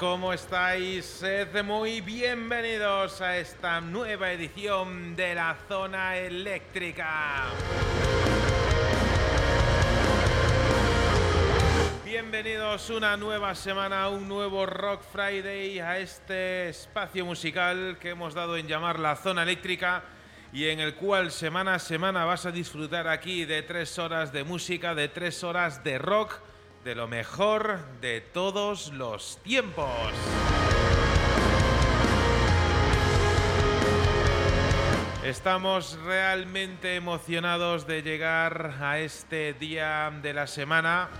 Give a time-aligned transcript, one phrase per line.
[0.00, 1.04] ¿Cómo estáis?
[1.04, 7.44] Sed muy bienvenidos a esta nueva edición de la Zona Eléctrica.
[12.02, 18.56] Bienvenidos una nueva semana, un nuevo Rock Friday, a este espacio musical que hemos dado
[18.56, 20.02] en llamar la Zona Eléctrica
[20.50, 24.44] y en el cual semana a semana vas a disfrutar aquí de tres horas de
[24.44, 26.40] música, de tres horas de rock,
[26.84, 30.12] de lo mejor de todos los tiempos.
[35.24, 41.10] Estamos realmente emocionados de llegar a este día de la semana.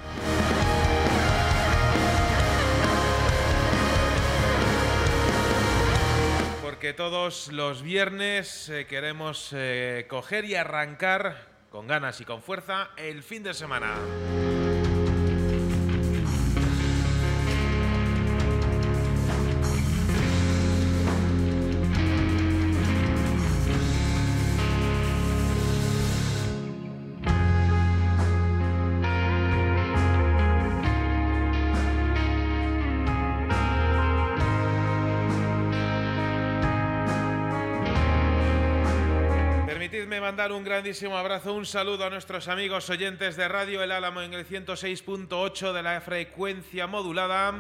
[6.62, 12.91] Porque todos los viernes eh, queremos eh, coger y arrancar con ganas y con fuerza
[12.97, 13.94] el fin de semana.
[40.56, 44.47] Un grandísimo abrazo, un saludo a nuestros amigos oyentes de Radio El Álamo en el
[44.47, 47.55] 106.8 de la frecuencia modulada.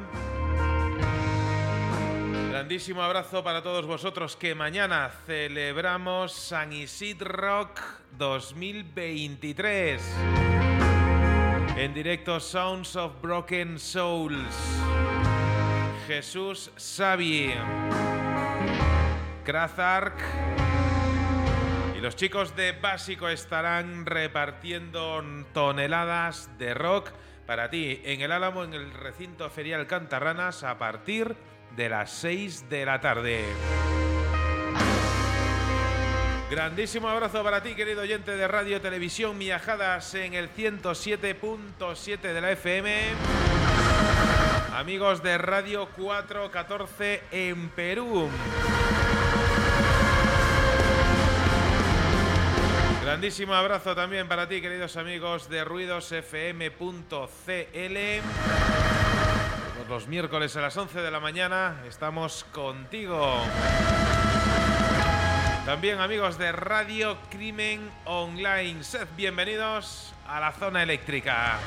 [2.50, 7.80] Grandísimo abrazo para todos vosotros que mañana celebramos San Isidro Rock
[8.18, 10.02] 2023.
[11.76, 14.80] En directo Sounds of Broken Souls.
[16.06, 17.52] Jesús Xavi.
[19.44, 20.69] Krazark.
[22.00, 27.10] Los chicos de Básico estarán repartiendo toneladas de rock
[27.46, 31.36] para ti en el Álamo, en el recinto ferial Cantarranas, a partir
[31.76, 33.44] de las 6 de la tarde.
[36.50, 42.52] Grandísimo abrazo para ti, querido oyente de Radio Televisión Miajadas en el 107.7 de la
[42.52, 43.10] FM.
[44.74, 48.30] Amigos de Radio 414 en Perú.
[53.10, 56.68] Grandísimo abrazo también para ti, queridos amigos de ruidosfm.cl.
[59.88, 63.42] Los miércoles a las 11 de la mañana estamos contigo.
[65.66, 71.58] También amigos de Radio Crimen Online, sed bienvenidos a la zona eléctrica.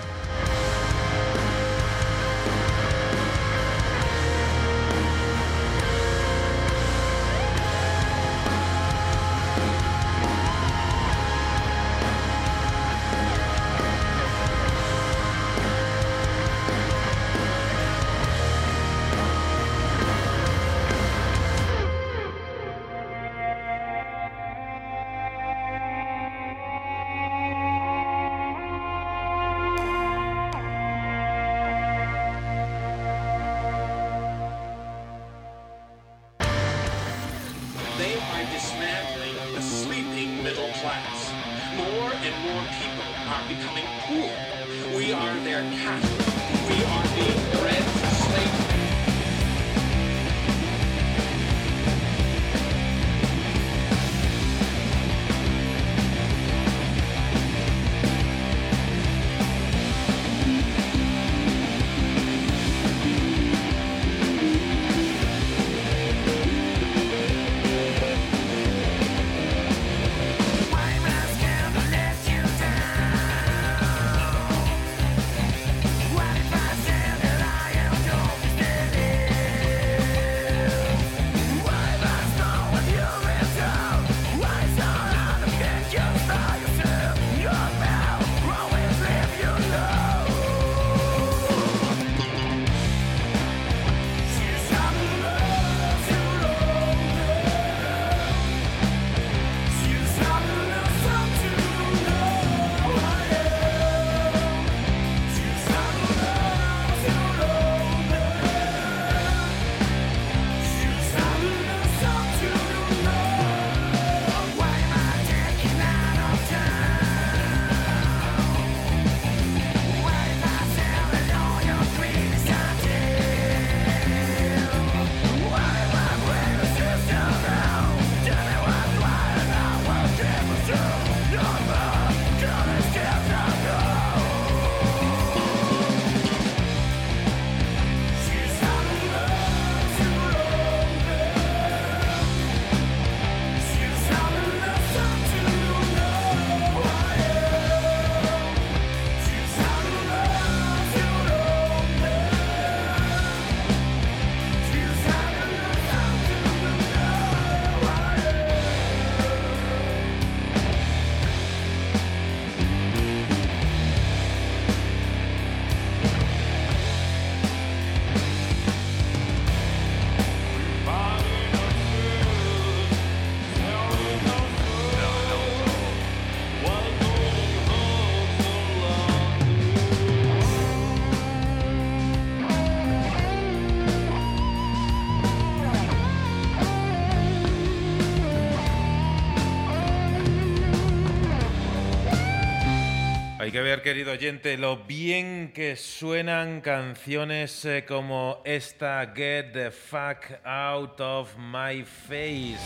[193.53, 200.43] Que ver, querido oyente, lo bien que suenan canciones eh, como esta Get the Fuck
[200.43, 202.57] Out of My Face.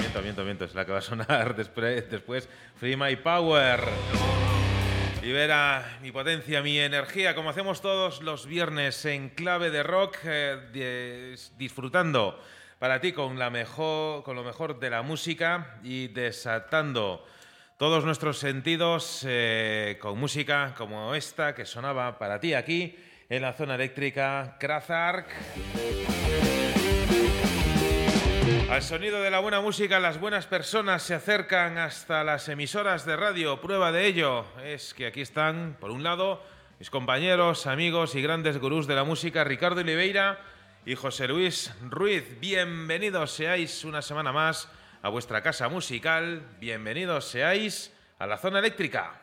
[0.00, 1.56] Miento, miento, miento, es la que va a sonar
[2.08, 3.80] después, Free My Power.
[5.22, 10.56] Libera mi potencia, mi energía, como hacemos todos los viernes en clave de rock, eh,
[10.72, 12.40] dis- disfrutando
[12.78, 17.26] para ti con, la mejor, con lo mejor de la música y desatando
[17.80, 22.94] todos nuestros sentidos eh, con música como esta que sonaba para ti aquí
[23.30, 25.26] en la zona eléctrica Krazark.
[28.68, 33.16] Al sonido de la buena música, las buenas personas se acercan hasta las emisoras de
[33.16, 33.62] radio.
[33.62, 36.42] Prueba de ello es que aquí están, por un lado,
[36.80, 40.38] mis compañeros, amigos y grandes gurús de la música, Ricardo Oliveira
[40.84, 42.40] y José Luis Ruiz.
[42.40, 44.68] Bienvenidos seáis una semana más
[45.02, 46.42] a vuestra casa musical.
[46.60, 49.22] Bienvenidos seáis a la zona eléctrica.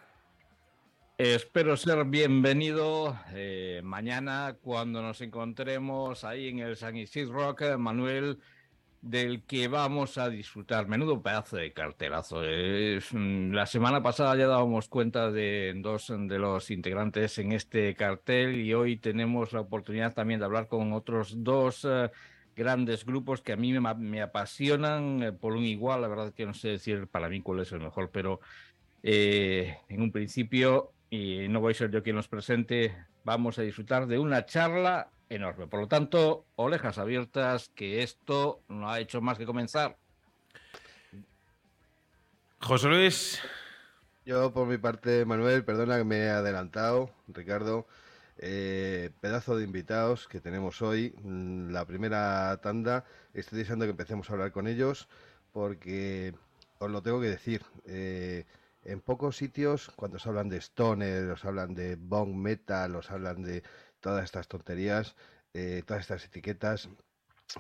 [1.17, 7.77] Espero ser bienvenido eh, mañana cuando nos encontremos ahí en el San Isidro Rock, eh,
[7.77, 8.39] Manuel,
[9.01, 10.87] del que vamos a disfrutar.
[10.87, 12.43] Menudo pedazo de cartelazo.
[12.43, 17.95] Es, mm, la semana pasada ya dábamos cuenta de dos de los integrantes en este
[17.95, 22.09] cartel y hoy tenemos la oportunidad también de hablar con otros dos eh,
[22.57, 26.01] grandes grupos que a mí me, me apasionan eh, por un igual.
[26.01, 28.41] La verdad que no sé decir para mí cuál es el mejor, pero
[29.03, 33.61] eh, en un principio, y no voy a ser yo quien los presente, vamos a
[33.61, 35.67] disfrutar de una charla enorme.
[35.67, 39.97] Por lo tanto, orejas abiertas, que esto no ha hecho más que comenzar.
[42.59, 43.39] José Luis,
[44.25, 47.87] Yo, por mi parte, Manuel, perdona que me he adelantado, Ricardo.
[48.39, 51.15] Eh, pedazo de invitados que tenemos hoy.
[51.23, 55.07] mm, La primera tanda, estoy deseando que empecemos a hablar con ellos
[55.51, 56.33] porque
[56.79, 57.63] os lo tengo que decir.
[57.85, 58.45] eh,
[58.83, 63.43] en pocos sitios, cuando se hablan de stoner, os hablan de bong metal, os hablan
[63.43, 63.63] de
[63.99, 65.15] todas estas tonterías,
[65.53, 66.89] eh, todas estas etiquetas,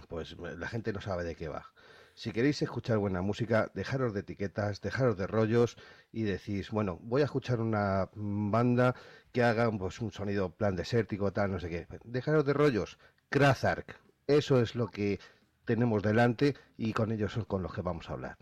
[0.09, 1.71] pues la gente no sabe de qué va.
[2.17, 5.77] Si queréis escuchar buena música, dejaros de etiquetas, dejaros de rollos
[6.11, 8.95] y decís, bueno, voy a escuchar una banda
[9.31, 11.85] que haga pues, un sonido plan desértico, tal, no sé qué.
[12.05, 12.97] Dejaros de rollos.
[13.29, 13.99] Krazark.
[14.25, 15.19] Eso es lo que
[15.63, 18.37] tenemos delante y con ellos son con los que vamos a hablar.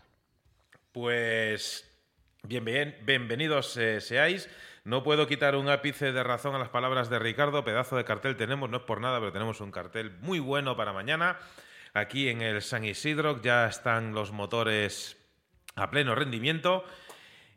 [0.92, 1.84] pues
[2.44, 4.48] Bien, bien, bienvenidos eh, seáis.
[4.84, 7.62] No puedo quitar un ápice de razón a las palabras de Ricardo.
[7.62, 10.94] Pedazo de cartel tenemos, no es por nada, pero tenemos un cartel muy bueno para
[10.94, 11.38] mañana.
[11.96, 15.16] Aquí en el San Isidro ya están los motores
[15.76, 16.84] a pleno rendimiento.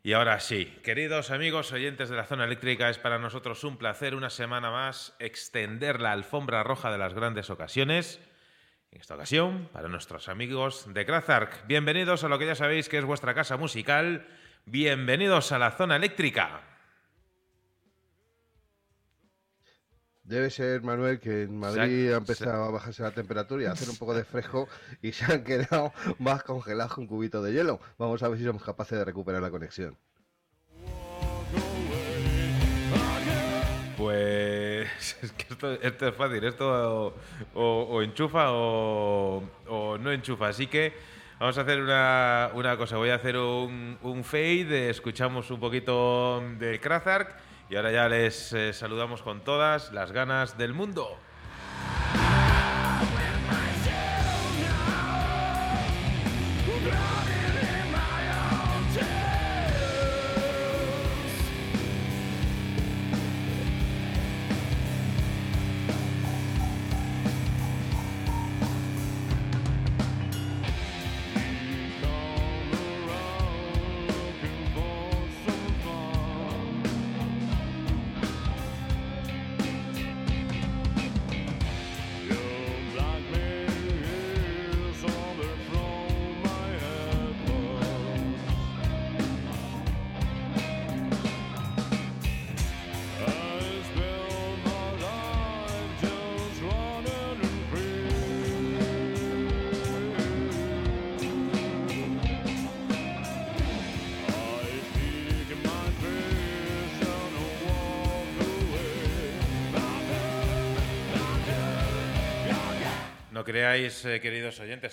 [0.02, 4.14] Y ahora sí, queridos amigos oyentes de la zona eléctrica, es para nosotros un placer
[4.14, 8.18] una semana más extender la alfombra roja de las grandes ocasiones.
[8.90, 12.96] En esta ocasión, para nuestros amigos de Krazark, bienvenidos a lo que ya sabéis que
[12.96, 14.26] es vuestra casa musical.
[14.64, 16.62] Bienvenidos a la zona eléctrica.
[20.30, 23.66] Debe ser, Manuel, que en Madrid Se ha- ha empezado a bajarse la temperatura y
[23.66, 24.68] a hacer un poco de fresco
[25.02, 27.80] y se han quedado más congelados que un cubito de hielo.
[27.98, 29.96] Vamos a ver si somos capaces de recuperar la conexión.
[33.96, 34.88] Pues
[35.22, 36.68] es que esto, esto es fácil, esto
[37.06, 37.14] o,
[37.54, 40.48] o- o enchufa o, o no enchufa.
[40.48, 40.92] Así que
[41.38, 46.40] vamos a hacer una, una cosa, voy a hacer un, un fade, escuchamos un poquito
[46.58, 47.34] de Krazark
[47.70, 51.16] y ahora ya les eh, saludamos con todas las ganas del mundo.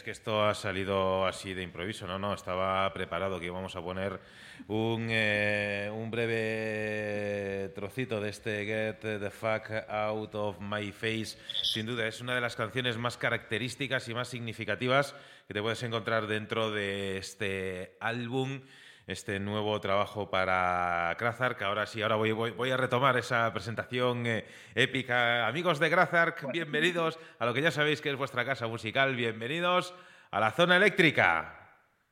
[0.08, 2.08] Que esto ha salido así de improviso.
[2.08, 4.22] No, no, estaba preparado que íbamos a poner
[4.70, 11.38] un, eh, un breve trocito de este Get the Fuck Out of My Face.
[11.62, 15.14] Sin duda, es una de las canciones más características y más significativas
[15.46, 18.62] que te puedes encontrar dentro de este álbum
[19.08, 21.62] este nuevo trabajo para Krazark.
[21.62, 24.46] Ahora sí, ahora voy, voy, voy a retomar esa presentación eh,
[24.76, 25.48] épica.
[25.48, 29.16] Amigos de Krazark, bienvenidos a lo que ya sabéis que es vuestra casa musical.
[29.16, 29.94] Bienvenidos
[30.30, 31.54] a la zona eléctrica.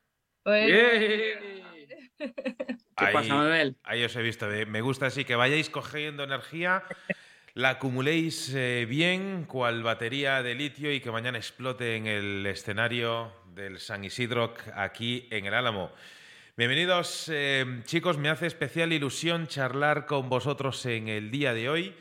[0.45, 1.37] ¿Qué
[2.95, 3.75] Ahí- pasa, Manuel?
[3.83, 4.47] Ahí os he visto.
[4.67, 6.83] Me gusta así que vayáis cogiendo energía,
[7.55, 13.33] la acumuléis eh, bien, cual batería de litio y que mañana explote en el escenario
[13.53, 15.91] del San Isidro aquí en el Álamo.
[16.57, 18.17] Bienvenidos, eh, chicos.
[18.17, 21.93] Me hace especial ilusión charlar con vosotros en el día de hoy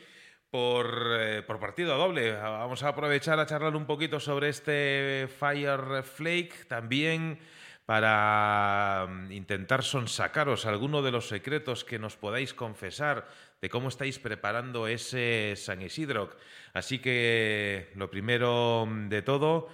[0.49, 2.31] por, eh, por partido doble.
[2.31, 7.37] Vamos a aprovechar a charlar un poquito sobre este Fire Flake, también
[7.85, 13.27] para mm, intentar sonsacaros alguno de los secretos que nos podáis confesar
[13.61, 16.33] de cómo estáis preparando ese San Isidro.
[16.73, 19.67] Así que lo primero mm, de todo,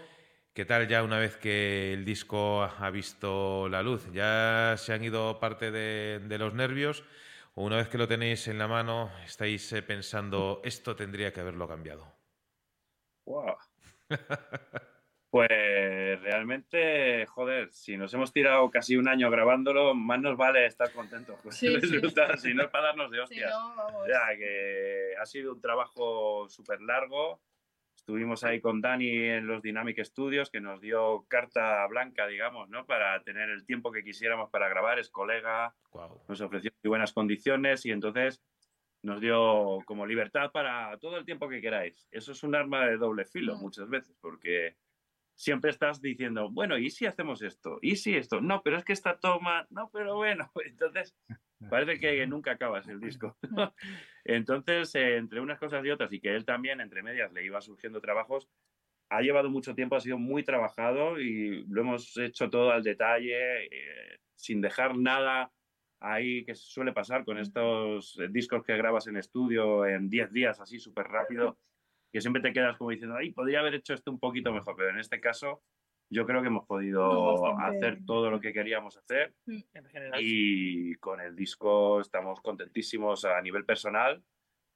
[0.54, 4.10] ¿qué tal ya una vez que el disco ha visto la luz?
[4.12, 7.04] ¿Ya se han ido parte de, de los nervios?
[7.54, 11.42] ¿O una vez que lo tenéis en la mano, estáis eh, pensando, esto tendría que
[11.42, 12.14] haberlo cambiado?
[13.26, 13.56] Guau.
[15.30, 20.92] Pues realmente, joder, si nos hemos tirado casi un año grabándolo, más nos vale estar
[20.92, 21.88] contentos con Sí, el sí.
[21.88, 23.50] resultado, si no es para darnos de hostias.
[23.50, 24.08] no, vamos.
[24.10, 27.40] Ya que ha sido un trabajo súper largo.
[28.02, 32.86] Estuvimos ahí con Dani en los Dynamic Studios, que nos dio carta blanca, digamos, ¿no?
[32.88, 34.98] Para tener el tiempo que quisiéramos para grabar.
[34.98, 36.24] Es colega, Guau.
[36.28, 38.44] nos ofreció muy buenas condiciones y entonces
[39.04, 42.08] nos dio como libertad para todo el tiempo que queráis.
[42.12, 43.62] Eso es un arma de doble filo Mm.
[43.62, 44.78] muchas veces, porque
[45.36, 47.78] siempre estás diciendo, bueno, ¿y si hacemos esto?
[47.84, 48.42] ¿Y si esto?
[48.42, 50.52] No, pero es que esta toma, no, pero bueno.
[50.66, 51.16] Entonces,
[51.70, 53.38] parece que nunca acabas el disco.
[54.24, 57.62] Entonces, eh, entre unas cosas y otras, y que él también, entre medias, le iba
[57.62, 58.50] surgiendo trabajos,
[59.10, 63.66] ha llevado mucho tiempo, ha sido muy trabajado y lo hemos hecho todo al detalle,
[63.66, 65.52] eh, sin dejar nada
[66.00, 70.80] ahí que suele pasar con estos discos que grabas en estudio en 10 días, así
[70.80, 71.60] súper rápido,
[72.12, 74.90] que siempre te quedas como diciendo, ay, podría haber hecho esto un poquito mejor, pero
[74.90, 75.62] en este caso
[76.12, 80.20] yo creo que hemos podido hacer todo lo que queríamos hacer En general.
[80.22, 84.22] y con el disco estamos contentísimos a nivel personal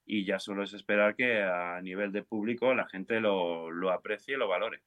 [0.05, 4.35] y ya solo es esperar que a nivel de público la gente lo, lo aprecie
[4.35, 4.81] y lo valore.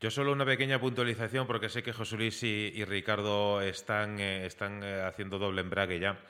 [0.00, 4.80] Yo solo una pequeña puntualización porque sé que José Luis y, Ricardo están, eh, están
[4.84, 6.20] eh, haciendo doble embrague ya.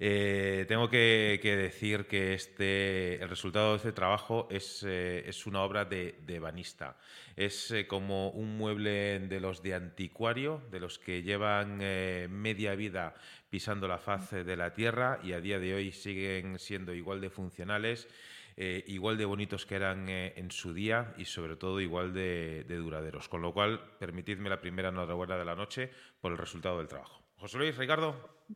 [0.00, 5.84] Eh, tengo que, decir que este, el resultado de este trabajo es, es una obra
[5.84, 6.96] de, banista.
[7.36, 13.14] Es como un mueble de los de anticuario, de los que llevan media vida
[13.48, 17.30] pisando la faz de la tierra y a día de hoy siguen siendo igual de
[17.30, 18.08] funcionales,
[18.56, 22.64] eh, igual de bonitos que eran eh, en su día y sobre todo igual de,
[22.64, 23.28] de duraderos.
[23.28, 25.90] Con lo cual, permitidme la primera enhorabuena de la noche
[26.20, 27.22] por el resultado del trabajo.
[27.36, 28.46] José Luis, Ricardo.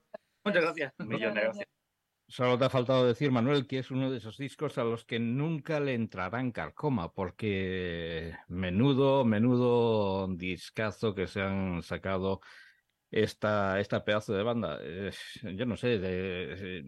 [0.45, 0.93] Muchas gracias.
[0.99, 1.67] Un millón de gracias.
[2.29, 5.21] Solo te ha faltado decir, Manuel, que es uno de esos discos a los que
[5.21, 12.41] nunca le entrarán carcoma, porque menudo, menudo discazo que se han sacado
[13.11, 14.79] esta, esta pedazo de banda.
[14.83, 15.11] Eh,
[15.55, 16.85] yo no sé, de- eh,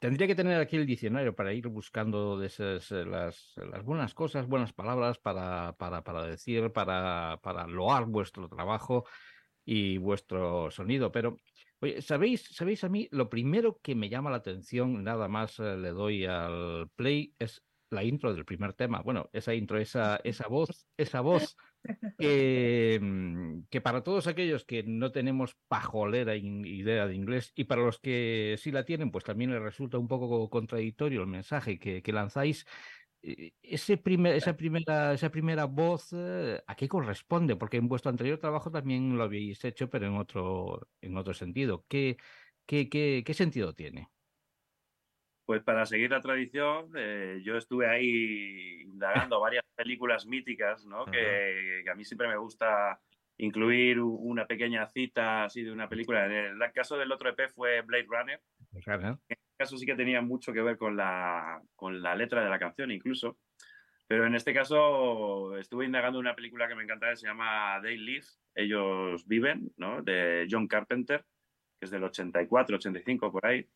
[0.00, 3.54] tendría que tener aquí el diccionario para ir buscando esas, eh, las,
[3.84, 9.04] buenas cosas, buenas palabras para, para, para decir, para, para loar vuestro trabajo
[9.64, 11.38] y vuestro sonido, pero
[11.80, 13.08] Oye, ¿sabéis, ¿sabéis a mí?
[13.10, 17.62] Lo primero que me llama la atención, nada más le doy al play, es
[17.94, 19.02] la intro del primer tema.
[19.02, 21.56] Bueno, esa intro, esa, esa voz, esa voz
[22.18, 27.82] que, mm, que para todos aquellos que no tenemos pajolera idea de inglés y para
[27.82, 32.02] los que sí la tienen, pues también les resulta un poco contradictorio el mensaje que,
[32.02, 32.66] que lanzáis.
[33.22, 37.56] Eh, Ese primer, esa, primera, esa primera voz, eh, ¿a qué corresponde?
[37.56, 41.86] Porque en vuestro anterior trabajo también lo habéis hecho, pero en otro, en otro sentido.
[41.88, 42.16] ¿Qué,
[42.66, 44.10] qué, qué, qué sentido tiene?
[45.46, 51.04] Pues para seguir la tradición, eh, yo estuve ahí indagando varias películas míticas, ¿no?
[51.04, 52.98] Que, que a mí siempre me gusta
[53.36, 56.26] incluir una pequeña cita así de una película.
[56.26, 58.40] En el caso del otro EP fue Blade Runner.
[58.82, 62.42] Claro, En este caso sí que tenía mucho que ver con la, con la letra
[62.42, 63.38] de la canción incluso.
[64.06, 67.96] Pero en este caso estuve indagando una película que me encanta que se llama They
[67.96, 70.02] Live, Ellos Viven, ¿no?
[70.02, 71.24] De John Carpenter,
[71.84, 73.66] que es del 84, 85 por ahí.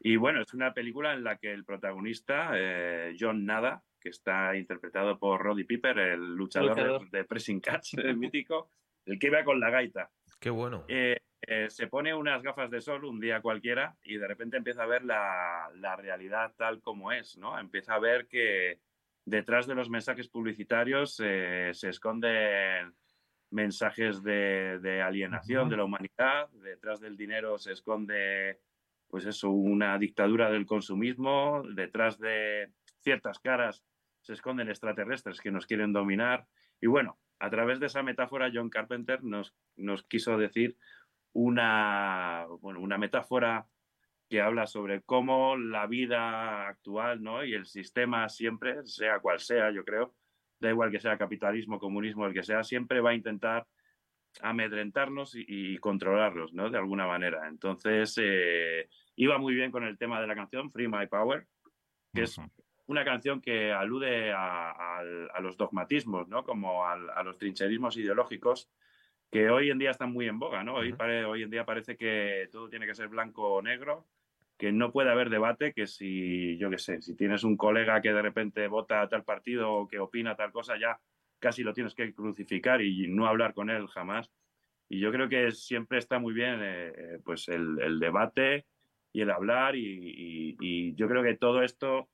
[0.00, 4.54] Y bueno, es una película en la que el protagonista, eh, John Nada, que está
[4.54, 7.10] interpretado por Roddy Piper, el luchador, de- Luchador.
[7.10, 8.70] De, Pressing Catch, el mítico,
[9.06, 10.10] el que iba con la gaita.
[10.38, 10.84] Qué bueno.
[10.88, 14.82] Eh, eh, se pone unas gafas de sol un día cualquiera y de repente empieza
[14.82, 17.58] a ver la, la realidad tal como es, ¿no?
[17.58, 18.80] Empieza a ver que
[19.24, 22.92] detrás de los mensajes publicitarios eh, se esconden
[23.50, 28.60] mensajes de, de alienación de la humanidad, detrás del dinero se esconde,
[29.08, 33.84] pues eso, una dictadura del consumismo, detrás de ciertas caras
[34.20, 36.46] se esconden extraterrestres que nos quieren dominar.
[36.80, 40.76] Y bueno, a través de esa metáfora, John Carpenter nos, nos quiso decir
[41.32, 43.66] una, bueno, una metáfora
[44.28, 47.44] que habla sobre cómo la vida actual ¿no?
[47.44, 50.14] y el sistema siempre, sea cual sea, yo creo,
[50.60, 53.66] da igual que sea capitalismo, comunismo, el que sea, siempre va a intentar
[54.40, 56.70] amedrentarnos y, y controlarlos, ¿no?
[56.70, 57.48] De alguna manera.
[57.48, 61.46] Entonces, eh, iba muy bien con el tema de la canción, Free My Power,
[62.14, 62.40] que es
[62.86, 65.02] una canción que alude a,
[65.40, 66.44] los dogmatismos, ¿no?
[66.44, 68.70] Como a los trincherismos ideológicos
[69.30, 70.76] que hoy en día están muy en boga, ¿no?
[70.76, 74.06] Hoy, pare- hoy en día parece que todo tiene que ser blanco o negro,
[74.58, 78.12] que no puede haber debate, que si, yo qué sé, si tienes un colega que
[78.12, 81.00] de repente vota a tal partido o que opina tal cosa, ya
[81.38, 84.30] casi lo tienes que crucificar y no hablar con él jamás.
[84.88, 88.66] Y yo creo que siempre está muy bien eh, eh, pues el, debate
[89.12, 92.08] y el hablar y, yo creo que todo esto,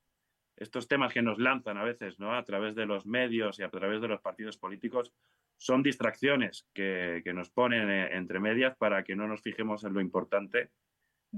[0.56, 2.34] estos temas que nos lanzan a veces, ¿no?
[2.34, 5.14] A través de los medios y a través de los partidos políticos,
[5.56, 9.94] son distracciones que, que nos ponen eh, entre medias para que no nos fijemos en
[9.94, 10.70] lo importante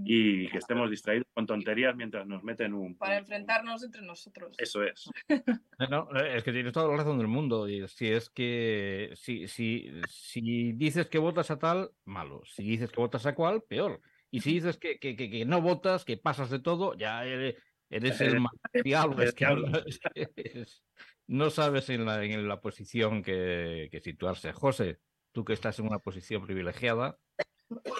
[0.05, 2.97] y que estemos distraídos con tonterías mientras nos meten un...
[2.97, 4.55] Para enfrentarnos entre nosotros.
[4.59, 5.09] Eso es.
[5.91, 7.69] No, no, es que tienes toda la razón del mundo.
[7.69, 12.43] Y si es que si, si, si dices que votas a tal, malo.
[12.47, 14.01] Si dices que votas a cual, peor.
[14.31, 17.57] Y si dices que, que, que, que no votas, que pasas de todo, ya eres,
[17.91, 18.39] eres el
[18.85, 19.23] diablo.
[19.23, 19.83] Es que, diablo.
[19.85, 20.83] es que es-
[21.29, 24.53] no sabes en la, en la posición que, que situarse.
[24.53, 24.99] José,
[25.37, 27.19] tú que estás en una posición privilegiada,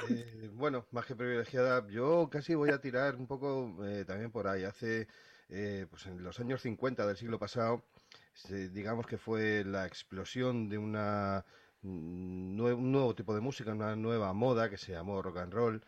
[0.09, 4.47] Eh, bueno, más que privilegiada, yo casi voy a tirar un poco eh, también por
[4.49, 4.65] ahí.
[4.65, 5.07] Hace,
[5.51, 7.85] eh, pues en los años 50 del siglo pasado,
[8.73, 11.45] digamos que fue la explosión de una,
[11.83, 15.85] mm, un nuevo tipo de música, una nueva moda que se llamó rock and roll.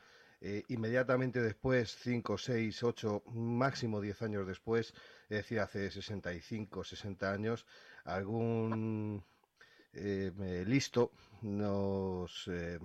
[0.68, 4.92] Inmediatamente después, 5, 6, 8, máximo 10 años después,
[5.30, 7.64] es decir, hace 65, 60 años,
[8.04, 9.24] algún
[9.94, 12.78] eh, listo nos eh,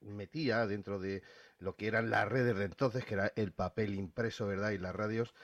[0.00, 1.22] metía dentro de
[1.58, 4.70] lo que eran las redes de entonces, que era el papel impreso, ¿verdad?
[4.70, 5.34] Y las radios,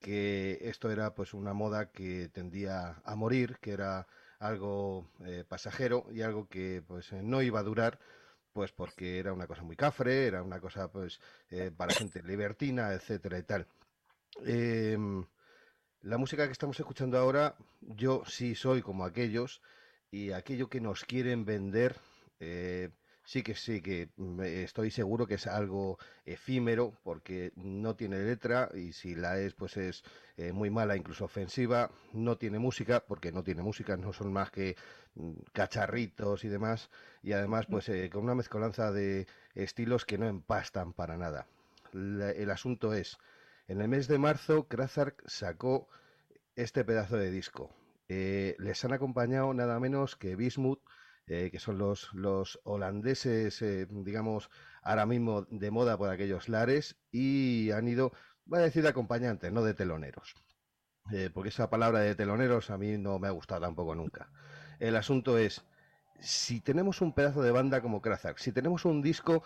[0.00, 4.06] que esto era pues una moda que tendía a morir, que era
[4.38, 7.98] algo eh, pasajero y algo que pues eh, no iba a durar
[8.52, 11.20] pues porque era una cosa muy cafre, era una cosa pues
[11.76, 13.66] para gente libertina, etcétera y tal.
[14.44, 15.24] Em,
[16.02, 19.62] la música que estamos escuchando ahora, yo sí soy como aquellos
[20.12, 21.96] y aquello que nos quieren vender,
[22.38, 22.90] eh,
[23.24, 28.68] sí que sí que mm, estoy seguro que es algo efímero porque no tiene letra
[28.74, 30.04] y si la es pues es
[30.36, 34.50] eh, muy mala, incluso ofensiva, no tiene música porque no tiene música, no son más
[34.50, 34.76] que
[35.14, 36.90] mm, cacharritos y demás
[37.22, 41.46] y además pues eh, con una mezcolanza de estilos que no empastan para nada.
[41.92, 43.16] La- el asunto es,
[43.66, 45.88] en el mes de marzo Krazark sacó
[46.54, 47.74] este pedazo de disco.
[48.14, 50.82] Eh, les han acompañado nada menos que Bismuth,
[51.26, 54.50] eh, que son los, holandeses, eh, digamos,
[54.82, 58.12] ahora mismo de moda por aquellos lares, y han ido,
[58.44, 60.34] voy a decir de acompañantes, no de teloneros.
[61.32, 64.30] Porque esa palabra de teloneros a mí no me ha gustado tampoco nunca.
[64.78, 65.64] El asunto es,
[66.20, 69.42] si tenemos un pedazo de banda como Krazak, si tenemos un disco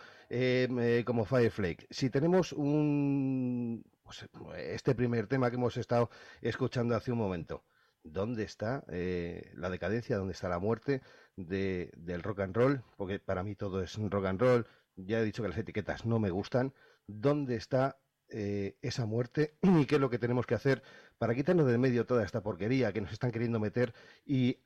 [1.07, 6.11] como Fireflake, si tenemos un pues, este primer tema que hemos estado
[6.43, 7.65] escuchando hace un momento,
[8.13, 10.17] ¿dónde está eh, la decadencia?
[10.17, 11.03] ¿Dónde está la muerte
[11.37, 12.85] de- del rock and roll?
[12.97, 14.67] Porque para mí todo es rock and roll.
[14.97, 16.73] Ya he dicho que las etiquetas no me gustan.
[17.07, 19.59] ¿Dónde está eh, esa muerte?
[19.63, 20.83] ¿Y qué es lo que tenemos que hacer
[21.19, 24.59] para quitarnos del medio toda esta porquería que nos están queriendo meter y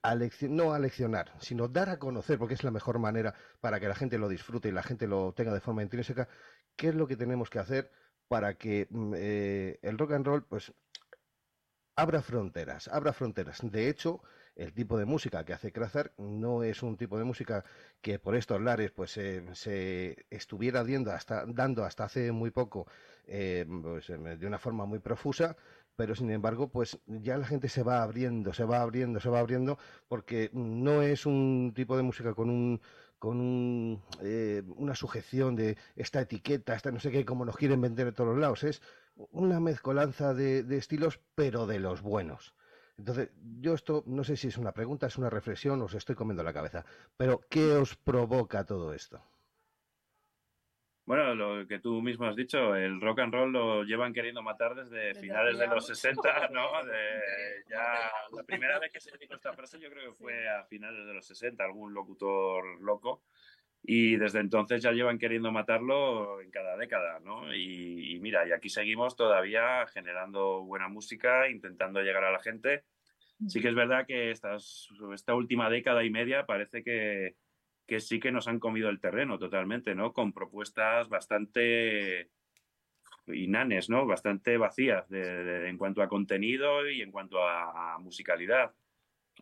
[0.48, 4.18] no aleccionar, sino dar a conocer, porque es la mejor manera para que la gente
[4.18, 6.28] lo disfrute y la gente lo tenga de forma intrínseca,
[6.76, 7.90] qué es lo que tenemos que hacer
[8.28, 10.72] para que mm, eh, el rock and roll pues
[12.00, 13.58] abra fronteras, abra fronteras.
[13.62, 14.22] De hecho,
[14.56, 17.64] el tipo de música que hace Krazar no es un tipo de música
[18.00, 22.86] que por estos lares pues eh, se estuviera dando hasta, dando hasta hace muy poco
[23.26, 25.56] eh, pues, eh, de una forma muy profusa,
[25.94, 29.40] pero sin embargo pues ya la gente se va abriendo, se va abriendo, se va
[29.40, 32.80] abriendo porque no es un tipo de música con un
[33.20, 38.06] con eh, una sujeción de esta etiqueta, esta no sé qué, como nos quieren vender
[38.06, 38.64] de todos los lados.
[39.30, 42.54] Una mezcolanza de, de estilos, pero de los buenos.
[42.98, 43.30] Entonces,
[43.60, 46.52] yo esto no sé si es una pregunta, es una reflexión, os estoy comiendo la
[46.52, 46.84] cabeza.
[47.16, 49.22] Pero, ¿qué os provoca todo esto?
[51.06, 54.76] Bueno, lo que tú mismo has dicho, el rock and roll lo llevan queriendo matar
[54.76, 55.86] desde, finales de los mucho.
[55.94, 56.84] 60, ¿no?
[56.84, 60.62] De- ya la primera vez que se dijo esta frase yo creo que fue a
[60.64, 63.22] finales de los 60, algún locutor loco.
[63.82, 67.54] Y desde entonces ya llevan queriendo matarlo en cada década, ¿no?
[67.54, 72.84] Y, y mira, y aquí seguimos todavía generando buena música, intentando llegar a la gente.
[73.46, 77.36] Sí que es verdad que estas, esta última década y media parece que,
[77.86, 80.12] que sí que nos han comido el terreno totalmente, ¿no?
[80.12, 82.30] Con propuestas bastante
[83.26, 84.06] inanes, ¿no?
[84.06, 88.74] Bastante vacías de- de- en cuanto a contenido y en cuanto a, a musicalidad.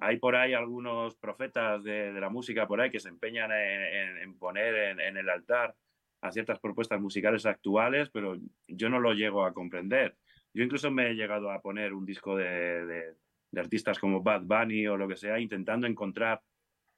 [0.00, 3.82] Hay por ahí algunos profetas de, de la música por ahí que se empeñan en,
[3.82, 5.74] en- en poner en, en el altar
[6.20, 10.16] a ciertas propuestas musicales actuales, pero yo no lo llego a comprender.
[10.54, 13.14] Yo incluso me he llegado a poner un disco de, de-
[13.50, 16.42] de artistas como Bad Bunny o lo que sea, intentando encontrar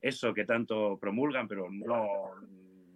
[0.01, 2.07] eso que tanto promulgan, pero no,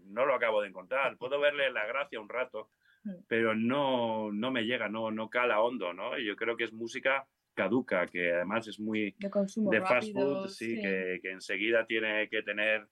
[0.07, 1.17] no lo acabo de encontrar.
[1.19, 2.71] Puedo verle la gracia un rato,
[3.07, 3.17] Mm.
[3.29, 6.19] pero no, no me llega, no, no cala hondo, ¿no?
[6.19, 9.93] Y yo creo que es música caduca, que además es muy De consumo de fast
[10.09, 12.87] rápido, food, sí, Que, que enseguida tiene que tener,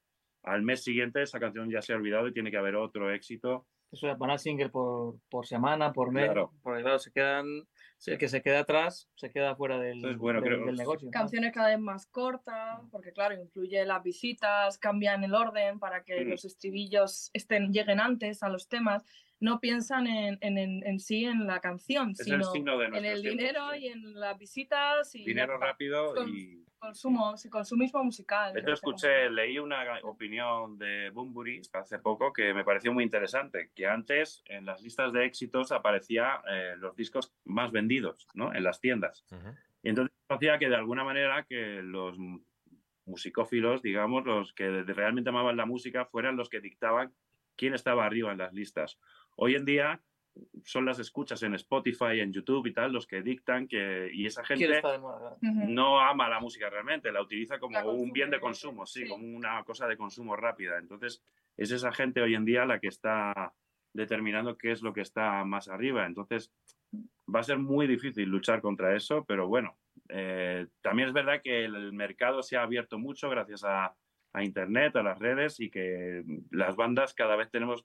[0.44, 3.66] al mes siguiente esa canción ya se ha olvidado y tiene que haber otro éxito.
[3.92, 6.24] Eso es poner single por, por semana, por mes.
[6.24, 6.52] Claro.
[6.62, 7.44] Porque claro, se quedan.
[8.06, 11.06] El que se queda atrás se queda fuera del, Entonces, bueno, del, creo- del negocio.
[11.06, 11.10] ¿no?
[11.12, 16.24] Canciones cada vez más cortas, porque claro, influye las visitas, cambian el orden para que
[16.24, 16.28] Mm.
[16.30, 19.04] los estribillos estén, lleguen antes a los temas.
[19.42, 22.86] No piensan en, en, en- en sí en la canción, Es el sino signo de
[22.86, 23.80] en el dinero sí.
[23.80, 26.64] y en las visitas y Dinero rápido Con- y...
[26.78, 28.52] consumo, sí, consumismo musical.
[28.54, 33.72] De hecho, escuché, leí una opinión de Bumburi hace poco que me pareció muy interesante,
[33.74, 38.54] que antes en las listas de éxitos aparecía eh, los discos más vendidos, ¿no?
[38.54, 39.24] En las tiendas.
[39.82, 42.16] Y entonces hacía que de alguna manera que los
[43.06, 47.12] musicófilos, digamos, los que realmente amaban la música, fueran los que dictaban
[47.56, 48.98] quién estaba arriba en las listas.
[49.36, 50.00] Hoy en día
[50.64, 54.10] son las escuchas en Spotify, en YouTube y tal, los que dictan que...
[54.12, 55.36] Y esa ¿Quién gente está de moda?
[55.38, 55.56] Claro.
[55.56, 55.68] Ujú.
[55.68, 59.08] no ama la música realmente, la utiliza como La un bien de consumo, sí, sí.
[59.08, 60.78] como una cosa de consumo rápida.
[60.78, 61.22] Entonces,
[61.56, 63.52] es esa gente hoy en día la que está
[63.92, 66.06] determinando qué es lo que está más arriba.
[66.06, 66.50] Entonces,
[67.32, 69.76] va a ser muy difícil luchar contra eso, pero bueno,
[70.08, 73.94] eh, también es verdad que el mercado se ha abierto mucho gracias a,
[74.32, 77.84] a Internet, a las redes y que las bandas cada vez tenemos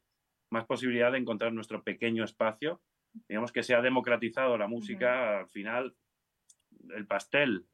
[0.50, 2.82] más posibilidad de encontrar nuestro pequeño espacio.
[3.28, 5.96] Digamos que se ha democratizado la música, al final
[6.96, 7.66] el pastel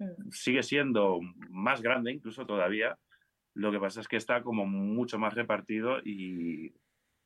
[0.00, 0.30] Mm.
[0.30, 1.18] sigue siendo
[1.50, 2.96] más grande incluso todavía.
[3.54, 6.72] Lo que pasa es que está como mucho más repartido y,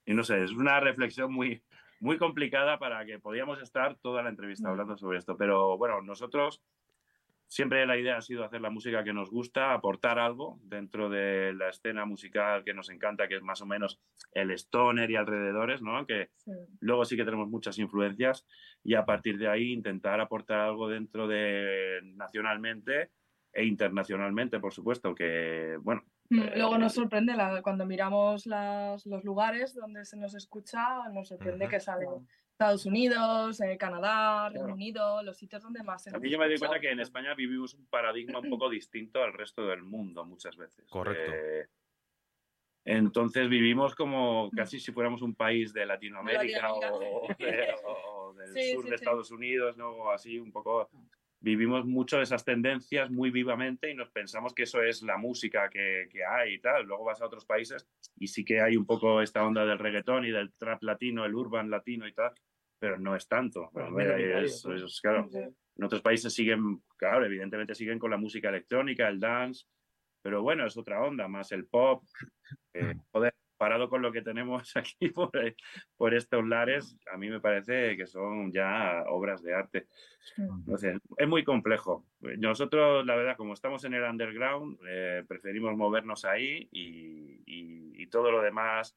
[0.07, 1.63] y no sé, es una reflexión muy,
[2.01, 4.71] muy complicada para que podíamos estar toda la entrevista Mm.
[4.71, 5.37] hablando sobre esto.
[5.37, 6.63] Pero bueno, nosotros
[7.53, 11.53] siempre la idea ha sido hacer la música que nos gusta, aportar algo dentro de
[11.53, 14.01] la escena musical que nos encanta, que es más o menos
[14.33, 16.07] el stoner y alrededores, ¿no?
[16.07, 16.53] Que Sí.
[16.81, 18.47] luego sí que tenemos muchas influencias
[18.83, 23.11] y a partir de ahí intentar aportar algo dentro de nacionalmente
[23.53, 29.23] e internacionalmente, por supuesto, que bueno, Mm, Luego nos sorprende la- cuando miramos las- los
[29.23, 31.71] lugares donde se nos escucha, nos sorprende Ujú.
[31.73, 32.07] que sale
[32.53, 34.75] Estados Unidos, eh, Canadá, Reino Claro.
[34.75, 37.01] Unido, los sitios donde más se a nos mí yo me doy cuenta que en
[37.01, 40.87] España vivimos un paradigma un poco distinto al resto del mundo muchas veces.
[40.89, 41.33] Correcto.
[41.35, 41.67] Eh,
[42.85, 48.73] entonces vivimos como casi si fuéramos un país de Latinoamérica, o, de- o del Sí,
[48.75, 49.05] sur sí, de sí.
[49.05, 49.91] Estados Unidos, ¿no?
[49.91, 50.89] O así un poco.
[51.43, 56.09] Vivimos mucho esas tendencias muy vivamente y nos pensamos que eso es la música que,
[56.09, 56.85] que hay y tal.
[56.87, 57.85] Luego vas a otros países
[58.17, 61.35] y sí que hay un poco esta onda del reggaetón y del trap latino, el
[61.35, 62.33] urban latino y tal,
[62.79, 63.71] pero no es tanto.
[63.73, 64.75] Bueno, Hombre, minoritario, es- ¿no?
[64.77, 65.39] es- claro, Sí.
[65.39, 69.67] en otros países siguen, claro, evidentemente siguen con la música electrónica, el dance,
[70.23, 72.05] pero bueno, es otra onda, más el pop.
[72.73, 75.31] Eh, joder, parado con lo que tenemos aquí por,
[75.97, 79.87] por estos lares, a mí me parece que son ya obras de arte.
[80.77, 82.05] Sé, es muy complejo.
[82.39, 88.07] Nosotros, la verdad, como estamos en el underground, eh, preferimos movernos ahí y, y- y
[88.09, 88.97] todo lo demás,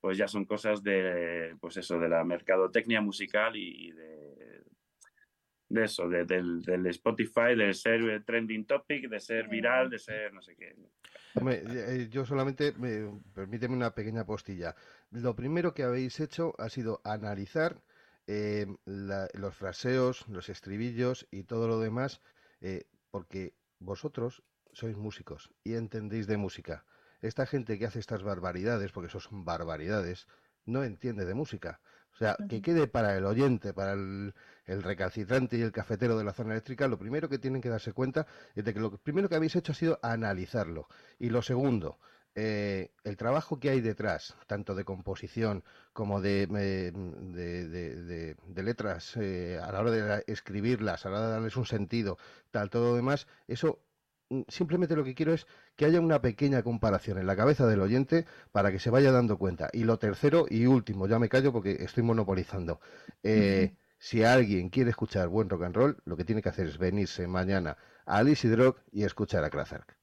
[0.00, 4.62] pues ya son cosas de, pues eso, de la mercadotecnia musical y, y de,
[5.70, 10.32] de eso, de- del, del Spotify, de ser trending topic, de ser viral, de ser
[10.34, 10.74] no sé qué.
[11.34, 14.74] Hombre, eh, yo solamente, me, permíteme una pequeña postilla.
[15.12, 17.80] Lo primero que habéis hecho ha sido analizar
[18.26, 22.20] eh, la- los fraseos, los estribillos y todo lo demás,
[22.60, 26.84] eh, porque vosotros sois músicos y entendéis de música.
[27.22, 30.26] Esta gente que hace estas barbaridades, porque eso son barbaridades,
[30.64, 31.80] no entiende de música.
[32.20, 34.34] O sea, que quede para el oyente, para el,
[34.66, 37.94] el recalcitrante y el cafetero de la zona eléctrica, lo primero que tienen que darse
[37.94, 40.86] cuenta es de que lo primero que habéis hecho ha sido analizarlo.
[41.18, 41.98] Y lo segundo,
[42.34, 48.36] eh, el trabajo que hay detrás, tanto de composición como de, eh, de, de- de-
[48.46, 51.64] de letras, eh, a la hora de la- escribirlas, a la hora de darles un
[51.64, 52.18] sentido,
[52.50, 53.78] tal, todo lo demás, eso
[54.48, 58.26] simplemente lo que quiero es que haya una pequeña comparación en la cabeza del oyente
[58.52, 59.68] para que se vaya dando cuenta.
[59.72, 62.80] Y lo tercero y último, ya me callo porque estoy monopolizando.
[63.22, 66.78] Eh, Si alguien quiere escuchar buen rock and roll, lo que tiene que hacer es
[66.78, 69.96] venirse mañana a Alice Rock y escuchar a Krazark.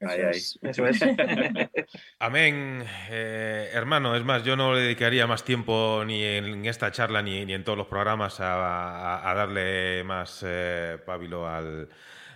[0.00, 0.20] Ahí.
[0.30, 0.58] es.
[0.62, 1.00] Eso es.
[2.18, 4.14] Amén, eh, hermano.
[4.16, 7.64] Es más, yo no le dedicaría más tiempo ni en esta charla ni, ni en
[7.64, 11.88] todos los programas a, a- a darle más eh, pábilo al-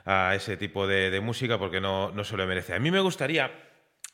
[0.07, 2.75] a ese tipo de, de música porque no, no se lo merece.
[2.75, 3.51] A mí me gustaría,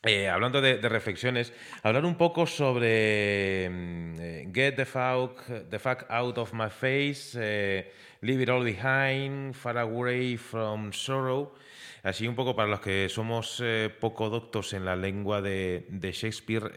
[0.05, 1.53] eh, hablando de, reflexiones,
[1.83, 7.39] hablar un poco sobre mm, eh, Get the fuck, the fuck out of my face,
[7.39, 11.55] eh, Leave it all behind, Far away from sorrow.
[12.03, 13.63] Así un poco para los que somos
[14.01, 16.73] poco doctos en la lengua de, de Shakespeare,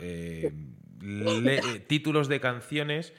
[1.87, 3.11] títulos de canciones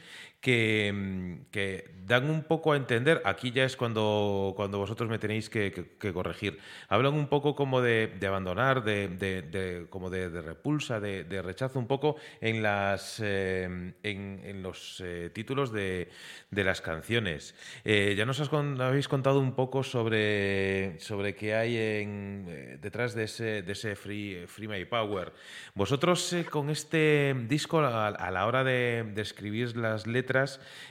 [0.46, 5.18] que, mm, que dan un poco a entender, aquí ya es cuando, cuando vosotros me
[5.18, 11.80] tenéis que, corregir, hablan un poco como de, abandonar, de, como de, repulsa, de, rechazo
[11.80, 16.08] un poco en, las, eh, en, los eh, títulos de,
[16.52, 17.56] las canciones.
[17.84, 24.44] Eh, ya nos habéis contado un poco sobre, sobre qué hay detrás de ese, Free,
[24.46, 25.32] Free My Power.
[25.74, 30.35] Vosotros con este disco, a, la hora de escribir las letras,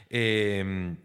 [0.09, 0.95] eh,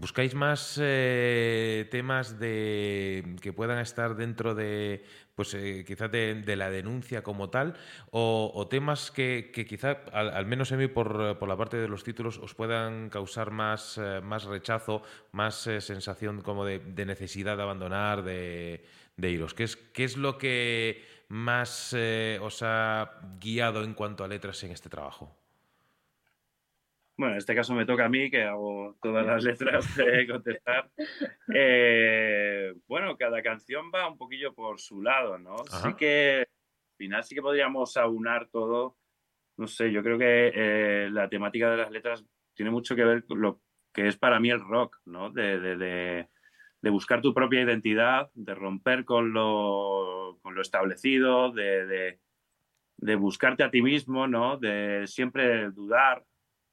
[0.00, 6.70] ¿Buscáis más eh, temas de, que puedan estar dentro de, pues eh, quizás de, la
[6.70, 7.74] denuncia como tal,
[8.10, 12.38] o, temas que, que quizá, al, menos a mí por, la parte de los títulos,
[12.38, 18.84] os puedan causar más, eh, rechazo, más sensación como de, necesidad de abandonar, de,
[19.18, 19.54] iros?
[19.54, 19.64] ¿Qué
[20.04, 21.94] es, lo que más
[22.40, 25.45] os ha guiado en cuanto a letras en este trabajo?
[27.18, 30.90] Bueno, en este caso me toca a mí, que hago todas las letras de contestar.
[31.54, 35.54] Eh, bueno, cada canción va un poquillo por su lado, ¿no?
[35.70, 35.88] Ajá.
[35.90, 38.96] Sí que al final sí que podríamos aunar todo.
[39.56, 42.24] No sé, yo creo que eh, la temática de las letras
[42.54, 43.60] tiene mucho que ver con lo
[43.94, 45.30] que es para mí el rock, ¿no?
[45.30, 46.28] De, de- de-
[46.82, 52.18] de buscar tu propia identidad, de romper con lo, con lo establecido, de,
[53.16, 54.58] buscarte a ti mismo, ¿no?
[54.58, 56.22] De siempre dudar,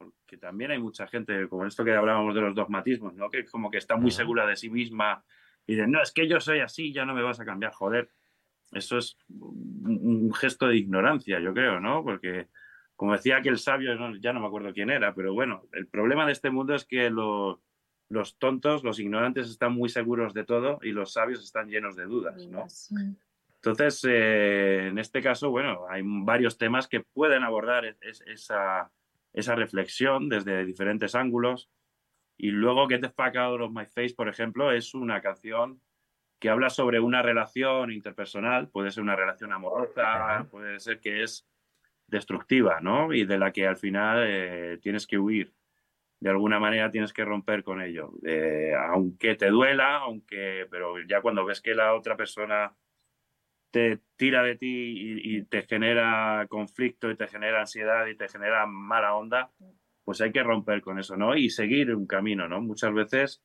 [0.05, 3.29] porque también hay mucha gente, como esto que hablábamos de los dogmatismos, ¿no?
[3.29, 5.23] Que como que está muy segura de sí misma
[5.65, 8.09] y dicen, no, es que yo soy así, ya no me vas a cambiar, joder.
[8.71, 12.03] Eso es un, gesto de ignorancia, yo creo, ¿no?
[12.03, 12.47] Porque,
[12.95, 16.25] como decía aquel sabio, no- ya no me acuerdo quién era, pero bueno, el problema
[16.25, 17.61] de este mundo es que lo-
[18.09, 22.05] los tontos, los ignorantes están muy seguros de todo y los sabios están llenos de
[22.05, 22.63] dudas, ¿no?
[23.55, 28.91] Entonces, eh, en este caso, bueno, hay varios temas que pueden abordar es- es- esa,
[29.33, 31.69] esa reflexión desde diferentes ángulos.
[32.37, 35.81] Y luego Get the Fuck Out of My Face, por ejemplo, es una canción
[36.39, 41.47] que habla sobre una relación interpersonal, puede ser una relación amorosa, puede ser que es
[42.07, 43.13] destructiva, ¿no?
[43.13, 45.53] Y de la que al final eh, tienes que huir.
[46.19, 48.11] De alguna manera tienes que romper con ello.
[48.25, 52.73] Eh, aunque te duela, aunque, pero ya cuando ves que la otra persona
[53.73, 58.27] te tira de ti y, y te genera conflicto y te genera ansiedad y te
[58.29, 59.51] genera mala onda,
[60.03, 61.35] pues hay que romper con eso, ¿no?
[61.35, 62.61] Y seguir un camino, ¿no?
[62.61, 63.41] Muchas veces,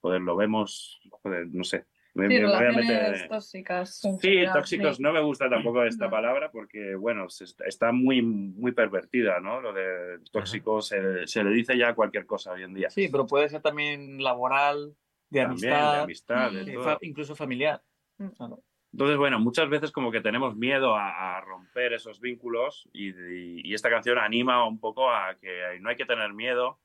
[0.00, 1.86] joder, lo vemos, joder, no sé.
[2.14, 4.00] me- Sí, me voy a relaciones meter- tóxicas.
[4.00, 5.02] Sí, general, tóxicos sí.
[5.04, 6.10] no me gusta tampoco esta No.
[6.10, 9.60] palabra porque, bueno, se está, está muy, muy pervertida, ¿no?
[9.60, 12.90] Lo de tóxico se, se le dice ya cualquier cosa hoy en día.
[12.90, 14.96] Sí, pero puede ser también laboral,
[15.30, 16.82] de También, de amistad, amistad, de todo.
[16.82, 17.80] fa- incluso familiar.
[18.18, 18.30] Mm.
[18.92, 23.60] Entonces, bueno, muchas veces como que tenemos miedo a, a romper esos vínculos y, y-
[23.64, 26.80] y esta canción anima un poco a que no hay que tener miedo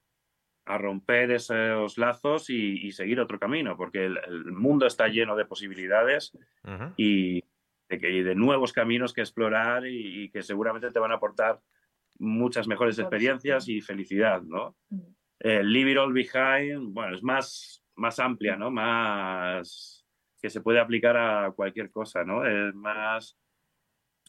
[0.66, 5.36] a romper esos lazos y, y seguir otro camino, porque el, el mundo está lleno
[5.36, 6.32] de posibilidades
[6.98, 7.44] y
[7.90, 11.16] de, que- y de nuevos caminos que explorar y, y que seguramente te van a
[11.16, 11.60] aportar
[12.18, 14.76] muchas mejores experiencias y felicidad, ¿no?
[14.90, 15.00] Mm.
[15.40, 18.72] Eh, Leave It All Behind, bueno, es más, más amplia, ¿no?
[18.72, 20.05] Más
[20.46, 22.46] que se puede aplicar a cualquier cosa, ¿no?
[22.46, 23.36] Es más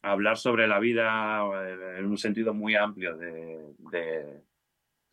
[0.01, 4.41] hablar sobre la vida eh, en un sentido muy amplio de,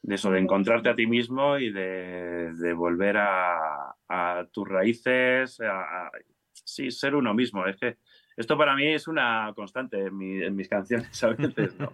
[0.08, 6.10] eso, de encontrarte a ti mismo y de, volver a, tus raíces, a,
[6.54, 7.68] sí, ser uno mismo.
[7.68, 7.98] Es que
[8.38, 11.92] esto para mí es una constante en mis canciones a veces, ¿no?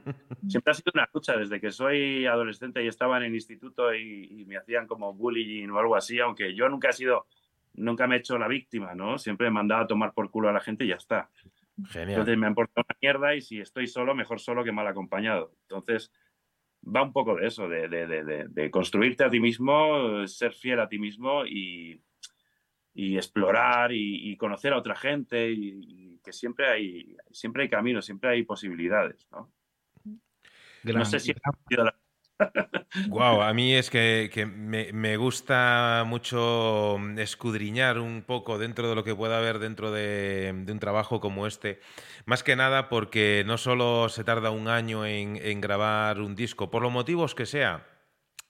[0.48, 4.42] Siempre ha sido una lucha desde que soy adolescente y estaba en el instituto y,
[4.42, 7.26] y me hacían como bullying o algo así, aunque yo nunca he sido,
[7.80, 9.18] nunca me he hecho la víctima, ¿no?
[9.18, 11.30] Siempre he mandado a tomar por culo a la gente y ya está.
[11.90, 12.10] Genial.
[12.10, 15.54] Entonces me han portado una mierda y si estoy solo, mejor solo que mal acompañado.
[15.64, 16.12] Entonces
[16.86, 20.54] va un poco de eso, de, de- de- de- de construirte a ti mismo, ser
[20.54, 22.02] fiel a ti mismo y,
[22.94, 25.82] y explorar y, y conocer a otra gente y,
[26.16, 29.52] y que siempre hay, siempre hay caminos, siempre hay posibilidades, ¿no?
[30.84, 31.99] Gran- no sé si he respondido la-
[33.08, 39.16] Guau, a mí es que, me, gusta mucho escudriñar un poco dentro de lo que
[39.16, 41.80] pueda haber dentro de, un trabajo como este.
[42.26, 46.82] Más que nada porque no solo se tarda un año en, grabar un disco, por
[46.82, 47.86] los motivos que sea,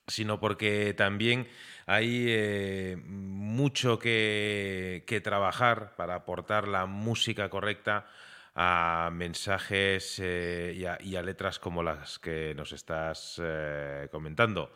[0.08, 1.48] sino porque también
[1.86, 8.06] hay eh, mucho que trabajar para aportar la música correcta
[8.56, 14.72] a mensajes eh, y, a, y a letras como las que nos estás eh, comentando.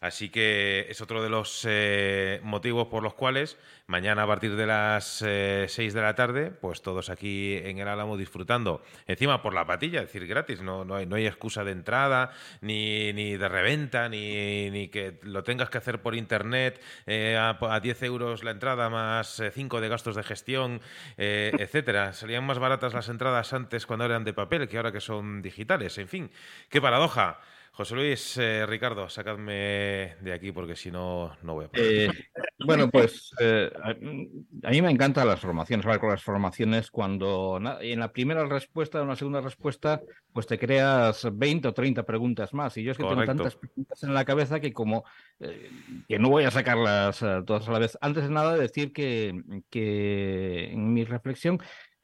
[0.00, 3.58] Así que es otro de los eh, motivos por los cuales
[3.88, 7.88] mañana a partir de las eh, 6 de la tarde, pues todos aquí en el
[7.88, 8.82] Álamo disfrutando.
[9.06, 12.30] Encima por la patilla, es decir, gratis, no, no, hay, excusa de entrada,
[12.60, 17.58] ni, ni de reventa, ni, ni que lo tengas que hacer por internet eh, a,
[17.60, 20.82] a 10 euros la entrada más 5 de gastos de gestión,
[21.16, 22.12] eh, etcétera.
[22.12, 25.96] Salían más baratas las entradas antes cuando eran de papel que ahora que son digitales.
[25.96, 26.30] En fin,
[26.68, 27.40] qué paradoja.
[27.78, 32.10] José Luis, eh, Ricardo, sacadme de aquí porque si no, no voy a poder.
[32.10, 32.28] Eh,
[32.66, 38.12] bueno, pues eh, a, mí me encantan las formaciones, con las formaciones cuando en la
[38.12, 40.00] primera respuesta o en la segunda respuesta,
[40.32, 42.76] pues te creas 20 o 30 preguntas más.
[42.78, 43.20] Y yo es que Correcto.
[43.20, 45.04] tengo tantas preguntas en la cabeza que como
[45.38, 47.96] que no voy a sacarlas todas a la vez.
[48.00, 51.60] Antes de nada, decir que, que en mi reflexión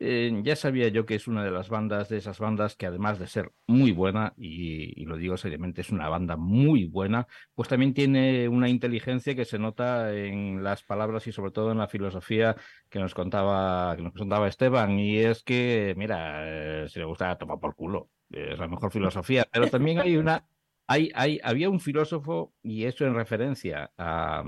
[0.06, 3.18] eh, ya sabía yo que es una de las bandas, de esas bandas que además
[3.18, 7.94] de ser muy buena, y, lo digo seriamente, es una banda muy buena, pues también
[7.94, 12.56] tiene una inteligencia que se nota en las palabras y sobre todo en la filosofía
[12.90, 14.98] que nos contaba, que nos contaba Esteban.
[14.98, 16.42] Y es que, mira,
[16.84, 20.46] eh, si le gusta tomar por culo, es la mejor filosofía, pero también hay una,
[20.86, 24.44] hay, hay, había un filósofo, y eso en referencia a,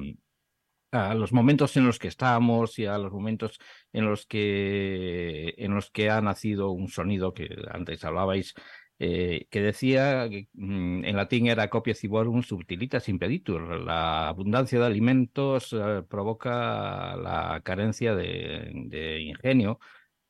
[0.97, 3.59] a los momentos en los que estamos y a los momentos
[3.93, 8.55] en los que, en los que ha nacido un sonido que antes hablabais,
[8.99, 13.81] eh, que decía que mm, en latín era copia ciborum subtilitas impeditur.
[13.81, 19.79] La abundancia de alimentos eh, provoca la carencia de, ingenio,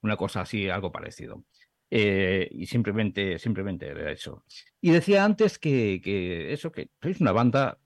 [0.02, 1.44] una cosa así, algo parecido.
[1.90, 4.44] Eh, y simplemente, simplemente era eso.
[4.80, 7.78] Y decía antes que, que eso, que sois una banda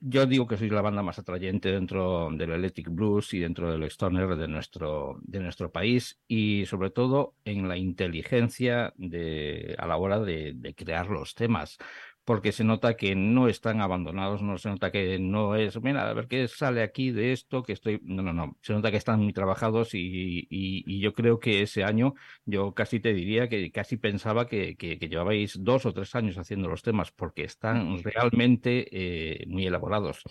[0.00, 3.84] yo digo que sois la banda más atrayente dentro del Electric Blues y dentro del
[3.84, 9.96] Stoner de nuestro, de nuestro país y sobre todo en la inteligencia de, a la
[9.96, 11.78] hora de, de crear los temas
[12.28, 16.12] porque se nota que no están abandonados, no se nota que no es, mira, a
[16.12, 19.20] ver qué sale aquí de esto, que estoy, no, no, no, se nota que están
[19.20, 22.12] muy trabajados y, y, y yo creo que ese año
[22.44, 26.36] yo casi te diría que casi pensaba que, que, que llevabais dos o tres años
[26.36, 30.22] haciendo los temas porque están realmente eh, muy elaborados.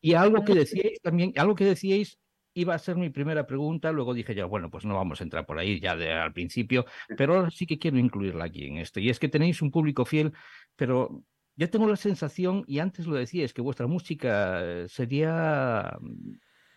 [0.00, 2.18] Y algo que decíais también, algo que decíais
[2.54, 5.46] iba a ser mi primera pregunta, luego dije yo, bueno, pues no vamos a entrar
[5.46, 6.86] por ahí ya de, al principio,
[7.16, 8.98] pero ahora sí que quiero incluirla aquí en esto.
[8.98, 10.32] Y es que tenéis un público fiel,
[10.74, 11.22] pero
[11.56, 15.98] yo tengo la sensación, y antes lo decíais, que vuestra música eh, sería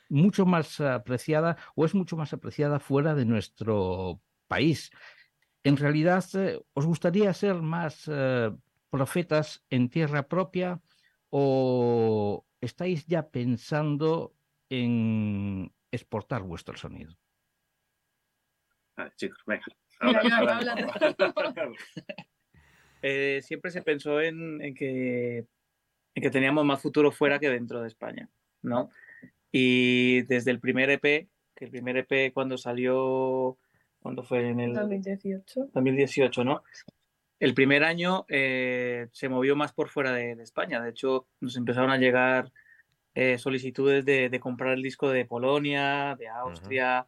[0.10, 4.92] mucho más apreciada o es mucho más apreciada fuera de nuestro país.
[5.64, 8.52] En realidad, eh, ¿os gustaría ser más eh,
[8.90, 10.82] profetas en tierra propia
[11.30, 14.34] o estáis ya pensando
[14.70, 17.18] en exportar vuestro sonido?
[18.96, 19.66] Ah, chicos, venga.
[20.02, 20.60] Mira,
[23.02, 25.46] Eh, siempre se pensó en, en que,
[26.16, 28.30] en que teníamos más futuro fuera que dentro de España,
[28.62, 28.90] ¿no?
[29.52, 31.02] Y desde el primer EP,
[31.56, 33.58] que el primer EP cuando salió,
[34.02, 35.70] cuando fue en el 2018.
[35.74, 36.64] 2018, ¿no?
[37.40, 40.82] El primer año eh, se movió más por fuera de, de España.
[40.82, 42.52] De hecho, nos empezaron a llegar
[43.16, 47.08] eh, solicitudes de, de comprar el disco de Polonia, de Austria,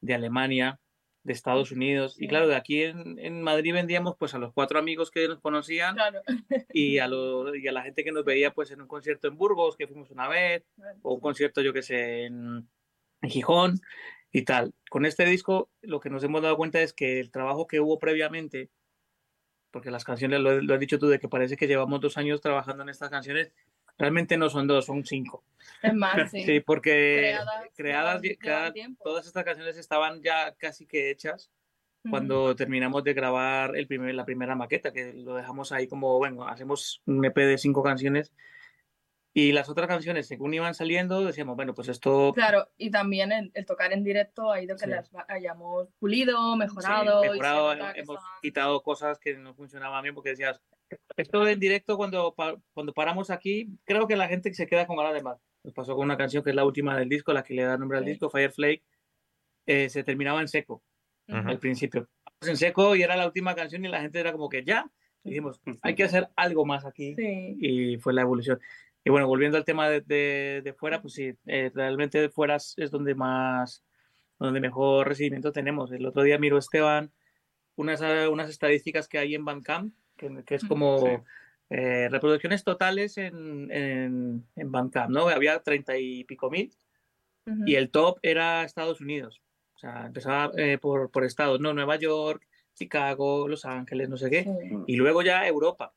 [0.00, 0.80] de Alemania,
[1.24, 2.16] de Estados Unidos.
[2.20, 5.40] Y claro, de aquí en, en Madrid vendíamos pues a los cuatro amigos que nos
[5.40, 6.20] conocían Claro.
[6.72, 9.36] y a, lo- y a la gente que nos veía pues en un concierto en
[9.36, 10.64] Burgos, que fuimos una vez,
[11.02, 12.68] o un concierto, yo que sé, en,
[13.22, 13.80] en Gijón
[14.32, 14.74] y tal.
[14.90, 17.98] Con este disco lo que nos hemos dado cuenta es que el trabajo que hubo
[17.98, 18.70] previamente,
[19.70, 22.40] porque las canciones, lo, lo has dicho tú, de que parece que llevamos dos años
[22.40, 23.52] trabajando en estas canciones,
[23.98, 25.44] realmente no son dos, son cinco.
[25.82, 26.44] Es más, sí.
[26.44, 27.36] Sí, porque
[27.74, 28.72] Creadas, creadas,
[29.02, 31.50] todas estas canciones estaban ya casi que hechas
[32.10, 36.46] cuando terminamos de grabar el primer, la primera maqueta, que lo dejamos ahí como, bueno,
[36.46, 38.32] hacemos un EP de cinco canciones
[39.34, 43.50] y las otras canciones, según iban saliendo, decíamos, bueno, pues esto Claro, y también el,
[43.54, 44.90] el tocar en directo ha ido que Sí.
[44.90, 47.20] las hayamos pulido, sí, mejorado.
[47.24, 50.60] y se mejorado, que hemos quitado cosas que no funcionaban bien porque decías,
[51.16, 52.34] esto en directo cuando,
[52.74, 55.38] cuando paramos aquí, creo que la gente se queda con ganas de más.
[55.64, 57.78] Nos pasó con una canción que es la última del disco, la que le da
[57.78, 58.10] nombre al Sí.
[58.10, 58.82] disco, Fireflake,
[59.66, 60.82] eh, se terminaba en seco.
[61.28, 62.08] Al principio.
[62.42, 64.90] En seco y era la última canción y la gente era como que ya.
[65.24, 67.14] Y dijimos, hay que hacer algo más aquí.
[67.14, 67.56] Sí.
[67.60, 68.60] Y fue la evolución.
[69.04, 72.56] Y bueno, volviendo al tema de, de, de fuera, pues sí, eh, realmente de fuera
[72.56, 73.84] es donde más,
[74.38, 75.90] donde mejor recibimiento tenemos.
[75.92, 77.10] El otro día miró Esteban
[77.76, 81.06] unas, eh, unas estadísticas que hay en Bandcamp, que, que es como Sí.
[81.70, 85.28] eh, reproducciones totales en, en, en Bandcamp, ¿no?
[85.28, 86.72] Había treinta y pico mil
[87.66, 89.42] y el top era Estados Unidos.
[89.74, 91.72] O sea, empezaba eh, por, por estados, ¿no?
[91.74, 94.44] Nueva York, Chicago, Los Ángeles, no sé qué.
[94.44, 94.76] Sí.
[94.86, 95.92] Y luego ya Europa.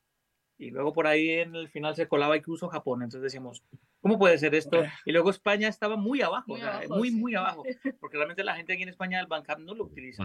[0.57, 3.01] Y luego por ahí en el final se colaba incluso Japón.
[3.01, 3.61] Entonces decíamos,
[3.99, 4.83] ¿cómo puede ser esto?
[5.05, 7.15] Y luego España estaba muy abajo, Muy o sea, abajo, muy, sí.
[7.15, 7.63] muy abajo.
[7.99, 10.23] Porque realmente la gente aquí en España el Bandcamp no lo utiliza.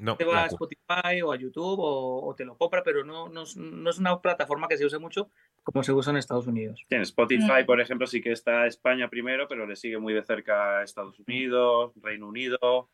[0.00, 3.28] No, Te va a Spotify o a YouTube o, o te lo compra, pero no,
[3.28, 5.28] no, es- no es una plataforma que se use mucho
[5.64, 6.84] como se usa en Estados Unidos.
[6.88, 7.66] En Spotify, Mm.
[7.66, 11.92] por ejemplo, sí que está España primero, pero le sigue muy de cerca Estados Unidos,
[12.00, 12.88] Reino Unido,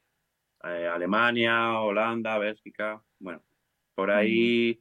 [0.65, 3.03] eh, Alemania, Holanda, Bélgica.
[3.19, 3.43] Bueno,
[3.95, 4.81] por ahí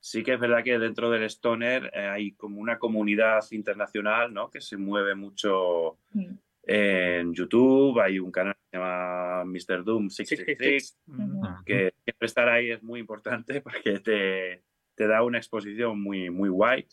[0.00, 4.50] sí que es verdad que dentro del Stoner eh, hay como una comunidad internacional, ¿no?
[4.50, 6.34] Que se mueve mucho Mm.
[6.64, 8.00] en YouTube.
[8.00, 9.84] Hay un canal que se llama Mr.
[9.84, 11.42] Doom 666 Ujú.
[11.64, 14.62] que siempre estar ahí es muy importante porque te,
[14.94, 16.86] te da una exposición muy, muy guay.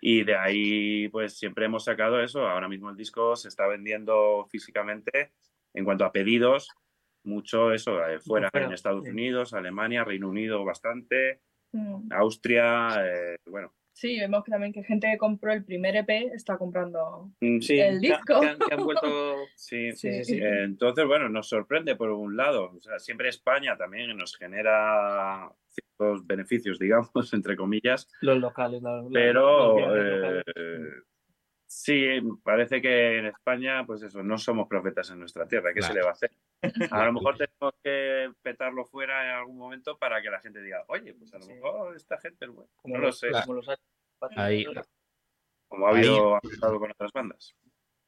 [0.00, 2.46] Y de ahí, pues siempre hemos sacado eso.
[2.48, 5.32] Ahora mismo el disco se está vendiendo físicamente
[5.74, 6.68] en cuanto a pedidos,
[7.22, 9.10] mucho eso, eh, fuera, fuera, en Estados sí.
[9.10, 11.40] Unidos, Alemania, Reino Unido bastante,
[11.76, 12.12] Mm.
[12.12, 13.72] Austria, eh, bueno.
[13.92, 17.30] Sí, vemos que también que gente que compró el primer EP está comprando.
[17.40, 18.40] mm, Sí, El disco.
[18.40, 19.36] Que, han, que han vuelto...
[19.54, 20.34] Sí, Sí, sí, Sí.
[20.34, 20.38] sí.
[20.42, 22.72] Eh, Entonces, bueno, nos sorprende por un lado.
[22.76, 28.06] O sea, siempre España también nos genera ciertos beneficios, digamos, entre comillas.
[28.20, 28.82] Los locales.
[28.82, 30.44] la- la- los Pero locales.
[30.56, 30.82] eh,
[31.78, 35.72] sí, parece que en España, pues eso, no somos profetas en nuestra tierra.
[35.74, 36.30] ¿Qué se le va a hacer?
[36.90, 40.84] A lo mejor tenemos que petarlo fuera en algún momento para que la gente diga,
[40.88, 41.52] oye, pues a lo Sí.
[41.54, 42.70] mejor esta gente es buena.
[42.76, 43.68] como No lo sé, como los-
[44.36, 44.66] Ahí-
[45.68, 47.54] como ha habido ha pasado con otras bandas.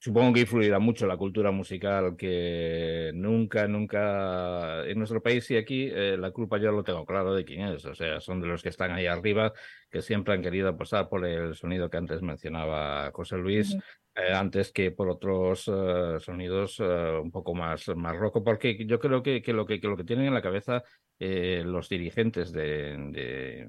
[0.01, 5.91] Supongo que influirá mucho la cultura musical, que nunca, nunca en nuestro país y aquí
[5.93, 7.85] eh, la culpa yo lo tengo claro de quién es.
[7.85, 9.53] O sea, son de los que están ahí arriba,
[9.91, 13.75] que siempre han querido apostar por el sonido que antes mencionaba José Luis,
[14.15, 19.21] eh, antes que por otros eh, sonidos un poco más, más roco, porque yo creo
[19.21, 20.85] que, que, lo, que, que lo que tienen en la cabeza
[21.19, 23.67] los dirigentes de, de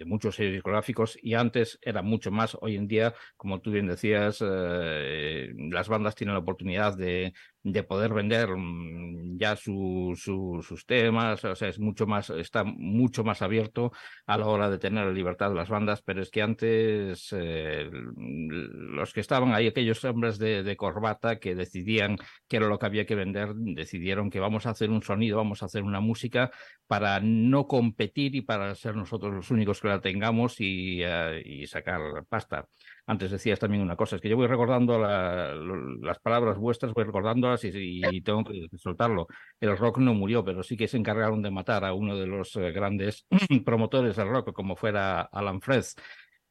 [0.00, 2.56] de muchos sellos discográficos y antes era mucho más.
[2.60, 7.82] Hoy en día, como tú bien decías, eh, las bandas tienen la oportunidad de, de
[7.82, 13.42] poder vender mm, ya su, sus temas, o sea, es mucho más, está mucho más
[13.42, 13.92] abierto
[14.26, 17.90] a la hora de tener la libertad de las bandas, pero es que antes eh,
[17.90, 22.16] los que estaban ahí, aquellos hombres de, de, corbata que decidían
[22.48, 25.62] qué era lo que había que vender, decidieron que vamos a hacer un sonido, vamos
[25.62, 26.50] a hacer una música
[26.86, 31.66] para no competir y para ser nosotros los únicos que la tengamos y, uh, y
[31.66, 32.66] sacar pasta.
[33.10, 35.52] Antes decías también una cosa, es que yo voy recordando la,
[36.00, 37.70] las palabras vuestras, voy recordándolas y,
[38.08, 39.26] y, tengo que soltarlo.
[39.58, 42.54] El rock no murió, pero sí que se encargaron de matar a uno de los
[42.54, 43.26] eh, grandes
[43.64, 45.86] promotores del rock, como fuera Alan Freed.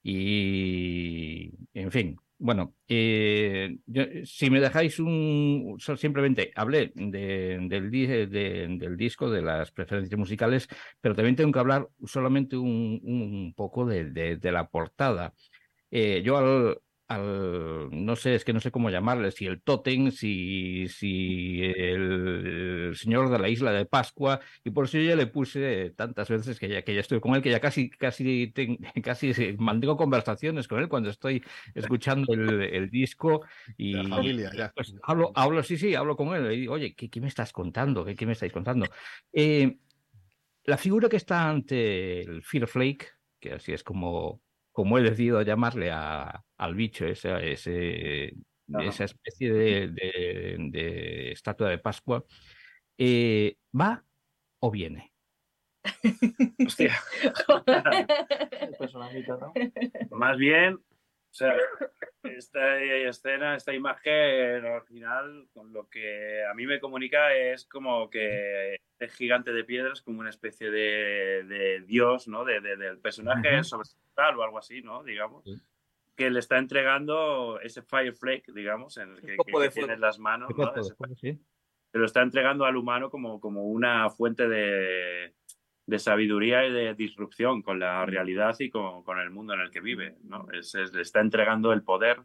[0.04, 5.78] Y, en fin, bueno, eh, yo, si me dejáis un...
[5.98, 10.68] Simplemente hablé de, del, de, del, disco, de las preferencias musicales,
[11.00, 15.34] pero también tengo que hablar solamente un, un poco de, de, la portada.
[15.92, 16.80] Eh, yo al,
[17.10, 22.90] al, no sé, es que no sé cómo llamarle, si el tótem, si, si el,
[22.90, 26.30] el, señor de la isla de Pascua, y por eso yo ya le puse tantas
[26.30, 29.98] veces que ya, que ya estoy con él, que ya casi, casi, ten, casi mantengo
[29.98, 33.42] conversaciones con él cuando estoy escuchando el, el disco
[33.76, 34.72] y la familia, ya.
[34.76, 37.52] Pues, hablo, hablo, sí, sí, hablo con él y digo, oye, ¿qué, qué me estás
[37.52, 38.06] contando?
[38.06, 38.86] ¿Qué, qué me estáis contando?
[39.34, 39.78] Eh,
[40.66, 43.08] la figura que está ante el Fear Flake,
[43.40, 44.44] que así es como
[44.80, 48.34] como he decidido llamarle a, al bicho, esa, ese,
[48.68, 48.80] no.
[48.80, 52.24] esa especie de, de, de, estatua de Pascua,
[52.98, 54.06] eh, ¿va
[54.60, 55.12] o viene?
[56.66, 56.98] Hostia.
[60.12, 60.80] Más bien,
[61.32, 61.56] o sea,
[62.24, 68.10] esta escena, esta imagen al final, con lo que a mí me comunica es como
[68.10, 72.44] que es gigante de piedras, como una especie de, de dios, ¿no?
[72.44, 73.64] De, de, del personaje uh -huh.
[73.64, 75.04] sobrenatural o algo así, ¿no?
[75.04, 75.44] Digamos.
[75.46, 75.56] Sí.
[76.18, 80.02] Que le está entregando ese Fire Flake, digamos, en el que, que, que tiene en
[80.02, 80.50] las manos.
[80.58, 80.76] ¿no?
[80.76, 81.40] Ese, sí.
[81.92, 85.34] Se lo está entregando al humano como, como una fuente de,
[85.90, 89.72] de sabiduría y de disrupción con la realidad y con, con el mundo en el
[89.72, 90.18] que vive.
[90.24, 90.46] ¿no?
[90.54, 92.22] Es, es, le está entregando el poder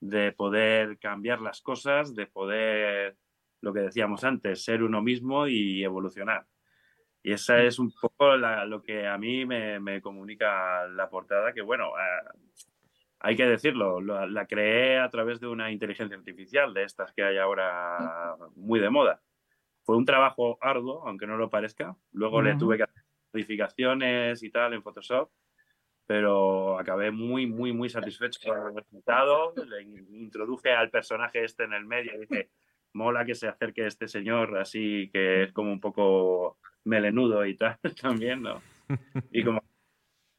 [0.00, 3.16] de poder cambiar las cosas, de poder,
[3.62, 6.46] lo que decíamos antes, ser uno mismo y evolucionar.
[7.22, 11.52] Y esa es un poco la, lo que a mí me, me, comunica la portada,
[11.54, 12.38] que bueno, eh,
[13.20, 17.24] hay que decirlo, la, la, creé a través de una inteligencia artificial, de estas que
[17.24, 19.20] hay ahora muy de moda.
[19.82, 21.96] Fue un trabajo arduo, aunque no lo parezca.
[22.12, 22.44] Luego uh -huh.
[22.44, 22.97] le tuve que hacer
[23.32, 25.30] modificaciones y tal en Photoshop,
[26.06, 29.52] pero acabé muy, muy, muy satisfecho con el resultado.
[29.66, 32.50] Le introduje al personaje este en el medio y dije,
[32.94, 37.78] mola que se acerque este señor así que es como un poco melenudo y tal
[38.00, 38.62] también, ¿no?
[39.30, 39.62] Y como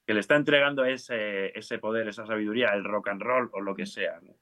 [0.05, 3.75] que le está entregando ese, ese poder, esa sabiduría, el rock and roll o lo
[3.75, 4.33] que sea, ¿no?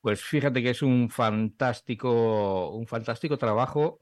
[0.00, 3.98] Pues fíjate que es un fantástico, un fantástico trabajo,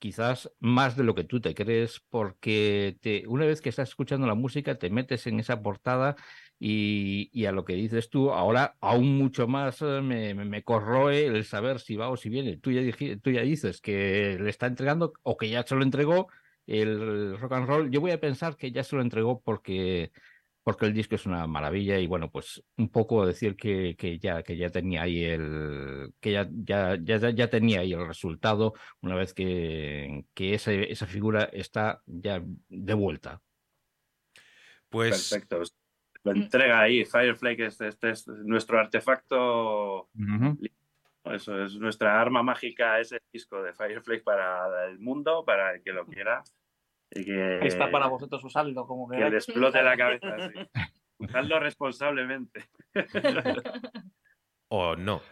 [0.00, 4.26] quizás más de lo que tú te crees, porque te, una vez que estás escuchando
[4.26, 6.16] la música te metes en esa portada
[6.58, 11.26] y, y a lo que dices tú, ahora aún mucho más eh, me, me, corroe
[11.26, 12.58] el saber si va o si viene.
[12.64, 16.28] Ya, tú ya dices que le está entregando o que ya se lo entregó
[16.66, 17.90] el rock and roll.
[17.90, 20.10] Yo voy a pensar que ya se lo entregó porque
[20.68, 24.42] porque el disco es una maravilla y bueno, pues un poco decir que, que ya,
[24.42, 29.14] que ya tenía ahí el que ya, ya, ya, ya tenía ahí el resultado una
[29.14, 33.40] vez que, que esa, esa figura está ya de vuelta.
[34.90, 35.62] Pues perfecto.
[36.24, 40.00] Lo entrega ahí, Fireflake, este, este es nuestro artefacto.
[40.02, 40.70] Uh -huh.
[41.34, 45.94] Eso es nuestra arma mágica, ese disco de Fireflake para el mundo, para el que
[45.94, 46.44] lo quiera.
[47.10, 50.36] Y que, está para vosotros usarlo como que, que le explote la cabeza.
[51.18, 51.24] Sí.
[51.24, 52.66] Usarlo responsablemente.
[54.68, 55.22] o no.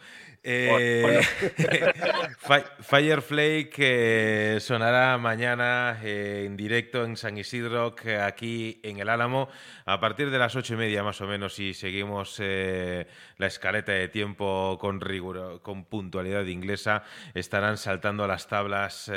[0.49, 1.21] Eh, o, o no.
[2.81, 9.49] Fireflake eh, sonará mañana eh, en directo en San Isidro, aquí en el Álamo,
[9.87, 14.07] a partir de las ocho y media más o menos, si seguimos la escaleta de
[14.07, 17.03] tiempo con rigor, con puntualidad inglesa,
[17.35, 19.11] estarán saltando a las tablas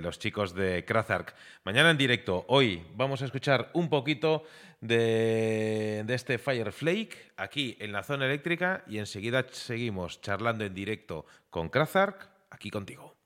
[0.00, 1.34] los chicos de Krazark.
[1.64, 4.44] Mañana en directo, hoy vamos a escuchar un poquito
[4.80, 11.68] de, este Fireflake aquí en la zona eléctrica y enseguida seguimos charlando en directo con
[11.68, 13.16] Krazark, aquí contigo.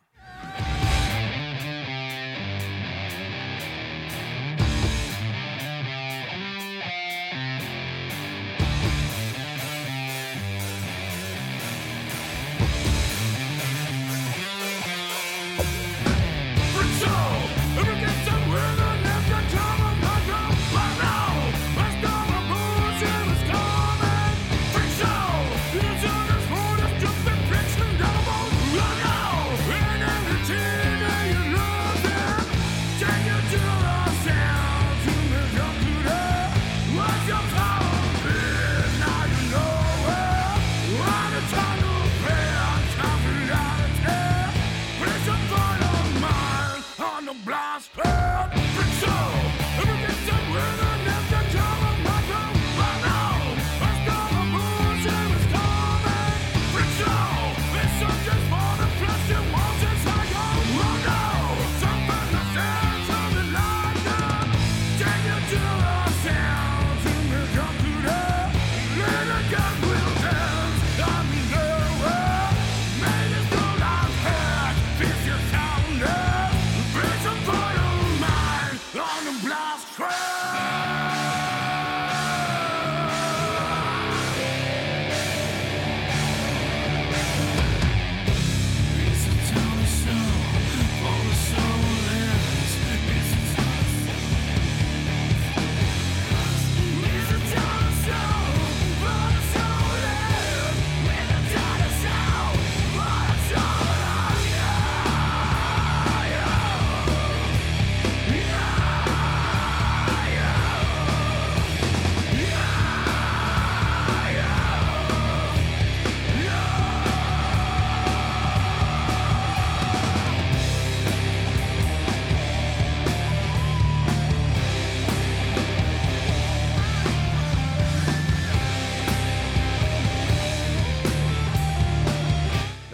[47.31, 47.91] gonna blast.
[47.97, 49.40] And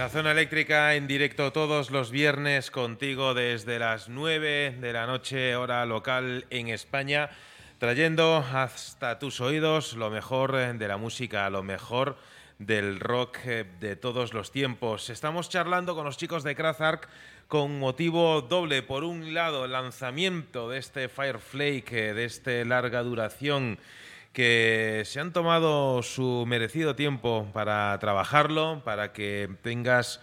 [0.08, 5.84] Zona Eléctrica en directo todos los viernes contigo desde las 9 de la noche hora
[5.84, 7.30] local en España,
[7.78, 12.16] trayendo hasta tus oídos lo mejor de la música, lo mejor
[12.58, 15.10] del rock eh, de todos los tiempos.
[15.10, 17.08] Estamos charlando con los chicos de Krazark
[17.48, 18.82] con motivo doble.
[18.82, 23.78] Por un lado, el lanzamiento de este Fireflake, eh, de este larga duración
[24.36, 30.20] que se han tomado su merecido tiempo para trabajarlo, para que tengas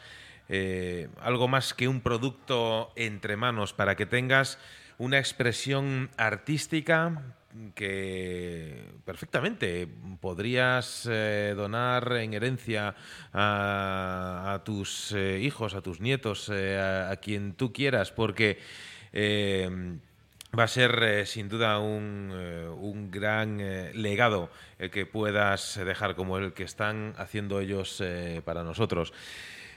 [0.49, 4.59] eh, algo más que un producto entre manos, para que tengas
[4.99, 7.23] una expresión artística
[7.73, 9.87] que perfectamente
[10.21, 12.93] podrías eh, donar en herencia
[13.33, 18.59] a, tus eh, hijos, a tus nietos, a, a, quien tú quieras, porque
[20.57, 25.79] va a ser eh, sin duda un, eh, un gran eh, legado el que puedas
[25.83, 28.03] dejar como el que están haciendo ellos
[28.45, 29.13] para nosotros.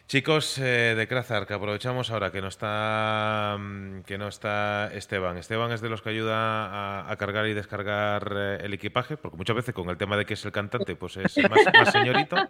[0.07, 5.37] Chicos de Krazar, que aprovechamos ahora que no está mm, que no está Esteban.
[5.37, 9.75] Esteban es de los que ayuda a, cargar y descargar el equipaje, porque muchas veces
[9.75, 12.37] con el tema de que es el cantante, pues es más, señorito.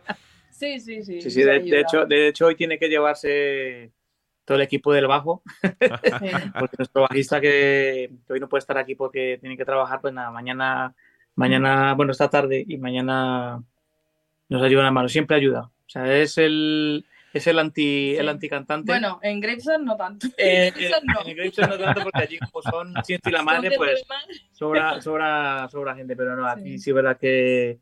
[0.50, 1.20] Sí, sí, sí.
[1.20, 3.92] Sí, sí, de, hecho, de hecho hoy tiene que llevarse
[4.46, 5.42] todo el equipo del bajo,
[6.58, 10.30] porque nuestro bajista que, hoy no puede estar aquí porque tiene que trabajar, pues nada,
[10.30, 10.94] mañana,
[11.34, 13.62] mañana, bueno, esta tarde y mañana
[14.48, 15.62] nos ayuda la mano, siempre ayuda.
[15.64, 18.90] O sea, es el, es el anti el anticantante.
[18.90, 20.28] Bueno, en Gravesend no tanto.
[20.38, 24.04] Eh, en Gravesend no tanto porque allí como son ciento y la madre, pues
[24.52, 27.80] sobra, sobra, sobra gente, pero no, aquí sí es verdad que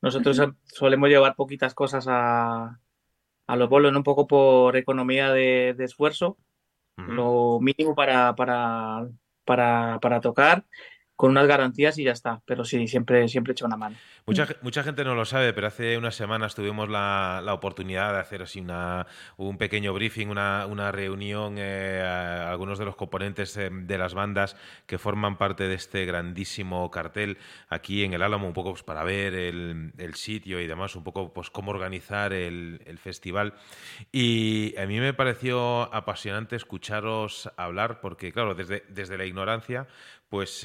[0.00, 2.78] nosotros solemos llevar poquitas cosas a,
[3.46, 6.38] a los bolos un poco por economía de, esfuerzo,
[6.96, 9.08] lo mínimo para, para,
[9.44, 10.64] para, para tocar
[11.16, 12.42] con unas garantías y ya está.
[12.44, 13.96] Pero sí, siempre, siempre echa una mano.
[14.26, 18.20] Mucha, mucha gente no lo sabe, pero hace unas semanas tuvimos la, la oportunidad de
[18.20, 19.06] hacer así una,
[19.36, 24.14] un pequeño briefing, una, una reunión, eh, a algunos de los componentes eh, de las
[24.14, 24.56] bandas
[24.86, 27.38] que forman parte de este grandísimo cartel
[27.68, 31.04] aquí en el Álamo, un poco pues, para ver el, el, sitio y demás, un
[31.04, 33.54] poco pues cómo organizar el, el festival.
[34.12, 39.86] Y a mí me pareció apasionante escucharos hablar, porque claro, desde, desde la ignorancia,
[40.28, 40.64] pues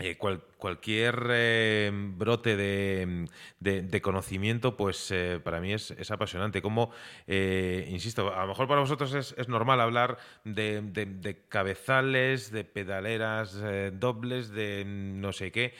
[0.00, 6.62] eh, cual- cualquier eh, brote de, conocimiento, pues eh, para mí es, apasionante.
[6.62, 6.90] Como,
[7.26, 13.58] insisto, a lo mejor para vosotros es, normal hablar de, cabezales, de pedaleras
[13.92, 15.74] dobles, de no sé qué,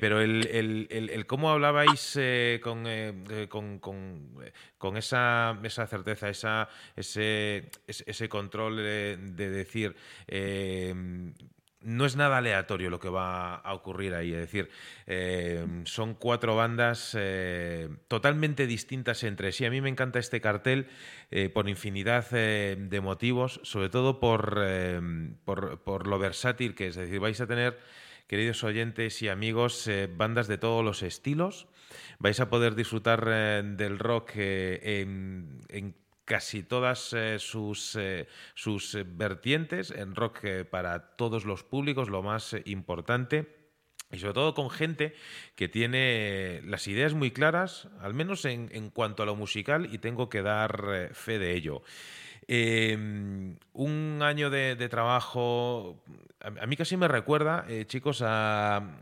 [0.00, 2.18] pero el, cómo hablabais
[2.62, 2.84] con,
[3.48, 3.78] con,
[4.78, 9.96] con, esa, esa certeza, esa, ese, ese, control de decir...
[11.88, 14.32] no es nada aleatorio lo que va a ocurrir ahí.
[14.32, 14.68] Es decir,
[15.06, 19.64] eh, son cuatro bandas eh, totalmente distintas entre sí.
[19.64, 20.86] A mí me encanta este cartel
[21.30, 24.62] eh, por infinidad eh, de motivos, sobre todo por,
[25.44, 26.96] por, lo versátil que es.
[26.96, 27.78] Es decir, vais a tener,
[28.26, 31.68] queridos oyentes y amigos, bandas de todos los estilos.
[32.18, 35.94] Vais a poder disfrutar del rock en, en
[36.28, 42.22] casi todas eh, sus, eh, sus eh, vertientes, en rock para todos los públicos, lo
[42.22, 43.56] más importante.
[44.12, 45.14] Y sobre todo con gente
[45.56, 49.98] que tiene las ideas muy claras, al menos en, en cuanto a lo musical, y
[49.98, 51.82] tengo que dar fe de ello.
[52.46, 52.94] Eh,
[53.72, 56.02] un año de, trabajo,
[56.40, 58.96] a, mí casi me recuerda, chicos, a-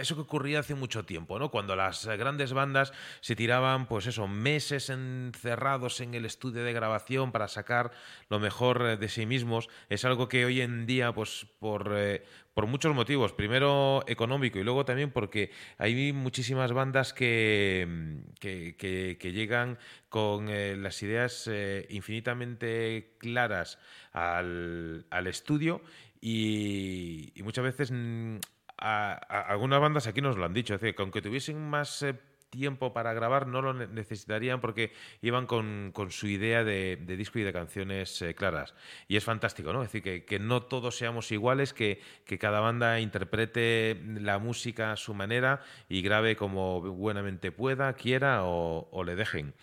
[0.00, 1.50] eso que ocurría hace mucho tiempo, ¿no?
[1.50, 6.72] Cuando las eh, grandes bandas se tiraban, pues eso, meses encerrados en el estudio de
[6.72, 7.92] grabación para sacar
[8.28, 9.68] lo mejor eh, de sí mismos.
[9.88, 12.24] Es algo que hoy en día, pues por, eh,
[12.54, 13.32] por muchos motivos.
[13.32, 19.78] Primero económico y luego también porque hay muchísimas bandas que, mm, que, llegan
[20.08, 20.46] con
[20.82, 21.50] las ideas
[21.90, 23.78] infinitamente claras
[24.12, 25.82] al, al estudio
[26.20, 28.38] y, y muchas veces mm,
[28.78, 32.18] a, algunas bandas aquí nos lo han dicho, es decir, que aunque tuviesen más eh,
[32.50, 37.38] tiempo para grabar, no lo ne- necesitarían porque iban con, con su idea de, disco
[37.38, 38.74] y de canciones eh, claras.
[39.08, 39.82] Y es fantástico, ¿no?
[39.82, 44.92] Es decir, que, que no todos seamos iguales, que, que cada banda interprete la música
[44.92, 49.54] a su manera y grabe como buenamente pueda, quiera o, le dejen.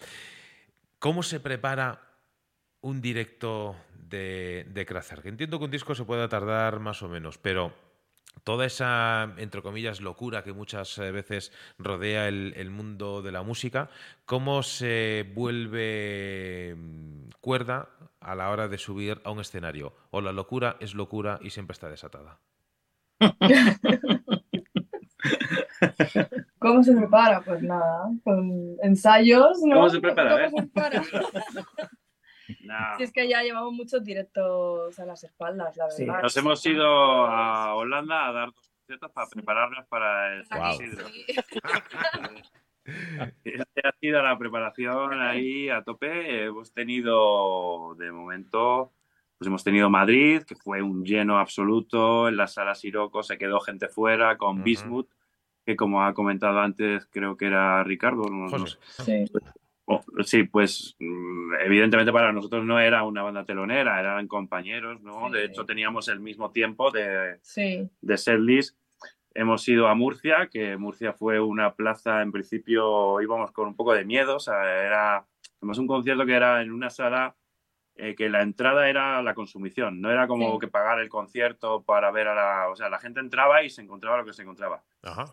[1.00, 2.02] ¿Cómo se prepara
[2.82, 5.22] un directo de, de Krazer?
[5.26, 7.74] Entiendo que un disco se pueda tardar más o menos, pero
[8.44, 13.44] toda esa, entre comillas, locura que muchas eh, veces rodea el, el mundo de la
[13.44, 13.90] música,
[14.26, 19.94] ¿cómo se vuelve mm, cuerda a la hora de subir a un escenario?
[20.12, 22.40] O la locura es locura y siempre está desatada.
[26.60, 27.42] ¿Cómo se prepara?
[27.42, 29.76] Pues nada, con ensayos, ¿no?
[29.76, 30.50] ¿Cómo se prepara?
[30.50, 31.02] ¿Cómo A se prepara?
[32.64, 32.98] No.
[32.98, 36.06] Si es que ya llevamos muchos directos a las espaldas, la Sí.
[36.06, 36.22] verdad.
[36.24, 36.86] Nos hemos ido
[37.26, 40.44] a Holanda a dar dos conciertos para prepararnos para el.
[40.74, 41.08] Isidro.
[41.08, 41.26] Sí.
[43.46, 46.44] Este ha sido la preparación ahí a tope.
[46.46, 48.92] Hemos tenido, de momento,
[49.38, 52.28] pues hemos tenido Madrid, que fue un lleno absoluto.
[52.28, 54.64] En la sala Siroco se quedó gente fuera con.
[54.64, 55.08] Bismuth,
[55.66, 58.24] que como ha comentado antes, creo que era Ricardo.
[58.30, 58.78] no- no José.
[58.82, 59.28] sé.
[59.28, 59.34] Sí.
[59.86, 65.30] Oh, sí, pues mm, evidentemente para nosotros no era una banda telonera, eran compañeros, ¿no?
[65.30, 65.46] De Sí.
[65.52, 68.78] hecho teníamos el mismo tiempo de, Sí, de setlist.
[69.36, 73.94] Hemos ido a Murcia, que Murcia fue una plaza, en principio íbamos con un poco
[73.94, 75.26] de miedo, o sea, era
[75.58, 77.36] además un concierto que era en una sala
[77.96, 80.60] eh, que la entrada era la consumición, no era como Sí.
[80.62, 82.70] que pagar el concierto para ver a la...
[82.70, 84.82] O sea, la gente entraba y se encontraba lo que se encontraba.
[85.04, 85.26] Ajá.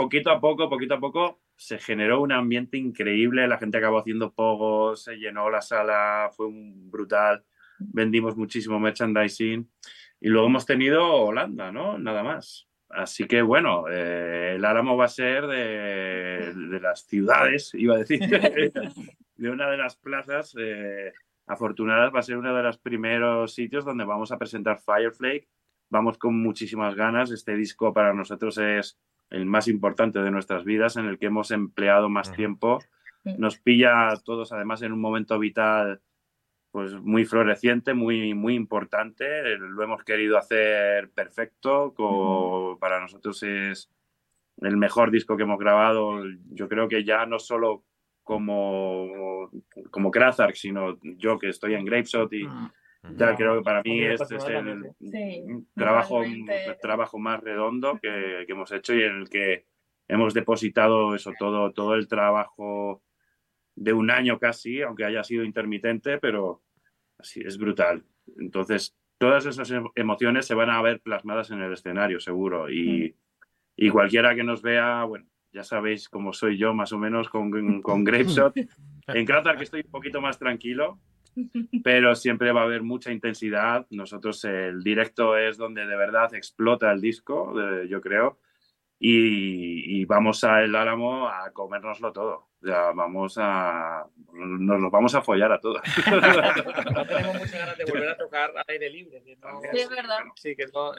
[0.00, 3.46] Poquito a poco, poquito a poco, se generó un ambiente increíble.
[3.46, 7.44] La gente acabó haciendo pogos, se llenó la sala, fue un brutal.
[7.78, 9.70] Vendimos muchísimo merchandising.
[10.18, 11.98] Y luego hemos tenido Holanda, ¿no?
[11.98, 12.66] Nada más.
[12.88, 17.98] Así que bueno, eh, el Álamo va a ser de, de las ciudades, iba a
[17.98, 18.20] decir,
[19.36, 21.12] de una de las plazas eh,
[21.46, 25.46] afortunadas, va a ser uno de los primeros sitios donde vamos a presentar Fireflake.
[25.90, 27.30] Vamos con muchísimas ganas.
[27.32, 28.98] Este disco para nosotros es
[29.30, 32.80] el más importante de nuestras vidas, en el que hemos empleado más tiempo.
[33.24, 36.00] Nos pilla a todos, además, en un momento vital
[36.70, 39.56] pues muy floreciente, muy, muy importante.
[39.58, 41.94] Lo hemos querido hacer perfecto.
[42.80, 43.90] Para nosotros es
[44.58, 46.22] el mejor disco que hemos grabado.
[46.50, 47.84] Yo creo que ya no solo
[48.22, 49.50] como,
[49.90, 52.48] como Krazark, sino yo que estoy en Grapeshot y
[53.16, 54.90] ya creo que para mí este es el.
[55.00, 56.24] Sí, trabajo,
[56.80, 59.66] trabajo más redondo que, que hemos hecho y en el que
[60.08, 63.02] hemos depositado eso todo, todo el trabajo
[63.74, 66.62] de un año casi, aunque haya sido intermitente, pero
[67.18, 68.04] así es brutal.
[68.38, 72.70] Entonces, todas esas em- emociones se van a ver plasmadas en el escenario, seguro.
[72.70, 73.14] Y,
[73.76, 77.80] y cualquiera que nos vea, bueno, ya sabéis cómo soy yo más o menos con,
[77.82, 78.54] con Grapeshot.
[79.08, 81.00] En Kratar que estoy un poquito más tranquilo,
[81.84, 83.86] pero siempre va a haber mucha intensidad.
[83.90, 88.38] Nosotros el directo es donde de verdad explota el disco, eh, yo creo,
[88.98, 92.48] y, y vamos a El Álamo a comérnoslo todo.
[92.62, 94.04] Ya vamos a.
[94.34, 95.80] Nos los vamos a follar a todos.
[96.94, 99.22] No tenemos muchas ganas de volver a tocar al aire libre.
[99.24, 100.18] que no- Sí, es verdad.
[100.36, 100.92] Sí, que no-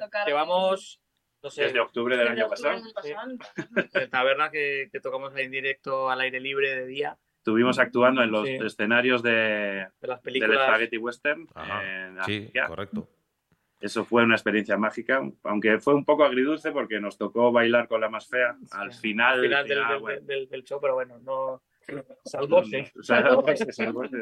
[0.00, 1.00] Tocar- llevamos,
[1.42, 3.28] no sé, Desde octubre del Desde año octubre pasado.
[3.28, 4.02] del pasado.
[4.04, 8.30] en taberna que, que tocamos en directo al aire libre de día, Estuvimos actuando en
[8.30, 8.54] los Sí.
[8.54, 9.30] escenarios de,
[10.00, 10.66] de las del películas.
[10.66, 11.46] Spaghetti Western.
[11.84, 13.06] En Sí, correcto.
[13.80, 18.00] Eso fue una experiencia mágica, aunque fue un poco agridulce porque nos tocó bailar con
[18.00, 18.56] la más fea.
[18.70, 21.60] Al final, al del, del- del- del show, pero bueno, no
[22.24, 22.92] salvóse.
[23.02, 24.16] salvóse, salvóse.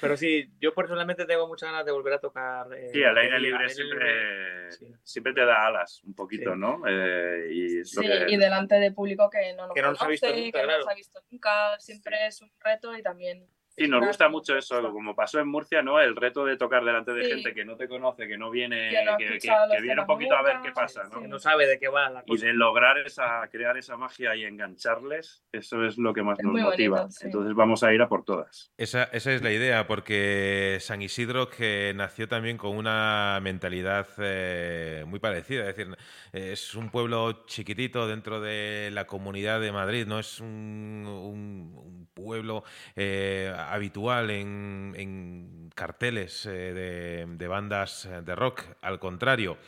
[0.00, 2.66] Pero sí, yo personalmente tengo muchas ganas de volver a tocar.
[2.74, 4.72] eh, Sí, al aire libre al aire siempre, libre.
[4.72, 4.94] Sí.
[5.02, 6.58] siempre te da alas un poquito, Sí.
[6.58, 6.82] ¿no?
[6.88, 9.90] Eh, y es lo Sí, que- y delante de público que no nos Que no
[9.90, 12.96] nos ha visto conoce, nunca, que no nos ha visto nunca, siempre es un reto
[12.96, 13.46] y también...
[13.76, 16.00] Sí, nos Claro, gusta mucho eso, como pasó en Murcia, ¿no?
[16.00, 17.30] El reto de tocar delante de Sí.
[17.30, 19.76] gente que no te conoce, que no viene, Que no ha que, que- escuchado los
[19.76, 21.20] que viene un poquito a ver qué pasa, sí, ¿no?
[21.20, 24.44] Que no sabe de qué va la Y de lograr esa, crear esa magia y
[24.44, 27.10] engancharles, eso es lo que más Es nos bonito, motiva.
[27.10, 27.26] sí.
[27.26, 28.72] Entonces vamos a ir a por todas.
[28.78, 35.04] Esa, esa es la idea, porque San Isidro que nació también con una mentalidad eh,
[35.06, 35.68] muy parecida.
[35.68, 35.94] Es decir,
[36.32, 42.06] es un pueblo chiquitito dentro de la comunidad de Madrid, no es un, un- un
[42.14, 42.64] pueblo
[42.94, 49.58] eh, habitual en, carteles eh, de, bandas de rock, al contrario.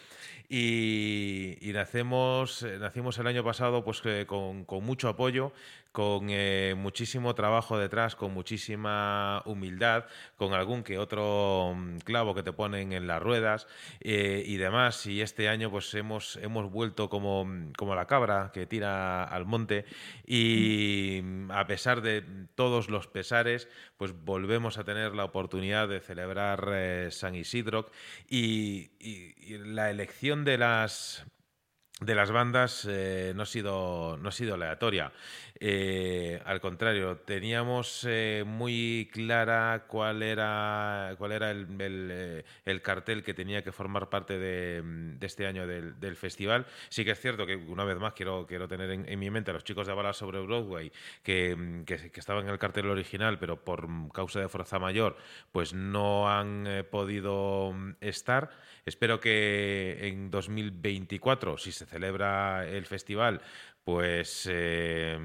[0.48, 5.52] Y, y nacemos, eh, nacimos el año pasado pues, eh, con mucho apoyo,
[5.98, 10.04] con eh, muchísimo trabajo detrás, con muchísima humildad,
[10.36, 13.66] con algún que otro mm, clavo que te ponen en las ruedas
[14.00, 15.04] eh, y demás.
[15.06, 19.44] Y este año pues hemos, hemos vuelto como, mm, como la cabra que tira al
[19.44, 19.86] monte
[20.24, 22.22] y mm, a pesar de
[22.54, 27.90] todos los pesares, pues volvemos a tener la oportunidad de celebrar eh, San Isidro
[28.28, 31.26] y, y- y la elección de las
[32.00, 35.12] de las bandas eh, no, ha sido, no ha sido aleatoria.
[35.60, 42.80] Eh, al contrario, teníamos eh, muy clara cuál era, cuál era el, el, eh, el
[42.80, 46.66] cartel que tenía que formar parte de, este año del, festival.
[46.88, 49.54] Sí que es cierto que, una vez más, quiero, quiero tener en, mi mente a
[49.54, 50.92] los chicos de Balas sobre Broadway,
[51.22, 55.16] que, que, que estaban en el cartel original, pero por causa de fuerza mayor,
[55.50, 58.50] pues no han eh, podido mm, estar.
[58.86, 63.40] Espero que en 2024, si se celebra el festival,
[63.84, 65.18] pues, eh,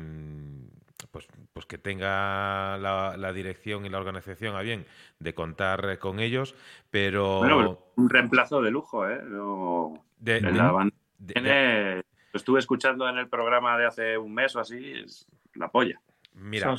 [1.12, 4.86] pues, pues que tenga la, la dirección y la organización a bien
[5.20, 6.56] de contar con ellos,
[6.90, 9.20] pero Bueno, un reemplazo de lujo, ¿eh?
[9.24, 13.86] No- de- de de- la banda de- tiene- lo estuve escuchando en el programa de
[13.86, 16.00] hace un mes o así, es la polla.
[16.34, 16.76] mira,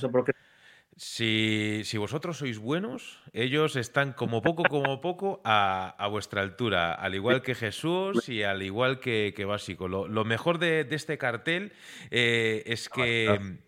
[0.97, 6.95] Si, si vosotros sois buenos, ellos están como poco, como poco a, a vuestra altura,
[6.95, 9.88] al igual que Jesús y al igual que, que Básico.
[9.88, 11.72] Lo, lo mejor de, de este cartel
[12.11, 13.59] eh, es que...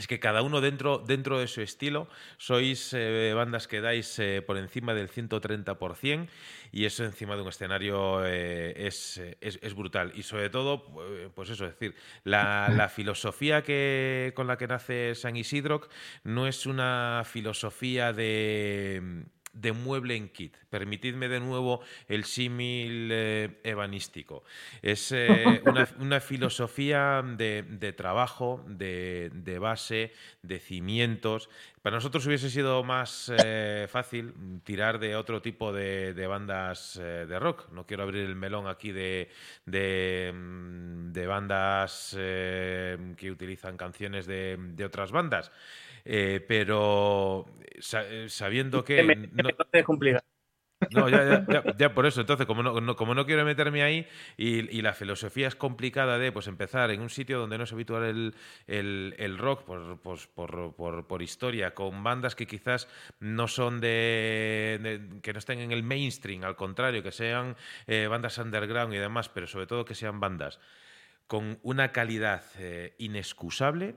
[0.00, 4.40] Es que cada uno dentro, dentro de su estilo sois eh, bandas que dais eh,
[4.40, 6.26] por encima del 130%
[6.72, 10.12] y eso encima de un escenario eh, es, es- brutal.
[10.14, 10.86] Y sobre todo,
[11.34, 11.94] pues eso, es decir,
[12.24, 15.82] la, la filosofía que, con la que nace San Isidro
[16.24, 20.56] no es una filosofía de, de mueble en kit.
[20.70, 24.44] Permitidme de nuevo el símil eh, ebanístico.
[24.82, 31.48] Es eh, una, una filosofía de, de trabajo, de, de base, de cimientos.
[31.82, 34.34] Para nosotros hubiese sido más eh, fácil
[34.64, 37.70] tirar de otro tipo de, de bandas eh, de rock.
[37.72, 39.30] No quiero abrir el melón aquí de,
[39.66, 45.52] de, mm, bandas que utilizan canciones de, de otras bandas.
[46.04, 47.46] Eh, pero
[47.78, 49.02] sa- eh, sabiendo que...
[49.04, 49.14] Me-
[50.92, 52.20] no- ya, ya, ya, ya por eso.
[52.20, 56.18] Entonces, como no, no- como no quiero meterme ahí y, y la filosofía es complicada
[56.18, 58.34] de pues empezar en un sitio donde no es habitual el,
[58.66, 62.88] el- el rock por, pues, por, por- por historia, con bandas que quizás
[63.20, 68.06] no son de, de- que no estén en el mainstream, al contrario, que sean eh,
[68.08, 70.58] bandas underground y demás, pero sobre todo que sean bandas
[71.26, 73.94] con una calidad eh, inexcusable.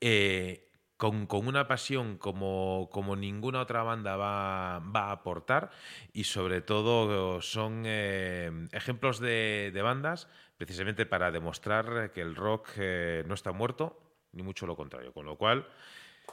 [0.00, 0.67] eh,
[0.98, 5.70] con, con una pasión como, como ninguna otra banda va, va a aportar
[6.12, 10.28] y sobre todo son eh, ejemplos de, de bandas
[10.58, 13.98] precisamente para demostrar que el rock eh, no está muerto,
[14.32, 15.12] ni mucho lo contrario.
[15.12, 15.66] Con lo cual,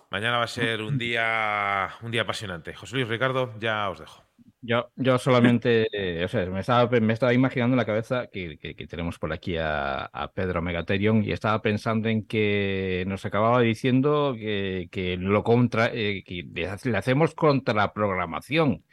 [0.09, 2.73] mañana va a ser un día, un día apasionante.
[2.73, 4.24] José Luis Ricardo, ya os dejo.
[4.67, 8.57] Yo, yo solamente, eh, o sea, me estaba, me estaba imaginando en la cabeza que,
[8.57, 14.35] que- tenemos por aquí a, Pedro Megaterion y estaba pensando en que nos acababa diciendo
[14.37, 18.83] que, que lo contra, eh, que le hacemos contraprogramación.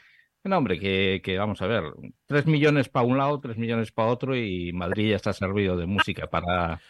[0.45, 1.85] No, hombre, que, que vamos a ver,
[2.27, 5.87] tres millones para un lado, tres millones para otro y Madrid ya está servido de
[5.87, 6.81] música para,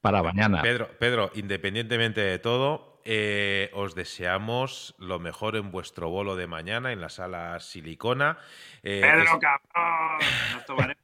[0.00, 0.62] para mañana.
[0.62, 6.92] Pedro, Pedro, independientemente de todo, eh, os deseamos lo mejor en vuestro bolo de mañana
[6.92, 8.36] en la sala Silicona.
[8.82, 10.18] Eh, Pedro, es- cabrón,
[10.52, 11.02] nos tomaremos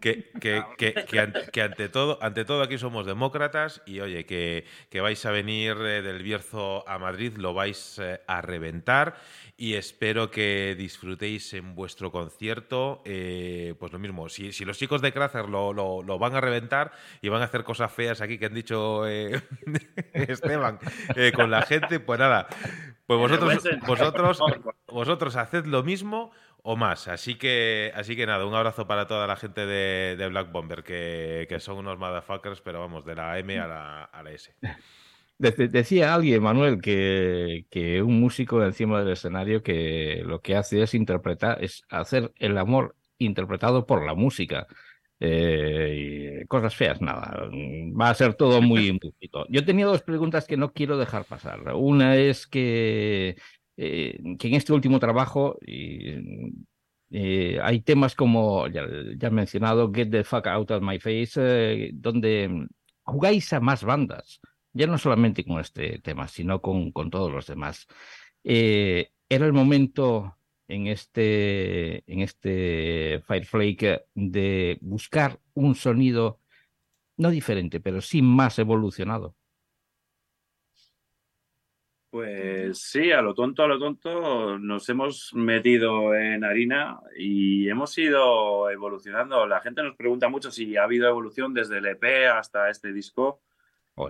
[0.00, 4.24] que, que- que- que ante, que ante todo, ante todo aquí somos demócratas y oye,
[4.26, 9.16] que, que vais a venir eh, del Bierzo a Madrid, lo vais eh, a reventar
[9.56, 13.02] y espero que disfrutéis en vuestro concierto.
[13.04, 16.40] eh, pues lo mismo, si, si los chicos de Crazer lo, lo- lo van a
[16.40, 16.92] reventar
[17.22, 19.06] y van a hacer cosas feas aquí que han dicho
[20.12, 20.78] Esteban
[21.34, 22.46] con la gente, pues nada,
[23.06, 24.40] pues vosotros, vosotros,
[24.88, 26.32] vosotros haced lo mismo
[26.66, 27.08] o más.
[27.08, 30.82] Así que, así que nada, un abrazo para toda la gente de, de Black Bomber,
[30.84, 34.54] que, que son unos motherfuckers, pero vamos, de la M a la, a la S.
[35.38, 40.82] Dec- Decía alguien, Manuel, que, que un músico encima del escenario que lo que hace
[40.82, 44.66] es interpretar, es hacer el amor interpretado por la música.
[45.20, 47.48] Eh, y cosas feas, nada.
[48.00, 49.46] Va a ser todo muy, bonito.
[49.48, 51.60] Yo tenía dos preguntas que no quiero dejar pasar.
[51.74, 53.36] Una es que,
[53.76, 60.24] eh, que en este último trabajo eh, hay temas como, ya, he mencionado, Get the
[60.24, 62.66] Fuck Out of My Face, eh, donde
[63.02, 64.40] jugáis a más bandas
[64.72, 67.86] ya no solamente con este tema, sino con, con todos los demás.
[68.42, 70.36] Era el momento
[70.68, 76.40] en este, en este Fireflake de buscar un sonido
[77.16, 79.36] no diferente, pero sí más evolucionado.
[82.14, 87.98] Pues sí, a lo tonto, a lo tonto, nos hemos metido en harina y hemos
[87.98, 89.44] ido evolucionando.
[89.48, 93.42] La gente nos pregunta mucho si ha habido evolución desde el EP hasta este disco.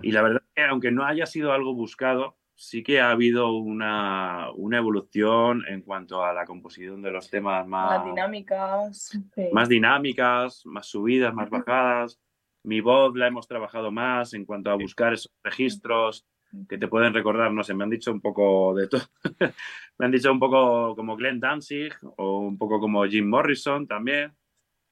[0.02, 3.54] Y la verdad es que aunque no haya sido algo buscado, sí que ha habido
[3.54, 8.98] una, una evolución en cuanto a la composición de los temas más, Las dinámicas.
[9.34, 9.48] sí.
[9.50, 12.20] más dinámicas, más subidas, más bajadas.
[12.64, 16.26] Mi voz la hemos trabajado más en cuanto a buscar esos registros
[16.68, 19.02] que te pueden recordar, no sé, me han dicho un poco de todo.
[19.98, 24.32] me han dicho un poco como Glenn Danzig o un poco como Jim Morrison también.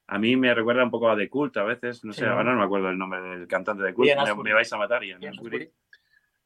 [0.07, 2.25] A mí me recuerda un poco a The Cult a veces, no sé, Sí.
[2.25, 4.11] ahora no me acuerdo el nombre del cantante de Cult,
[4.43, 5.21] me, vais a matar, Ian.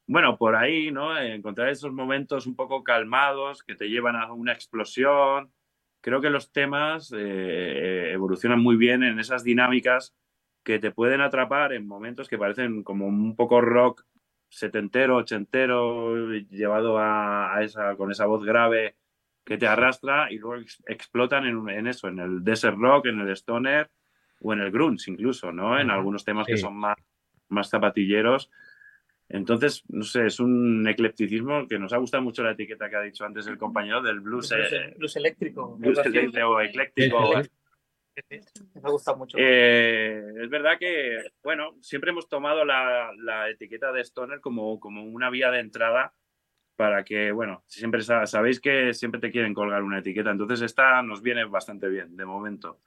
[0.06, 1.18] Bueno, por ahí, ¿no?
[1.18, 5.52] Encontrar esos momentos un poco calmados que te llevan a una explosión.
[6.00, 10.16] Creo que los temas eh, evolucionan muy bien en esas dinámicas
[10.62, 14.06] que te pueden atrapar en momentos que parecen como un poco rock
[14.48, 18.96] setentero, ochentero, llevado a, a esa, con esa voz grave
[19.44, 23.20] que te arrastra y luego ex- explotan en, en eso, en el desert rock, en
[23.20, 23.90] el stoner
[24.40, 25.78] o en el grunge incluso, ¿no?
[25.78, 26.96] En algunos temas que son más,
[27.48, 28.50] más zapatilleros.
[29.30, 33.02] Entonces, no sé, es un eclecticismo que nos ha gustado mucho la etiqueta que ha
[33.02, 35.76] dicho antes el compañero del blues, Blues, eh, blues eléctrico.
[35.76, 37.42] blues eléctrico o ecléctico.
[38.30, 39.36] Me ha gustado mucho.
[39.40, 45.04] Eh, es verdad que, bueno, siempre hemos tomado la, la etiqueta de Stoner como, como
[45.04, 46.14] una vía de entrada
[46.76, 51.02] para que, bueno, siempre sa- sabéis que siempre te quieren colgar una etiqueta, entonces esta
[51.02, 52.80] nos viene bastante bien de momento.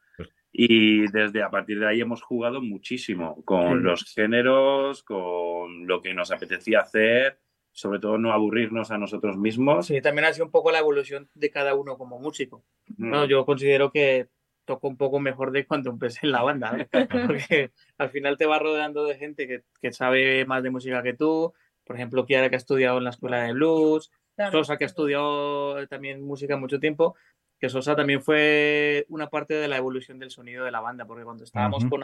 [0.54, 3.84] Y desde a partir de ahí hemos jugado muchísimo con Sí.
[3.84, 7.40] los géneros, con lo que nos apetecía hacer,
[7.72, 9.88] sobre todo no aburrirnos a nosotros mismos.
[9.88, 12.66] Sí, también ha sido un poco la evolución de cada uno como músico.
[12.98, 13.10] Mm.
[13.10, 14.28] Bueno, yo considero que
[14.66, 16.86] toco un poco mejor de cuando empecé en la banda, ¿no?
[17.28, 21.14] porque al final te vas rodeando de gente que, que sabe más de música que
[21.14, 21.54] tú.
[21.84, 24.52] Por ejemplo, Kiara que ha estudiado en la escuela de blues, Claro.
[24.52, 27.16] Sosa que ha estudiado también música mucho tiempo,
[27.60, 31.24] que Sosa también fue una parte de la evolución del sonido de la banda, porque
[31.24, 32.04] cuando estábamos con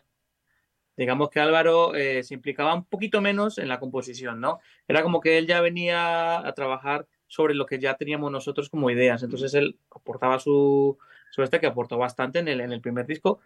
[0.98, 4.60] digamos que Álvaro eh, se implicaba un poquito menos en la composición, ¿no?
[4.88, 8.90] Era como que él ya venía a trabajar sobre lo que ya teníamos nosotros como
[8.90, 9.22] ideas.
[9.22, 10.98] Entonces él aportaba su,
[11.44, 13.40] este que aportó bastante en el, en el primer disco,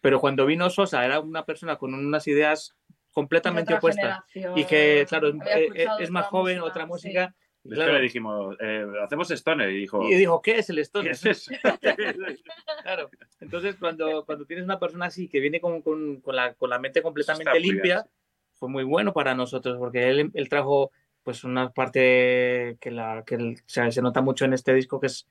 [0.00, 2.76] pero cuando vino Sosa era una persona con unas ideas
[3.12, 4.20] completamente opuestas
[4.56, 6.88] y que, claro, es- había eh, escuchado es más joven, música, otra sí.
[6.88, 7.34] música.
[7.64, 10.82] hecho, claro, le dijimos, eh, hacemos Stoner, y dijo, y dijo, ¿qué es el ¿qué
[10.82, 11.12] Stoner?
[11.12, 11.50] es eso?
[12.82, 13.08] Claro.
[13.40, 16.78] Entonces, cuando, cuando tienes una persona así que viene con, con, con la, con la
[16.78, 18.06] mente completamente bien, limpia,
[18.54, 20.90] fue muy bueno para nosotros porque él, él trajo
[21.22, 25.00] pues una parte que, la, que el- o sea, se nota mucho en este disco
[25.00, 25.26] que es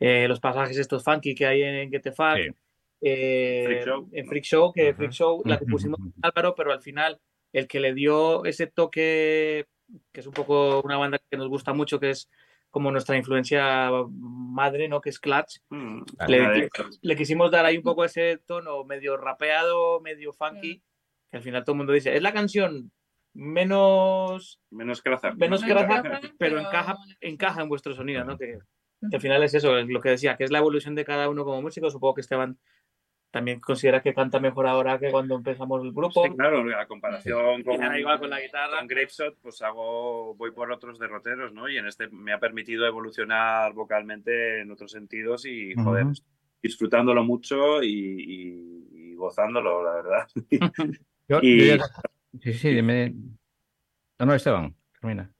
[0.00, 2.48] eh, los pasajes estos funky que hay en Get the Fuck, Sí.
[3.02, 4.08] eh, Freak Show.
[4.12, 4.96] en Freak Show, que Ajá.
[4.96, 7.20] Freak Show la compusimos con Álvaro, pero al final
[7.52, 9.66] el que le dio ese toque,
[10.12, 12.28] que es un poco una banda que nos gusta mucho, que es
[12.70, 15.00] como nuestra influencia madre, ¿no?
[15.00, 15.58] Que es Clutch.
[15.70, 16.68] Mm, Le,
[17.02, 20.34] le quisimos dar ahí un poco ese tono medio rapeado, medio Mm.
[20.34, 20.82] funky,
[21.30, 22.90] que al final todo el mundo dice, es la canción
[23.34, 25.36] menos, Menos Krazar.
[25.36, 28.36] menos Menos pero pero- encaja, encaja en vuestro sonido, ¿no?
[28.36, 28.58] Que,
[29.10, 31.28] que al final es eso, es lo que decía, que es la evolución de cada
[31.28, 31.90] uno como músico.
[31.90, 32.58] Supongo que Esteban
[33.30, 36.22] también considera que canta mejor ahora que cuando empezamos el grupo.
[36.24, 38.78] Sí, claro, a comparación con, ahora igual con la guitarra.
[38.78, 41.68] con Grapeshot, pues hago, voy por otros derroteros, ¿no?
[41.68, 46.06] Y en este me ha permitido evolucionar vocalmente en otros sentidos y, joder,
[46.62, 50.26] disfrutándolo mucho y, y- y gozándolo, la verdad.
[51.28, 51.84] Yo- Y- yo ya-
[52.40, 53.14] Sí, sí, dime.
[54.20, 55.32] No, no, Esteban, termina.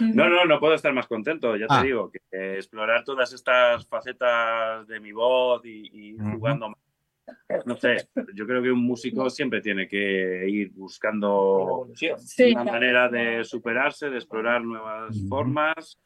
[0.00, 1.82] No, no, no puedo estar más contento, ya te Ah.
[1.82, 2.18] digo, que
[2.56, 6.78] explorar todas estas facetas de mi voz y, jugando más.
[7.66, 11.86] No sé, yo creo que un músico siempre tiene que ir buscando.
[11.94, 15.98] Sí, una manera de superarse, de explorar nuevas formas.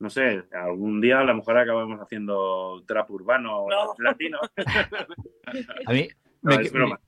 [0.00, 3.94] No sé, algún día a lo mejor acabamos haciendo trap urbano No.
[3.98, 4.38] latino.
[5.86, 6.08] A mí,
[6.42, 7.00] No, me, es broma.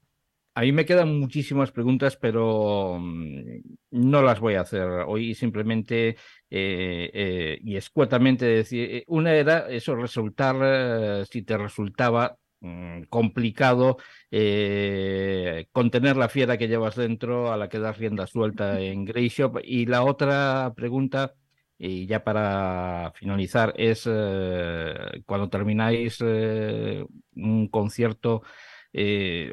[0.56, 5.34] A mí me quedan muchísimas preguntas, pero mm, no las voy a hacer hoy.
[5.34, 6.16] Simplemente
[6.48, 13.02] eh, eh, y escuetamente decir, eh, una era eso, resultar, eh, si te resultaba mm,
[13.10, 13.98] complicado
[15.72, 19.60] contener la fiera que llevas dentro a la que das rienda suelta en Grey Shop.
[19.62, 21.34] Y la otra pregunta,
[21.78, 24.04] y ya para finalizar, es
[25.26, 28.42] cuando termináis un concierto,
[28.98, 29.52] eh,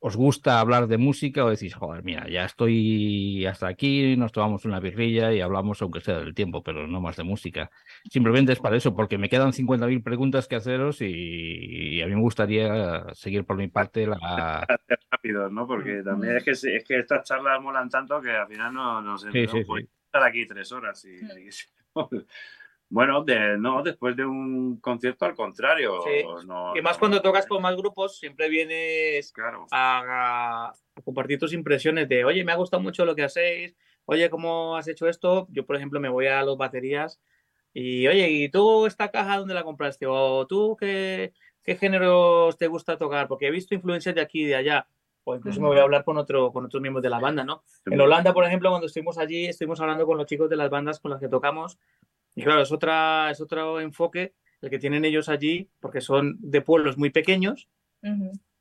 [0.00, 4.64] ¿os gusta hablar de música o decís, joder, mira, ya estoy hasta aquí, nos tomamos
[4.64, 7.70] una birrilla y hablamos aunque sea del tiempo, pero no más de música?
[8.10, 11.06] Simplemente es para eso, porque me quedan 50.000 preguntas que haceros y,
[11.96, 14.66] y a mí me gustaría seguir por mi parte la...
[15.10, 15.66] Rápido, ¿no?
[15.66, 19.22] Porque también es que, es que estas charlas molan tanto que al final no nos
[19.22, 19.88] Sí, sí, sí.
[20.06, 21.04] estar aquí tres horas.
[21.04, 21.48] Y, y-
[22.90, 26.00] bueno, de, no, después de un concierto al contrario.
[26.02, 26.24] Sí.
[26.46, 29.66] no- Y más no- cuando tocas con más grupos, siempre vienes Claro.
[29.70, 33.76] a, a compartir tus impresiones de, oye, me ha gustado mucho lo que hacéis,
[34.06, 35.46] oye, ¿cómo has hecho esto?
[35.50, 37.20] Yo, por ejemplo, me voy a los baterías
[37.74, 40.06] y, oye, ¿y tú esta caja dónde la compraste?
[40.08, 41.32] O tú qué,
[41.62, 43.28] qué géneros te gusta tocar?
[43.28, 44.86] Porque he visto influencias de aquí y de allá.
[45.24, 47.62] O incluso me voy a hablar con, otro, con otros miembros de la banda, ¿no?
[47.84, 51.00] En Holanda, por ejemplo, cuando estuvimos allí, estuvimos hablando con los chicos de las bandas
[51.00, 51.78] con las que tocamos.
[52.38, 54.32] Y claro, es, otra, es otro enfoque
[54.62, 57.68] el que tienen ellos allí, porque son de pueblos muy pequeños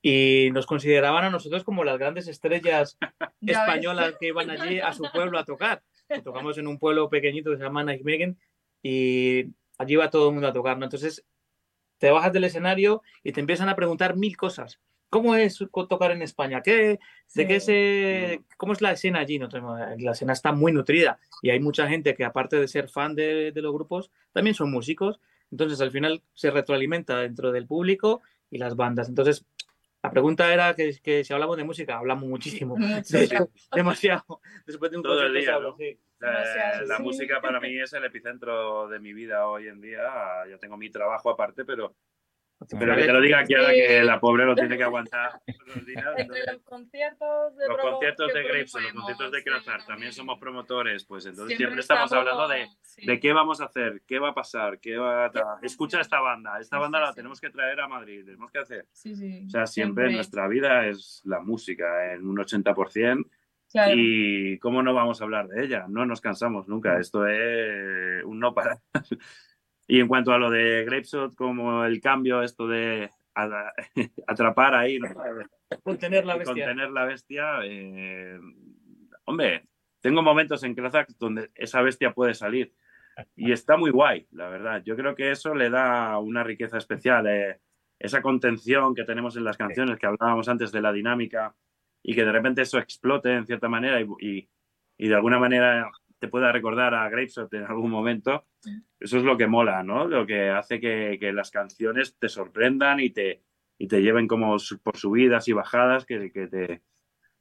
[0.02, 2.98] y nos consideraban a nosotros como las grandes estrellas
[3.46, 5.84] españolas que iban allí a su pueblo a tocar.
[6.24, 8.40] Tocamos en un pueblo pequeñito que se llama Nijmegen
[8.82, 10.86] y allí va todo el mundo a tocar, ¿no?
[10.86, 11.24] Entonces
[12.00, 14.80] te bajas del escenario y te empiezan a preguntar mil cosas.
[15.10, 15.58] ¿Cómo es
[15.90, 16.62] tocar en España?
[16.62, 17.00] ¿Qué,
[17.36, 17.66] de qué Sí.
[17.68, 19.40] se, ¿Cómo es la escena allí?
[19.40, 22.90] No, tenemos- la escena está muy nutrida y hay mucha gente que aparte de ser
[22.90, 25.20] fan de, de los grupos, también son músicos.
[25.52, 29.08] Entonces al final se retroalimenta dentro del público y las bandas.
[29.08, 29.46] Entonces
[30.04, 32.76] la pregunta era que, que si hablamos de música, hablamos muchísimo.
[33.10, 34.42] De hecho, demasiado.
[34.66, 35.78] Después de un Todo el día, habla, ¿no?
[35.78, 35.98] sí.
[36.20, 37.04] La, sí.
[37.04, 40.02] música para mí es el epicentro de mi vida hoy en día.
[40.50, 41.96] Yo tengo mi trabajo aparte, pero,
[42.80, 43.76] pero que te lo diga Kiara Sí.
[43.76, 46.06] que la pobre lo tiene que aguantar los días.
[46.18, 50.40] Entre los conciertos de los conciertos de Grapes, los conciertos de sí, Krazar, también somos
[50.40, 53.06] promotores, pues entonces Siempre siempre, estamos, hablando de, sí.
[53.06, 56.60] de qué vamos a hacer, qué va a pasar, qué va a Escucha esta banda,
[56.60, 57.16] esta banda sí, la sí.
[57.16, 58.88] tenemos que traer a Madrid, tenemos que hacer.
[58.92, 59.44] Sí, sí.
[59.46, 63.30] O sea, siempre, nuestra vida es la música en un 80%.
[63.70, 63.94] Claro.
[63.98, 68.40] Y cómo no vamos a hablar de ella, no nos cansamos nunca, esto es un
[68.40, 68.80] no parar.
[69.88, 73.10] y en cuanto a lo de Grapeshot, como el cambio, esto de
[74.28, 75.08] atrapar ahí, ¿no?
[75.84, 76.54] Contener la bestia.
[76.66, 78.40] contener la bestia, eh,
[79.26, 79.66] hombre,
[80.02, 82.74] tengo momentos en Krazak donde esa bestia puede salir
[83.36, 84.82] y está muy guay, la verdad.
[84.86, 87.60] Yo creo que eso le da una riqueza especial, eh,
[88.00, 91.56] esa contención que tenemos en las canciones que hablábamos antes de la dinámica
[92.04, 94.50] y que de repente eso explote en cierta manera y, y-
[95.00, 95.90] y de alguna manera
[96.20, 98.46] te pueda recordar a Grapeshot en algún momento.
[99.00, 100.08] Eso es lo que mola, ¿no?
[100.08, 103.44] Lo que hace que, las canciones te sorprendan y te,
[103.78, 106.82] y te lleven como por subidas y bajadas, que, que te,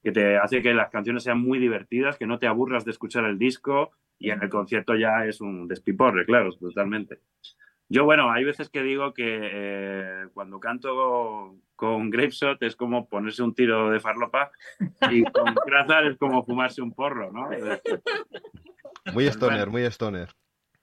[0.03, 3.25] que te hace que las canciones sean muy divertidas, que no te aburras de escuchar
[3.25, 7.21] el disco y en el concierto ya es un despiporre, claro, totalmente.
[7.89, 13.43] Yo, bueno, hay veces que digo que eh, cuando canto con Grapeshot es como ponerse
[13.43, 14.51] un tiro de farlopa
[15.11, 17.49] y con Krazar es como fumarse un porro, ¿no?
[19.13, 20.29] Muy stoner, muy stoner.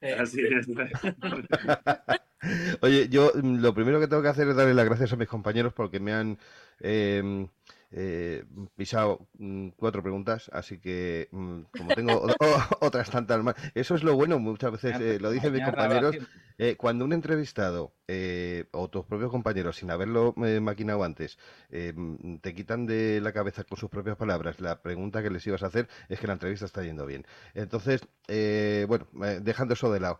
[0.03, 0.67] Eh, Así es.
[2.81, 5.30] Oye, yo mm, lo primero que tengo que hacer es darle las gracias a mis
[5.30, 6.38] compañeros porque me han
[6.81, 7.47] eh,
[7.91, 8.43] eh,
[8.75, 12.35] pisado mm, cuatro preguntas, así que mm, como tengo o- o-
[12.81, 16.15] otras tantas más, eso es lo bueno, muchas veces eh, lo dicen mis compañeros,
[16.57, 21.38] eh, cuando un entrevistado eh, o tus propios compañeros, sin haberlo eh, maquinado antes,
[21.69, 25.45] eh, mm, te quitan de la cabeza con sus propias palabras la pregunta que les
[25.47, 27.25] ibas a hacer, es que la entrevista está yendo bien.
[27.53, 29.07] Entonces, eh, bueno,
[29.41, 30.19] dejando eso de lado,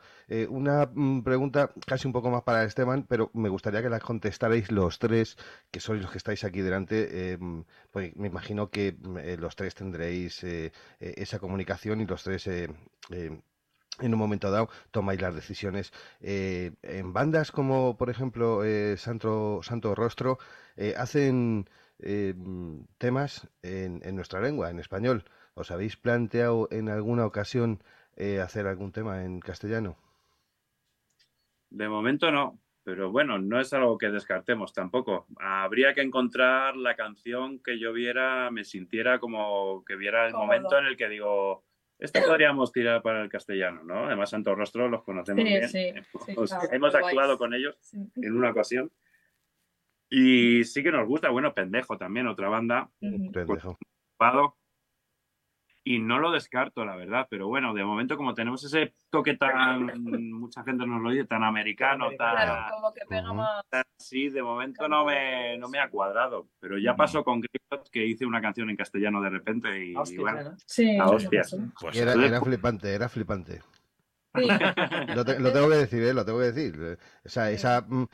[0.50, 4.72] una mm, pregunta casi un poco más para Esteban, pero me gustaría que la contestarais
[4.72, 5.38] los tres,
[5.72, 7.38] que sois los que estáis aquí delante,
[7.92, 8.96] pues me imagino que
[9.38, 10.44] los tres tendréis
[11.00, 12.50] esa comunicación y los tres...
[14.02, 15.92] en un momento dado tomáis las decisiones.
[16.22, 20.38] Eh, en bandas como, por ejemplo, eh, Santo, Santo Rostro,
[20.78, 21.70] eh, hacen
[22.98, 25.24] temas en, en nuestra lengua, en español.
[25.54, 27.82] ¿Os habéis planteado en alguna ocasión
[28.16, 29.98] eh, hacer algún tema en castellano?
[31.70, 35.28] De momento no, pero bueno, no es algo que descartemos tampoco.
[35.40, 40.36] Habría que encontrar la canción que yo viera, me sintiera como que viera el Cómodo.
[40.36, 41.66] momento en el que digo,
[42.04, 44.06] esto podríamos tirar para el castellano, ¿no?
[44.06, 45.70] Además, Santo Rostro los conocemos Sí, bien.
[45.70, 45.94] sí,
[46.26, 47.98] sí, Hemos- claro, hemos actuado con ellos Sí.
[48.16, 48.92] en una ocasión.
[50.10, 53.32] Y sí que nos gusta, bueno, Pendejo también, otra banda, Ujú.
[53.32, 53.78] Pendejo.
[55.86, 60.02] Y no lo descarto, la verdad, pero bueno, de momento como tenemos ese toque tan,
[60.32, 63.64] mucha gente nos lo dice, tan americano, tan, Claro, como que pega más.
[63.98, 68.06] Sí, de momento no me, no me ha cuadrado, pero ya pasó con Gripot que
[68.06, 70.58] hice una canción en castellano de repente y, Hostia, bueno, ¿no?
[70.66, 71.56] Sí, a hostias.
[71.80, 73.62] Pues Y era, era flipante, era flipante.
[74.36, 74.48] Sí.
[75.12, 76.14] Lo, te- lo tengo que decir, ¿eh?
[76.14, 76.76] lo tengo que decir.
[76.82, 78.06] Eh, Esa, esa, mm,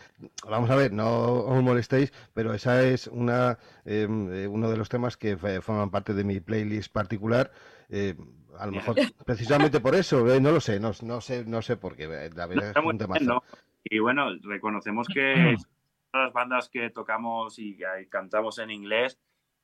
[0.50, 4.90] vamos a ver, no os molestéis, pero esa es una, eh, eh, uno de los
[4.90, 7.52] temas que forman parte de mi playlist particular.
[7.90, 8.16] eh,
[8.58, 11.78] a lo mejor precisamente por eso, eh, no lo sé, no, no sé, no sé
[11.78, 12.04] por qué.
[12.06, 13.26] eh, La verdad es está muy un bien, temazo.
[13.26, 13.44] ¿no?
[13.84, 15.56] Y bueno, reconocemos que
[16.12, 19.18] todas las bandas que tocamos y que cantamos en inglés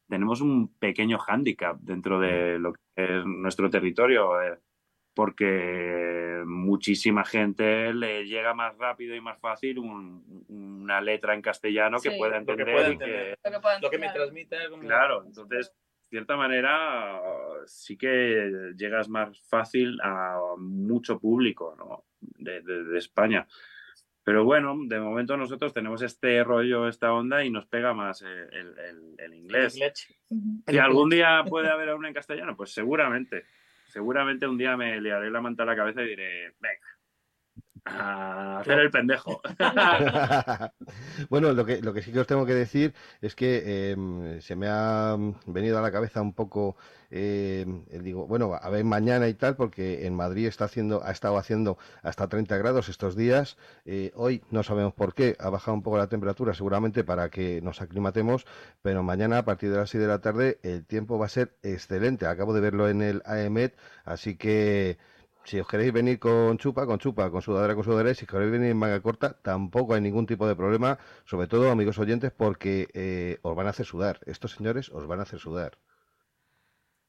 [0.07, 4.60] tenemos un pequeño hándicap dentro de lo que es nuestro territorio, eh,
[5.16, 11.98] porque muchísima gente le llega más rápido y más fácil un- una letra en castellano
[12.00, 12.74] que pueda Lo que entender.
[12.76, 13.38] pueda y entender.
[13.44, 14.20] que- Lo que Lo que me claro.
[14.20, 14.82] transmita como...
[14.84, 15.68] Claro, entonces,
[16.02, 17.20] de cierta manera,
[17.66, 22.04] sí que llegas más fácil a mucho público ¿no?
[22.20, 23.48] de, de- de España.
[24.24, 28.50] Pero bueno, de momento nosotros tenemos este rollo, esta onda y nos pega más el,
[28.52, 29.78] el- el inglés.
[30.30, 30.64] Ujú.
[30.68, 33.46] Si algún día puede haber una en castellano, pues seguramente.
[33.96, 36.95] Seguramente un día me liaré la manta a la cabeza y diré, venga,
[37.86, 39.41] a hacer el pendejo.
[41.30, 44.56] Bueno, lo que, lo que sí que os tengo que decir es que em, se
[44.56, 46.76] me ha venido a la cabeza un poco,
[47.10, 51.12] em, eh, digo, bueno, a ver mañana y tal, porque en Madrid está haciendo, ha
[51.12, 53.57] estado haciendo hasta 30 grados estos días.
[53.86, 57.62] eh, hoy no sabemos por qué, ha bajado un poco la temperatura, seguramente para que
[57.62, 58.45] nos aclimatemos,
[58.82, 61.56] pero mañana a partir de las 6 de la tarde el tiempo va a ser
[61.64, 62.26] excelente.
[62.28, 63.76] Acabo de verlo en el AEMET,
[64.06, 64.98] así que
[65.46, 68.52] si os queréis venir con chupa, con chupa, con sudadera, con sudadera, y si queréis
[68.52, 72.90] venir en manga corta, tampoco hay ningún tipo de problema, sobre todo, amigos oyentes, porque
[72.94, 74.20] eh, os van a hacer sudar.
[74.26, 75.78] Estos señores os van a hacer sudar.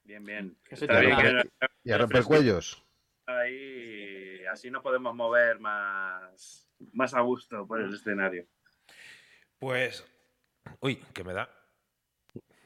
[0.04, 0.56] Bien, bien.
[0.70, 2.84] Está te bien que Y a romper cuellos.
[3.26, 8.46] ahí así nos podemos mover más, más a gusto por el escenario.
[9.58, 10.06] Pues.
[10.80, 11.50] Uy, que me da.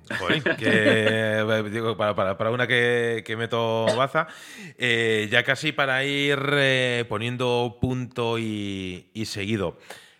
[0.58, 4.26] Que eh, digo, para, para- para una que, que meto baza,
[4.78, 9.78] eh, ya casi para ir eh, poniendo punto y, y seguido.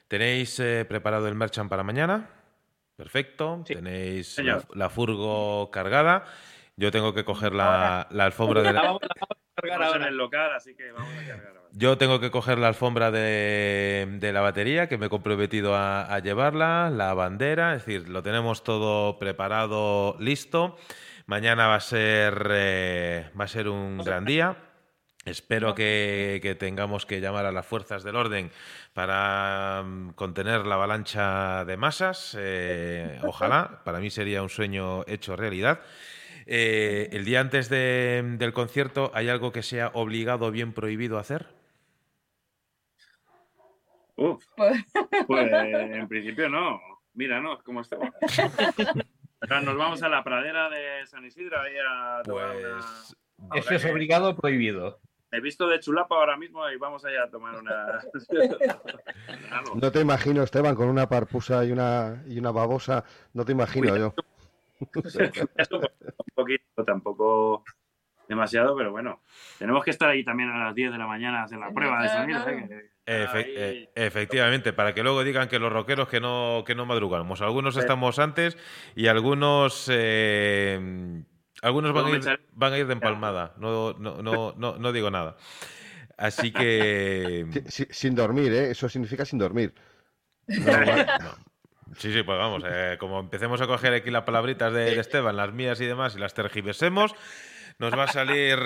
[0.08, 2.30] ¿Tenéis eh, preparado el merchant para mañana?
[2.96, 3.62] Perfecto.
[3.66, 6.24] Sí, Tenéis la, la furgo cargada.
[6.76, 8.80] Yo tengo que coger la, la alfombra de La
[9.62, 10.08] la, vamos, la vamos a cargar Estamos en ahora.
[10.08, 11.60] el local, así que vamos a cargar ahora.
[11.72, 16.02] Yo tengo que coger la alfombra de, de la batería, que me he comprometido a,
[16.02, 20.76] a llevarla, la bandera, es decir, lo tenemos todo preparado, listo.
[21.26, 24.56] Mañana va a ser, eh, va a ser un gran día.
[25.26, 28.50] Espero que, que tengamos que llamar a las fuerzas del orden
[28.94, 32.34] para mm, contener la avalancha de masas.
[32.38, 35.80] eh, ojalá, para mí sería un sueño hecho realidad.
[36.52, 41.16] Eh, el día antes de- del concierto, ¿hay algo que sea obligado o bien prohibido
[41.18, 41.46] hacer?
[44.16, 44.84] Uf, Pues-
[45.28, 46.80] pues en principio no.
[47.14, 48.08] Míranos cómo estamos.
[49.64, 52.80] Nos vamos a la pradera de San Isidro ahí a tomar una-
[53.48, 54.98] Pues Eso es obligado o prohibido.
[55.32, 58.00] He visto de chulapa ahora mismo y vamos allá a tomar una.
[59.76, 63.04] No te imagino, Esteban, con una parpusa y una, y una babosa.
[63.34, 64.14] No te imagino yo.
[65.72, 67.64] Un poquito, tampoco.
[68.28, 69.22] demasiado, pero bueno,
[69.58, 72.02] tenemos que estar ahí también a las 10 de la mañana a hacer la prueba
[72.02, 72.48] de sonido.
[72.48, 72.90] ¿eh?
[73.06, 77.40] Efe- eh, efectivamente, para que luego digan que los rockeros que no, que no madrugamos.
[77.40, 78.56] Algunos estamos antes
[78.94, 81.24] y algunos eh,
[81.62, 83.54] algunos van a, ir, echaré- van a ir de empalmada.
[83.58, 85.36] No, no, no, no, no digo nada.
[86.16, 87.46] Así que.
[87.70, 88.70] Si- si- sin dormir, ¿eh?
[88.70, 89.74] Eso significa sin dormir.
[90.46, 90.56] No,
[91.20, 91.49] no.
[91.98, 95.36] Sí, sí, pues vamos, eh, como empecemos a coger aquí las palabritas de, de Esteban,
[95.36, 97.14] las mías y demás, y las tergiversemos,
[97.78, 98.58] nos va a salir,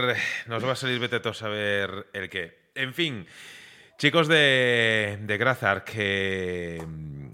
[0.46, 2.58] nos va a salir, vete a saber el qué.
[2.74, 3.26] En fin,
[3.96, 6.82] chicos de, de Grazar, que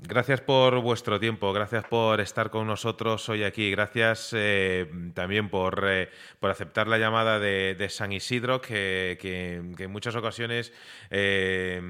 [0.06, 5.84] gracias por vuestro tiempo, gracias por estar con nosotros hoy aquí, gracias eh, también por,
[5.88, 6.08] eh,
[6.38, 10.72] por aceptar la llamada de, de San Isidro, que, que- que en muchas ocasiones
[11.10, 11.80] eh,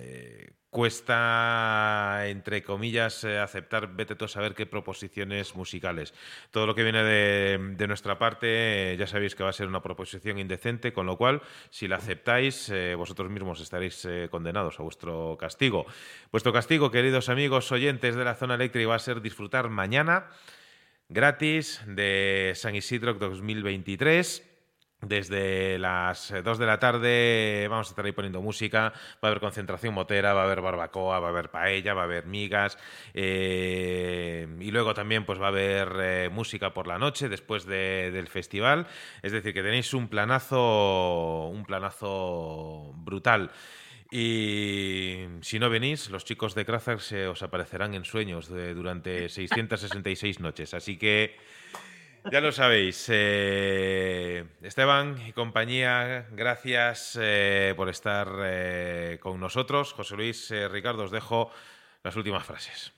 [0.00, 6.14] eh, cuesta, entre comillas, eh, aceptar, vete tú a saber qué proposiciones musicales.
[6.50, 9.82] Todo lo que viene de, nuestra parte, eh, ya sabéis que va a ser una
[9.82, 15.36] proposición indecente, con lo cual, si la aceptáis, eh, vosotros mismos estaréis condenados a vuestro
[15.38, 15.84] castigo.
[16.32, 20.30] Vuestro castigo, queridos amigos oyentes de la zona eléctrica, va a ser disfrutar mañana
[21.10, 24.51] gratis de San Isidro 2023.
[25.04, 29.40] Desde las 2 de la tarde vamos a estar ahí poniendo música, va a haber
[29.40, 32.78] concentración motera, va a haber barbacoa, va a haber paella, va a haber migas
[33.12, 38.12] eh, y luego también pues va a haber eh, música por la noche después de-
[38.12, 38.86] del festival.
[39.22, 43.50] Es decir, que tenéis un planazo, un planazo brutal.
[44.08, 49.28] Y si no venís, los chicos de Krazak se os aparecerán en sueños de- durante
[49.30, 50.74] 666 noches.
[50.74, 51.34] Así que
[52.30, 53.06] ya lo sabéis.
[53.08, 59.92] eh, Esteban y compañía, gracias eh, por estar eh, con nosotros.
[59.92, 61.50] José Luis, Ricardo, os dejo
[62.02, 62.92] las últimas frases.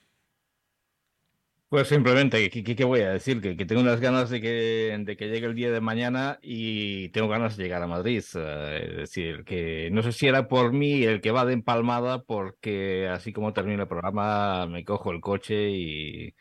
[1.68, 3.40] Pues simplemente, ¿qué, voy a decir?
[3.40, 7.26] Que, tengo unas ganas de que, de que llegue el día de mañana y tengo
[7.26, 8.18] ganas de llegar a Madrid.
[8.18, 13.09] es decir, que no sé si era por mí el que va de empalmada, porque
[13.09, 16.34] así como termino el programa me cojo el coche y,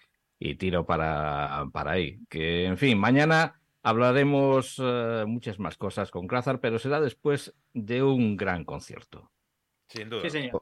[0.45, 2.19] y tiro para, para ahí.
[2.27, 8.03] Que, en fin, mañana hablaremos eh, muchas más cosas con Crazar, pero será después de
[8.03, 9.31] un gran concierto.
[9.87, 10.23] Sin duda.
[10.23, 10.61] Sí, señor.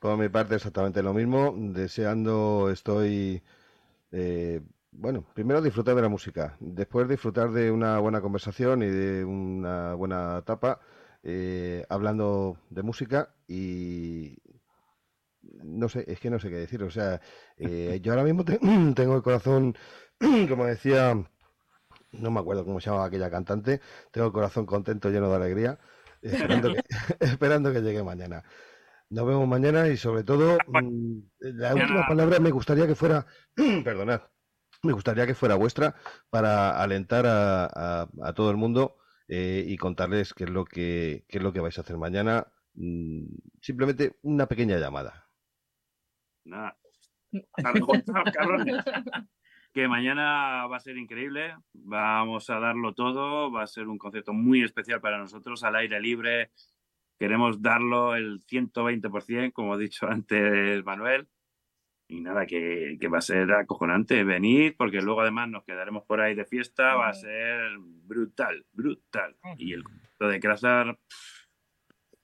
[0.00, 1.54] Por mi parte, exactamente lo mismo.
[1.56, 3.40] Deseando, estoy.
[4.10, 9.24] eh, bueno, primero disfrutar de la música, después disfrutar de una buena conversación y de
[9.24, 10.80] una buena tapa,
[11.22, 14.36] eh, hablando de música y.
[15.64, 16.82] No sé, es que no sé qué decir.
[16.82, 17.20] O sea,
[17.56, 18.58] eh, yo ahora mismo te-
[18.94, 19.76] tengo el corazón,
[20.48, 21.14] como decía,
[22.12, 23.80] no me acuerdo cómo se llamaba aquella cantante,
[24.12, 25.78] tengo el corazón contento, lleno de alegría,
[26.22, 26.80] esperando que,
[27.20, 28.44] esperando que llegue mañana.
[29.10, 33.26] Nos vemos mañana y sobre todo, mm, la última palabra me gustaría que fuera,
[33.84, 34.22] perdonad,
[34.82, 35.96] me gustaría que fuera vuestra
[36.30, 38.96] para alentar a, a- a todo el mundo
[39.28, 42.48] eh, y contarles qué es lo que qué es lo que vais a hacer mañana.
[42.74, 43.24] Mm,
[43.62, 45.27] Simplemente una pequeña llamada.
[46.48, 46.76] Nada.
[48.32, 48.84] Cabrones.
[49.72, 54.32] Que mañana va a ser increíble, vamos a darlo todo, va a ser un concierto
[54.32, 56.50] muy especial para nosotros, al aire libre,
[57.18, 61.28] queremos darlo el 120%, como ha dicho antes Manuel,
[62.08, 66.22] y nada, que, que va a ser acojonante, venid, porque luego además nos quedaremos por
[66.22, 69.36] ahí de fiesta, va a ser brutal, brutal.
[69.58, 70.98] Y el concierto de Krasar...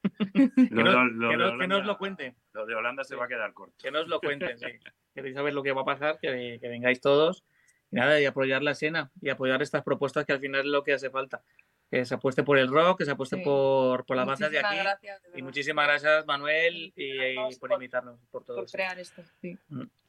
[0.35, 2.37] Que, Lo, no- lo- lo que de no- que nos Holanda- lo cuenten.
[2.53, 3.75] lo de Holanda se va a quedar corto.
[3.83, 4.67] Que nos lo cuenten, sí.
[5.15, 7.45] Queréis saber lo que va a pasar, que, que vengáis todos.
[7.91, 10.83] Y nada, y apoyar la escena y apoyar estas propuestas que al final es lo
[10.83, 11.43] que hace falta.
[11.91, 13.43] Que se apueste por el rock, que se apueste Sí.
[13.45, 14.77] por, por las bandas de aquí.
[14.77, 18.99] gracias, de Y muchísimas gracias, Manuel, y, Invitarnos por por- invitarnos, por todo por crear
[18.99, 19.23] esto.
[19.41, 19.57] sí.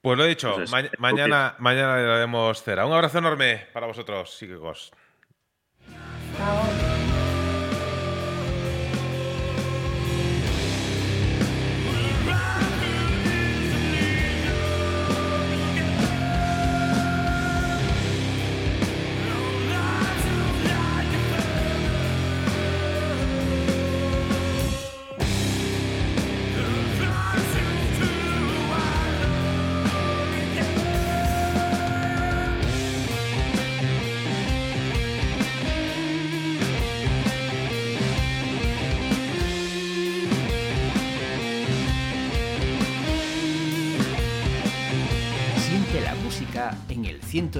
[0.01, 2.85] Pues lo dicho, Pues es- ma- mañana, mañana le daremos cera.
[2.87, 4.91] Un abrazo enorme para vosotros, chicos.
[6.37, 6.84] Chao.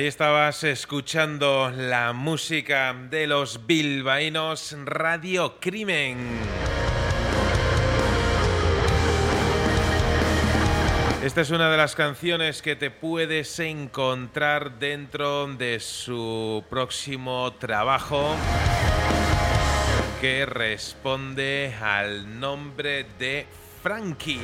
[0.00, 6.16] Ahí estabas escuchando la música de los bilbaínos Radio Crimen.
[11.22, 18.36] Esta es una de las canciones que te puedes encontrar dentro de su próximo trabajo
[20.22, 23.46] que responde al nombre de
[23.82, 24.40] Frankie.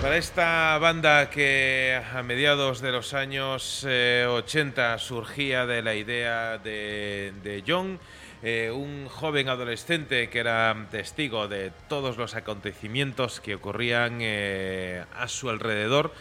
[0.00, 6.58] Para esta banda que a mediados de los años eh, 80 surgía de la idea
[6.58, 8.00] de, John,
[8.42, 15.28] eh, un joven adolescente que era testigo de todos los acontecimientos que ocurrían eh, a
[15.28, 16.12] su alrededor,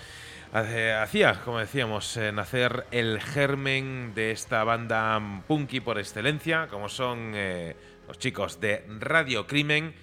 [0.51, 7.33] hacía, como decíamos, eh, nacer el germen de esta banda punky por excelencia, como son
[7.35, 7.75] eh,
[8.07, 9.93] los chicos de Radio Crimen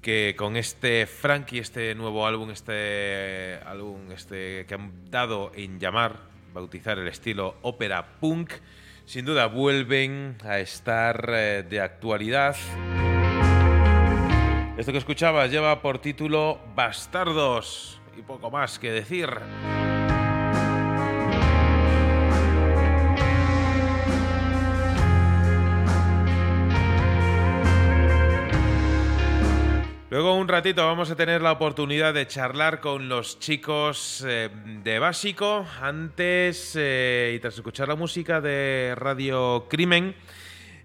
[0.00, 6.16] que con este Frankie, este nuevo álbum, este álbum este que han dado en llamar,
[6.52, 8.52] bautizar el estilo ópera punk,
[9.04, 12.56] sin duda vuelven a estar eh, de actualidad.
[14.76, 19.28] Esto que escuchabas lleva por título Bastardos y poco más que decir.
[30.10, 34.48] Luego un ratito vamos a tener la oportunidad de charlar con los chicos eh,
[34.82, 35.66] de Básico.
[35.82, 40.14] Antes, eh, y tras escuchar la música de Radio Crimen,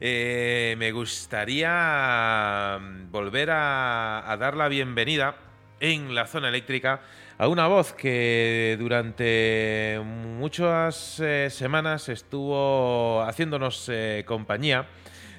[0.01, 5.37] eh, me gustaría mm, volver a, dar la bienvenida
[5.79, 6.99] en la zona eléctrica
[7.37, 13.89] a una voz que durante muchas semanas estuvo haciéndonos
[14.25, 14.85] compañía,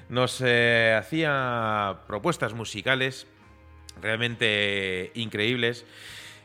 [0.09, 3.27] nos hacía propuestas musicales
[4.05, 5.83] realmente increíbles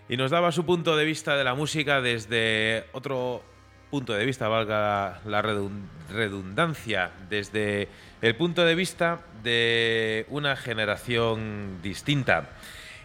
[0.08, 3.42] y nos daba su punto de vista de la música desde otro
[3.90, 7.88] punto de vista, valga la redun- redundancia, desde
[8.22, 12.48] el punto de vista de una generación distinta.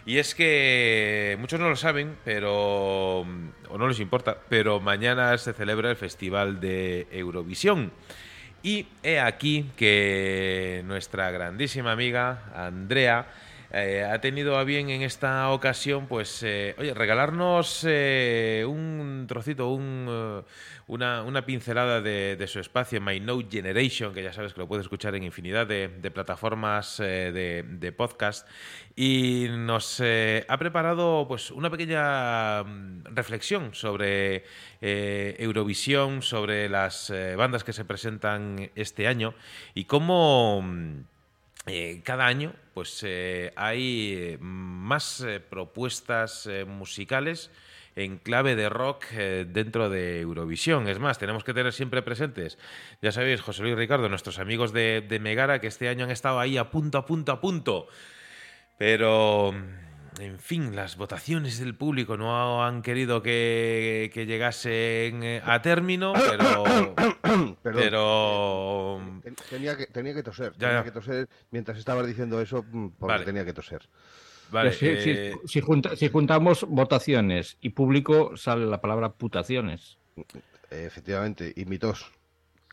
[0.06, 5.52] Y es que muchos no lo saben, pero o no les importa, pero mañana se
[5.52, 7.90] celebra el Festival de Eurovisión.
[8.62, 13.26] Y he aquí que nuestra grandísima amiga Andrea
[13.70, 19.70] eh, ha tenido a bien en esta ocasión, pues, eh, oye, regalarnos eh, un trocito,
[19.70, 20.44] un,
[20.86, 25.14] una, pincelada de, su espacio, My No Generation, que ya sabes que lo puedes escuchar
[25.16, 28.48] en infinidad de, plataformas de, de podcast.
[28.94, 34.44] Y nos ha preparado pues una pequeña mm, reflexión sobre
[34.80, 39.34] Eurovisión, sobre las bandas que se presentan este año
[39.74, 41.00] y cómo mm,
[42.04, 47.50] cada año pues eh, hay eh, más eh, propuestas musicales
[47.94, 50.86] en clave de rock dentro de Eurovisión.
[50.86, 52.58] Es más, tenemos que tener siempre presentes,
[53.00, 56.38] ya sabéis, José Luis Ricardo, nuestros amigos de, de Megara, que este año han estado
[56.38, 57.86] ahí a punto, a punto, a punto.
[58.76, 59.54] Pero,
[60.18, 66.12] en fin, las votaciones del público no han querido que, que llegasen eh, a término,
[66.14, 66.64] pero...
[67.62, 67.82] Perdón.
[67.82, 70.84] pero Ten- Tenía que, tenía que toser, Ya, tenía ya.
[70.84, 73.24] que toser mientras estabas diciendo eso mm, porque Vale.
[73.24, 73.88] tenía que toser.
[74.50, 79.98] Vale, si, si- eh, si junta- si juntamos votaciones y público, sale la palabra putaciones.
[80.70, 82.10] Efectivamente, y mi tos.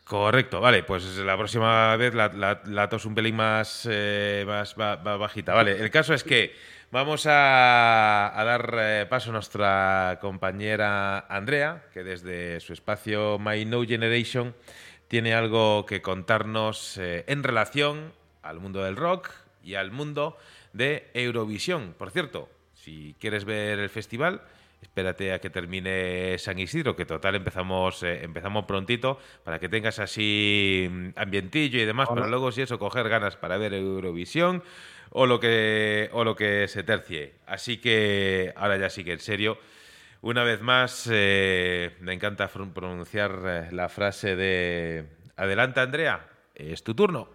[0.04, 4.74] Correcto, vale, pues la próxima vez la, la- la tos un pelín más, eh, más
[4.76, 5.54] ba- ba- bajita.
[5.54, 6.54] Vale, el caso es que
[6.94, 13.82] vamos a, dar eh, paso a nuestra compañera Andrea, que desde su espacio My No
[13.82, 14.54] Generation
[15.08, 18.12] tiene algo que contarnos eh, en relación
[18.42, 19.30] al mundo del rock
[19.64, 20.38] y al mundo
[20.72, 21.96] de Eurovisión.
[21.98, 24.42] Por cierto, si quieres ver el festival,
[24.84, 29.98] espérate a que termine San Isidro, que total empezamos eh, empezamos prontito para que tengas
[29.98, 32.20] así mm, ambientillo y demás, Hola.
[32.20, 34.62] para luego si eso coger ganas para ver Eurovisión
[35.10, 37.34] o lo que o lo que se tercie.
[37.46, 39.58] Así que ahora ya sí que en serio.
[40.20, 45.04] Una vez más, eh, me encanta pronunciar eh, la frase de
[45.36, 47.28] Adelante, Andrea, es tu turno.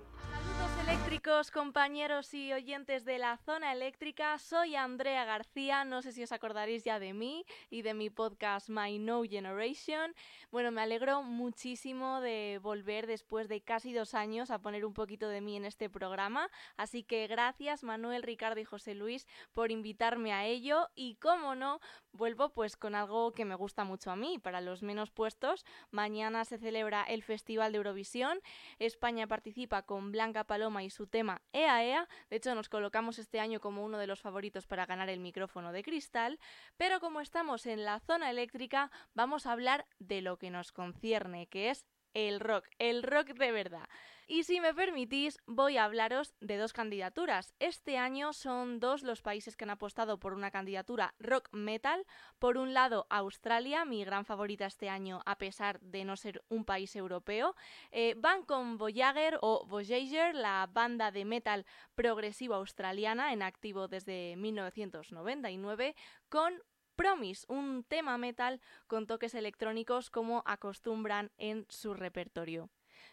[1.20, 6.32] Chicos, compañeros y oyentes de la zona eléctrica, soy Andrea García, no sé si os
[6.32, 10.16] acordaréis ya de mí y de mi podcast My No Generation.
[10.50, 15.28] Bueno, me alegro muchísimo de volver después de casi dos años a poner un poquito
[15.28, 20.32] de mí en este programa, así que gracias Manuel, Ricardo y José Luis por invitarme
[20.32, 20.88] a ello.
[20.96, 21.82] Y como no,
[22.14, 26.46] vuelvo pues con algo que me gusta mucho a mí, para los menos puestos, mañana
[26.46, 28.40] se celebra el Festival de Eurovisión,
[28.78, 32.08] España participa con Blanca Paloma y su tema Ea Ea.
[32.30, 35.72] De hecho, nos colocamos este año como uno de los favoritos para ganar el micrófono
[35.72, 36.40] de cristal.
[36.78, 41.48] Pero como estamos en la zona eléctrica, vamos a hablar de lo que nos concierne,
[41.48, 43.88] que es el rock, el rock de verdad.
[44.32, 47.56] Y si me permitís, voy a hablaros de dos candidaturas.
[47.58, 52.06] Este año son dos los países que han apostado por una candidatura rock metal.
[52.38, 56.64] Por un lado, Australia, mi gran favorita este año, a pesar de no ser un
[56.64, 57.56] país europeo.
[57.90, 61.66] Eh, van con Voyager o Voyager, la banda de metal
[61.96, 65.96] progresivo australiana en activo desde 1999,
[66.30, 66.54] con
[67.00, 72.70] Promise, un tema metal con toques electrónicos como acostumbran en su repertorio.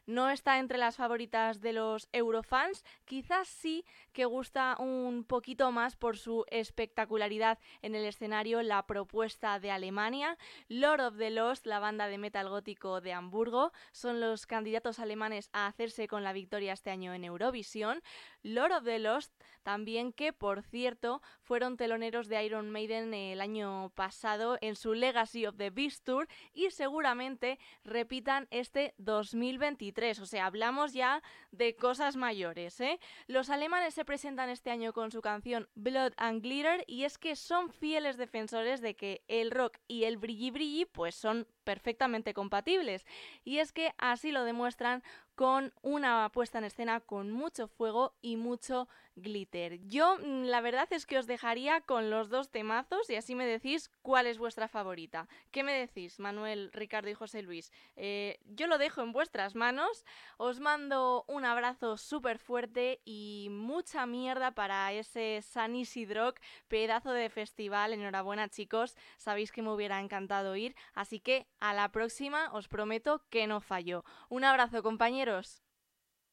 [0.07, 5.97] No está entre las favoritas de los Eurofans, quizás sí que gusta un poquito más
[5.97, 10.39] por su espectacularidad en el escenario la propuesta de Alemania.
[10.69, 15.51] Lord of the Lost, la banda de metal gótico de Hamburgo, son los candidatos alemanes
[15.53, 18.01] a hacerse con la victoria este año en Eurovisión.
[18.45, 19.33] Lord of the Lost
[19.65, 25.47] también que, por cierto, fueron teloneros de Iron Maiden el año pasado en su Legacy
[25.47, 29.96] of the Beast Tour y seguramente repitan este 2023.
[29.97, 33.01] O sea, hablamos ya de cosas mayores, ¿eh?
[33.29, 37.35] Los alemanes se presentan este año con su canción Blood and Glitter y es que
[37.35, 43.07] son fieles defensores de que el rock y el brilli brilli pues son perfectamente compatibles.
[43.43, 45.03] Y es que así lo demuestran
[45.37, 49.79] con una puesta en escena con mucho fuego y mucho glitter.
[49.87, 53.47] Yo mm, la verdad es que os dejaría con los dos temazos y así me
[53.47, 55.29] decís cuál es vuestra favorita.
[55.51, 57.71] ¿Qué me decís, Manuel, Ricardo y José Luis?
[57.97, 60.07] Eh, yo lo dejo en vuestras manos.
[60.39, 67.29] Os mando un abrazo súper fuerte y mucha mierda para ese San Isidroc, pedazo de
[67.29, 67.93] festival.
[67.93, 68.97] Enhorabuena, chicos.
[69.19, 70.75] Sabéis que me hubiera encantado ir.
[70.95, 74.03] Así que a la próxima os prometo que no fallo.
[74.31, 75.26] Un abrazo, compañeros.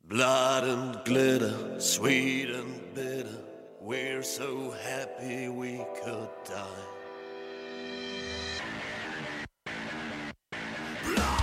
[0.03, 3.39] Blood and glitter, sweet and bitter.
[3.81, 6.85] We're so happy we could die.
[11.03, 11.42] Blood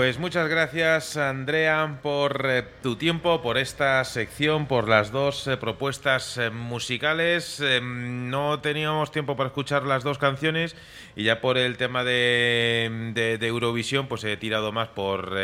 [0.00, 5.58] Pues muchas gracias, Andrea, por eh, tu tiempo, por esta sección, por las dos eh,
[5.58, 7.60] propuestas eh, musicales.
[7.60, 10.74] Eh, no teníamos tiempo para escuchar las dos canciones
[11.16, 15.36] y ya por el tema de, de- Eurovisión, pues he tirado más por...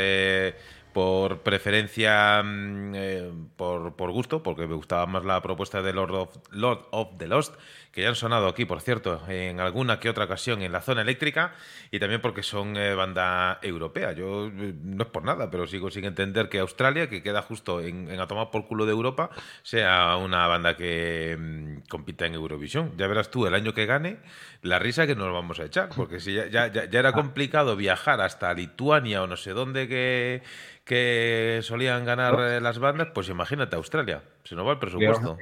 [0.95, 6.31] por preferencia, mm, por, por gusto, porque me gustaba más la propuesta de Lord
[6.93, 7.55] of the Lost,
[7.97, 11.01] que ya han sonado aquí, por cierto, en alguna que otra ocasión en la zona
[11.01, 11.55] eléctrica,
[11.91, 14.13] y también porque son eh, banda europea.
[14.13, 17.81] Yo eh, no es por nada, pero sigo sin entender que Australia, que queda justo
[17.81, 19.31] en, en a tomar por culo de Europa,
[19.63, 22.93] sea una banda que mm, compita en Eurovisión.
[22.99, 24.19] Ya verás tú el año que gane
[24.61, 27.77] la risa que nos vamos a echar, porque si ya, ya- ya- ya era complicado
[27.77, 30.43] viajar hasta Lituania o no sé dónde que,
[30.85, 35.39] que solían ganar eh, las bandas, pues imagínate Australia, se nos va el presupuesto.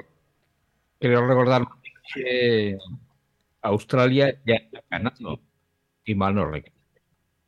[1.01, 1.67] Quiero recordar
[2.13, 2.77] que
[3.63, 5.41] Australia ya ha ganado,
[6.05, 6.79] y mal no recuerdo.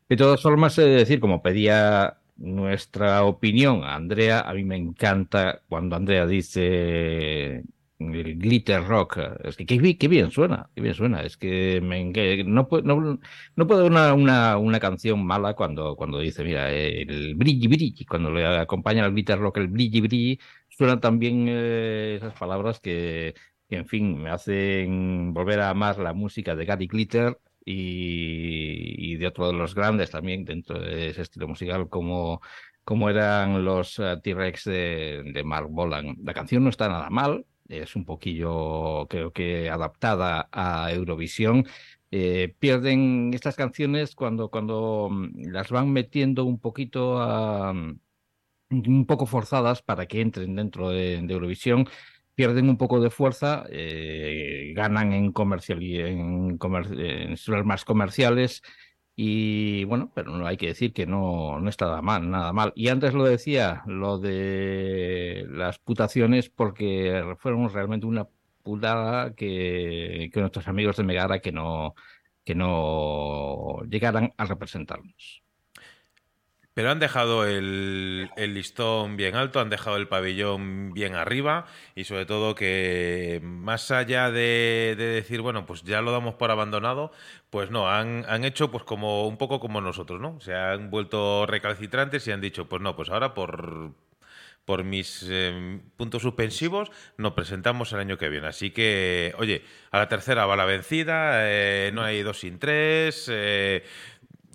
[0.08, 4.76] De todas formas, he de decir, como pedía nuestra opinión a Andrea, a mí me
[4.76, 7.64] encanta cuando Andrea dice
[7.98, 9.18] el glitter rock.
[9.44, 11.22] Es que qué, qué bien suena, qué bien suena.
[11.22, 12.04] Es que, me,
[12.44, 13.18] no, no,
[13.56, 18.30] no puedo una, una, una canción mala cuando, cuando dice, mira, el brilli brilli, cuando
[18.30, 23.34] le acompaña el glitter rock, el brilli brilli, suenan también eh, esas palabras que,
[23.68, 29.26] que, en fin, me hacen volver a amar la música de Gary Glitter y, de
[29.26, 32.40] otro de los grandes también dentro de ese estilo musical como,
[32.84, 36.16] como eran los eh, T-Rex de, Mark Bolan.
[36.22, 41.66] La canción no está nada mal, es un poquillo, creo que adaptada a Eurovisión.
[42.12, 47.72] Eh, pierden estas canciones cuando, cuando mm, las van metiendo un poquito a,
[48.70, 51.88] un poco forzadas para que entren dentro de, de Eurovisión,
[52.36, 56.88] pierden un poco de fuerza, eh, ganan en comercial en, comer-
[57.64, 58.62] más comerciales.
[59.18, 62.72] Y bueno, pero no hay que decir que no, no está nada mal, nada mal.
[62.76, 68.28] Y antes lo decía, lo de las putaciones, porque fueron realmente una
[68.62, 71.94] putada que, que nuestros amigos de Megara que no,
[72.44, 75.45] que no llegaran a representarnos.
[76.76, 82.26] Pero han dejado el, listón bien alto, han dejado el pabellón bien arriba y sobre
[82.26, 87.12] todo que más allá de, de decir, bueno, pues ya lo damos por abandonado,
[87.48, 90.38] pues no, han, han hecho pues como un poco como nosotros, ¿no?
[90.40, 93.94] Se han vuelto recalcitrantes y han dicho, pues no, pues ahora por,
[94.66, 98.48] por mis eh, puntos suspensivos nos presentamos el año que viene.
[98.48, 99.62] Así que, oye,
[99.92, 103.28] a la tercera va la vencida, eh, no hay dos sin tres.
[103.32, 103.84] eh,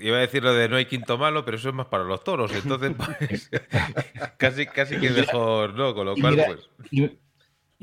[0.01, 2.23] iba a decir lo de no hay quinto malo, pero eso es más para los
[2.23, 2.51] toros.
[2.53, 2.93] Entonces,
[3.29, 3.49] pues,
[4.37, 5.93] casi, casi que mejor, ¿no?
[5.93, 6.69] Con lo cual, mira, pues.
[6.91, 7.11] y-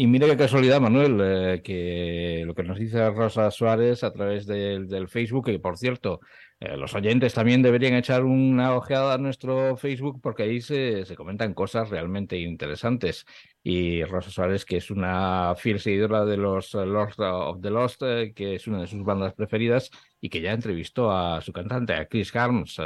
[0.01, 4.47] y mira qué casualidad, Manuel, eh, que lo que nos dice Rosa Suárez a través
[4.47, 6.21] del, del Facebook, que por cierto,
[6.61, 11.55] eh, los oyentes también deberían echar una ojeada a nuestro Facebook porque ahí se, comentan
[11.55, 13.27] cosas realmente interesantes.
[13.63, 18.03] Y Rosa Suárez, que es una fiel seguidora de los eh, Lords of the Lost,
[18.03, 19.91] eh, que es una de sus bandas preferidas
[20.21, 22.81] y que ya entrevistó a su cantante, a Chris Harms,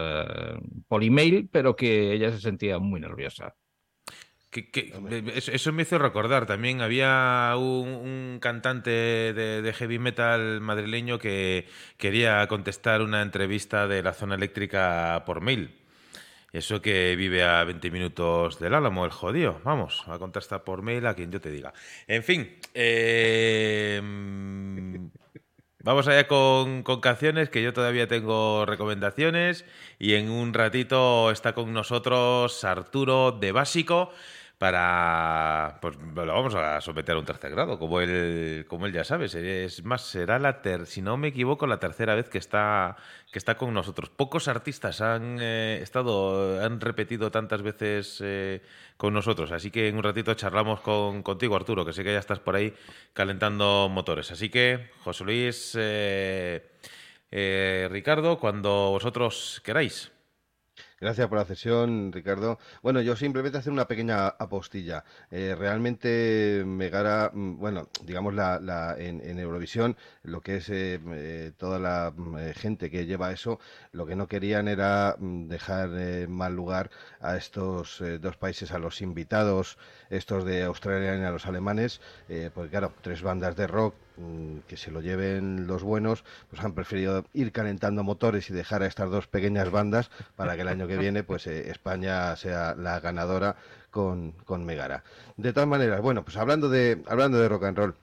[0.89, 3.55] por email, pero que ella se sentía muy nerviosa.
[4.53, 4.93] Que- que-
[5.35, 6.45] eso, me hizo recordar.
[6.45, 11.67] También había un, un cantante de, de heavy metal madrileño que
[11.97, 15.75] quería contestar una entrevista de la zona eléctrica por mail.
[16.53, 19.59] Eso que vive a 20 minutos del Álamo, el jodido.
[19.65, 21.73] Vamos, a contestar por mail a quien yo te diga.
[22.07, 25.07] En fin, eh, mm,
[25.83, 29.65] vamos allá con, con canciones, que yo todavía tengo recomendaciones.
[29.99, 34.11] Y en un ratito está con nosotros Arturo de Básico
[34.63, 39.03] para pues lo vamos a someter a un tercer grado, como él, como él ya
[39.03, 39.25] sabe.
[39.25, 42.97] Es más, será la ter, si no me equivoco, la tercera vez que está,
[43.33, 44.09] que está con nosotros.
[44.11, 48.63] Pocos artistas han eh, estado, han repetido tantas veces eh,
[48.97, 49.51] con nosotros.
[49.51, 52.55] Así que en un ratito charlamos con, contigo, Arturo, que sé que ya estás por
[52.55, 52.73] ahí
[53.15, 54.31] calentando motores.
[54.31, 56.63] Así que, José Luis, eh,
[57.91, 60.12] Ricardo, cuando vosotros queráis.
[61.03, 62.59] Gracias por la cesión, Ricardo.
[62.81, 65.05] Bueno, yo simplemente hacer una pequeña apostilla.
[65.33, 71.53] Eh, realmente Megara, mm, bueno, digamos la, la- en, Eurovisión, lo que es eh, eh,
[71.59, 73.59] toda la mm, eh, gente que lleva eso,
[73.91, 75.91] lo que no querían era mm, dejar
[76.29, 81.47] mal lugar a estos dos países, a los invitados, estos de Australia y a los
[81.47, 82.01] alemanes,
[82.55, 83.95] porque claro, tres bandas de rock
[84.69, 88.87] que se lo lleven los buenos, pues han preferido ir calentando motores y dejar a
[88.87, 93.01] estas dos pequeñas bandas para que el año que viene pues eh, España sea la
[93.01, 93.57] ganadora
[93.91, 95.03] con, con Megara.
[95.37, 97.95] De todas maneras, bueno, pues hablando de, hablando de rock and roll,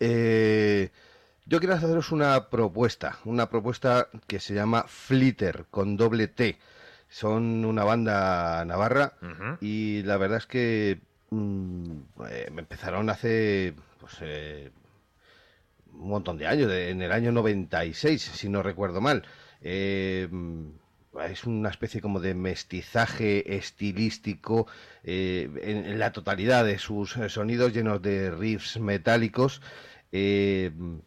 [0.00, 0.90] eh,
[1.46, 6.58] yo quiero haceros una propuesta, una propuesta que se llama Flitter con doble T.
[7.08, 9.12] Son una banda navarra
[9.60, 11.00] y la verdad es que
[11.30, 11.96] mm,
[12.28, 14.20] eh, me empezaron hace pues,
[15.98, 19.24] un montón de años, en el año 96, si no recuerdo mal.
[19.60, 20.28] Eh,
[21.28, 24.66] es una especie como de mestizaje estilístico
[25.04, 29.62] eh, en, la totalidad de sus eh, sonidos llenos de riffs metálicos.
[30.10, 31.02] Tienen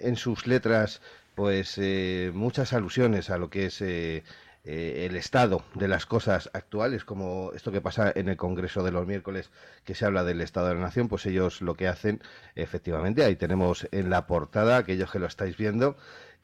[0.00, 1.00] en sus letras
[1.34, 1.80] pues
[2.32, 3.82] muchas alusiones a lo que es
[4.66, 8.90] eh, el estado de las cosas actuales, como esto que pasa en el Congreso de
[8.92, 9.50] los miércoles,
[9.84, 12.20] que se habla del estado de la nación, pues ellos lo que hacen,
[12.56, 15.96] efectivamente, ahí tenemos en la portada, aquellos que lo estáis viendo,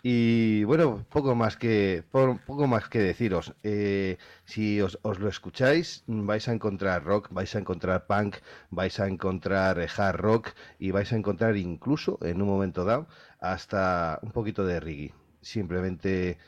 [0.04, 3.54] y bueno, poco más que po- poco más que deciros.
[3.62, 8.36] Eh, si os, lo escucháis, vais a encontrar rock, vais a encontrar punk,
[8.70, 13.06] vais a encontrar eh, hard rock y vais a encontrar incluso en un momento dado
[13.40, 15.14] hasta un poquito de reggae.
[15.40, 16.38] Simplemente,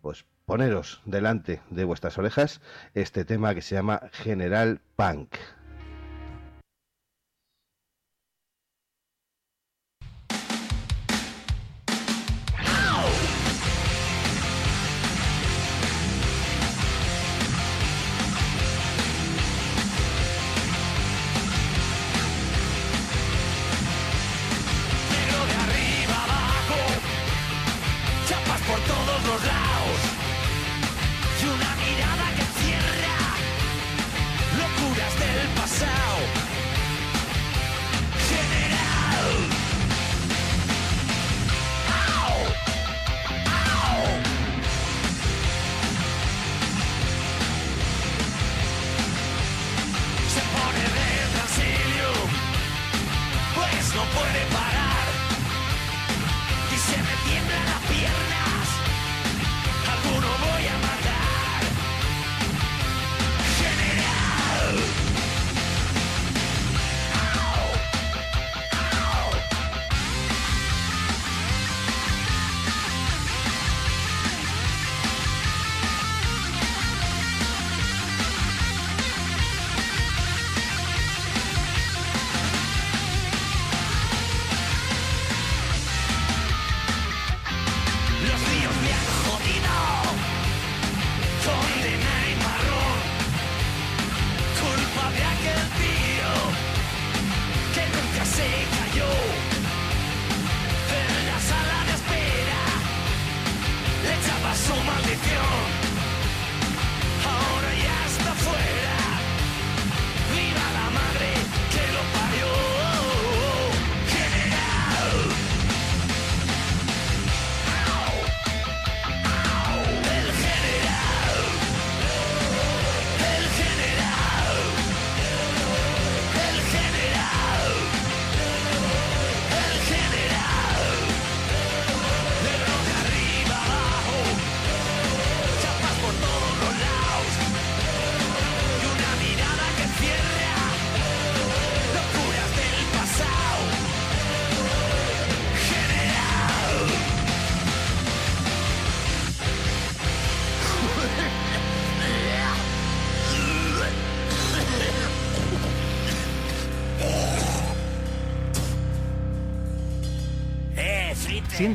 [0.00, 2.60] pues poneros delante de vuestras orejas
[2.94, 5.36] este tema que se llama General Punk.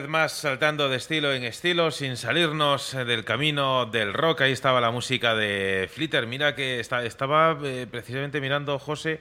[0.00, 4.42] Vez más saltando de estilo en estilo, sin salirnos del camino del rock.
[4.42, 6.26] Ahí estaba la música de Flitter.
[6.26, 9.20] Mira que estaba eh, precisamente mirando, José,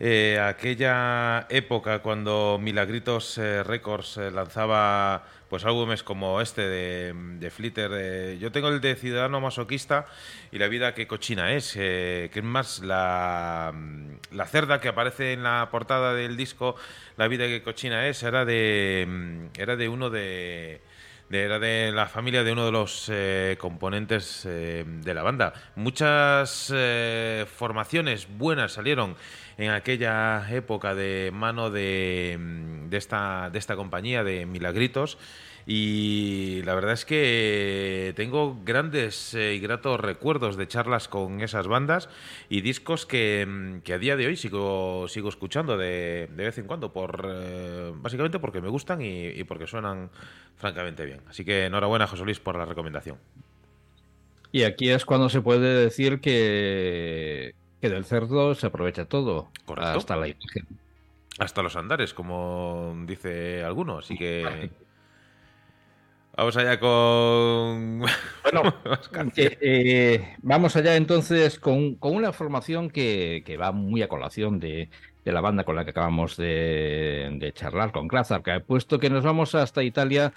[0.00, 8.38] eh, aquella época cuando Milagritos eh, Records eh, lanzaba pues álbumes como este de, Flitter.
[8.38, 10.06] yo tengo el de Ciudadano Masoquista
[10.52, 13.72] y la vida que cochina es, que es más la,
[14.30, 16.76] la cerda que aparece en la portada del disco
[17.16, 20.82] La vida que cochina es, era de, mm, era de uno de...
[21.30, 25.54] era de la familia de uno de los eh, componentes de la banda.
[25.76, 26.72] Muchas
[27.56, 29.16] formaciones buenas salieron
[29.58, 35.18] en aquella época de mano de, mm, de esta, compañía de Milagritos.
[35.66, 41.66] Y la verdad es que tengo grandes eh, y gratos recuerdos de charlas con esas
[41.66, 42.08] bandas
[42.48, 46.92] y discos que, mm, a día de hoy sigo, escuchando de, de vez en cuando,
[46.92, 50.10] por eh, básicamente porque me gustan y, y porque suenan
[50.56, 51.20] francamente bien.
[51.28, 53.18] Así que enhorabuena, José Luis, por la recomendación.
[54.50, 59.98] Y aquí es cuando se puede decir que, que del cerdo se aprovecha todo, Correcto.
[59.98, 60.66] hasta la imagen.
[61.38, 63.98] Hasta los andares, como dice alguno.
[63.98, 64.70] Así que
[66.36, 68.02] vamos allá con...
[68.42, 68.74] Bueno,
[69.34, 74.58] que, eh, vamos allá entonces con, con una formación que, que va muy a colación
[74.58, 74.88] de,
[75.24, 79.22] de la banda con la que acabamos de, de charlar, con Krasarka, puesto que nos
[79.22, 80.32] vamos hasta Italia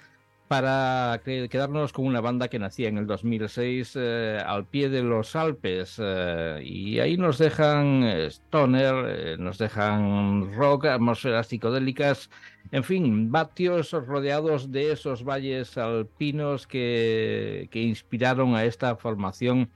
[0.52, 5.02] para que- quedarnos con una banda que nacía en el 2006 eh, al pie de
[5.02, 12.30] los Alpes eh, y ahí nos dejan eh, stoner, nos dejan rock, atmósferas psicodélicas,
[12.74, 19.70] en fin, vatios rodeados de esos valles alpinos que, que inspiraron a esta formación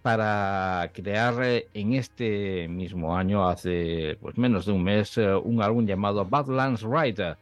[0.00, 1.34] para crear
[1.74, 7.36] en este mismo año, hace pues menos de un mes, un álbum llamado Badlands Rider.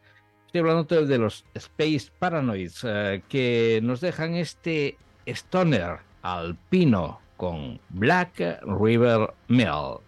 [0.51, 8.59] Estoy hablando de los Space Paranoids, eh, que nos dejan este stoner alpino con Black
[8.63, 10.01] River Mill.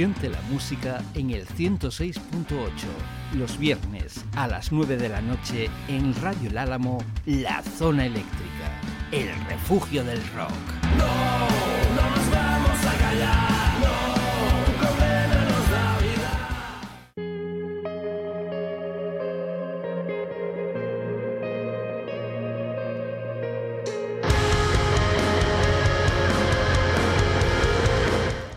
[0.00, 2.16] Siente la música en el 106.8,
[3.34, 8.80] los viernes a las 9 de la noche en Radio El Álamo, La Zona Eléctrica,
[9.12, 10.54] el refugio del rock.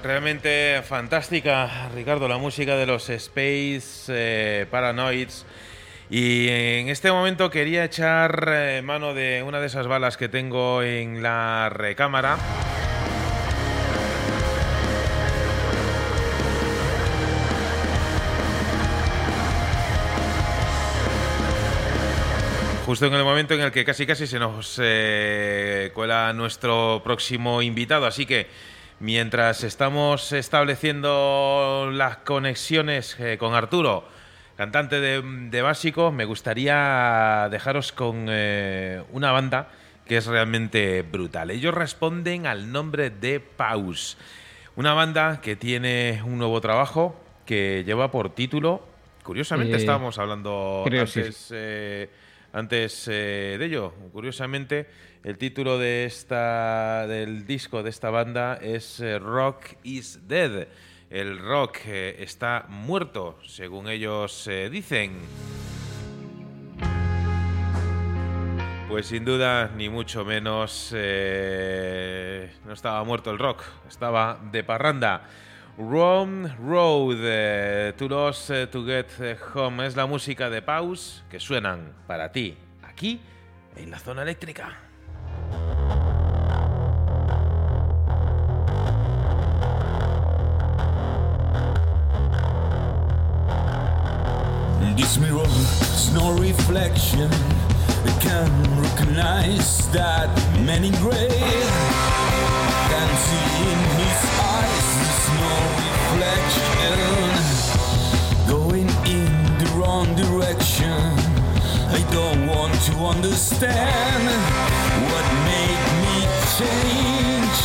[0.03, 5.45] Realmente fantástica, Ricardo, la música de los Space eh, Paranoids.
[6.09, 10.81] Y en este momento quería echar eh, mano de una de esas balas que tengo
[10.81, 12.37] en la recámara.
[22.85, 27.61] Justo en el momento en el que casi casi se nos eh, cuela nuestro próximo
[27.61, 28.05] invitado.
[28.05, 28.47] Así que
[29.03, 34.07] mientras estamos estableciendo las conexiones eh, con Arturo,
[34.55, 39.67] cantante de, de Básico, me gustaría dejaros con eh, una banda
[40.05, 41.51] que es realmente brutal.
[41.51, 44.17] Ellos responden al nombre de Paus,
[44.77, 48.87] una banda que tiene un nuevo trabajo que lleva por título,
[49.21, 50.97] curiosamente Eh, estábamos hablando sí.
[50.97, 51.53] antes,
[52.53, 54.87] antes de ello, curiosamente
[55.23, 60.67] el título de esta del disco de esta banda es eh, Rock is Dead.
[61.09, 65.17] El rock eh, está muerto, según ellos eh, dicen.
[68.89, 70.97] Pues sin duda, ni mucho menos, no
[72.73, 75.23] estaba muerto el rock, estaba de parranda.
[75.77, 82.31] Rome Road, To Lost To Get Home, es la música de Paus que suenan para
[82.31, 83.19] ti, aquí,
[83.75, 84.92] en la zona eléctrica.
[94.95, 97.29] This mirror is no reflection.
[98.05, 100.29] I can recognize that
[100.65, 101.29] many gray.
[102.89, 103.82] Can see in
[112.63, 114.23] want to understand
[115.11, 116.17] what made me
[116.55, 117.59] change.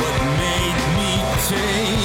[0.00, 1.12] What made me
[1.48, 2.01] change?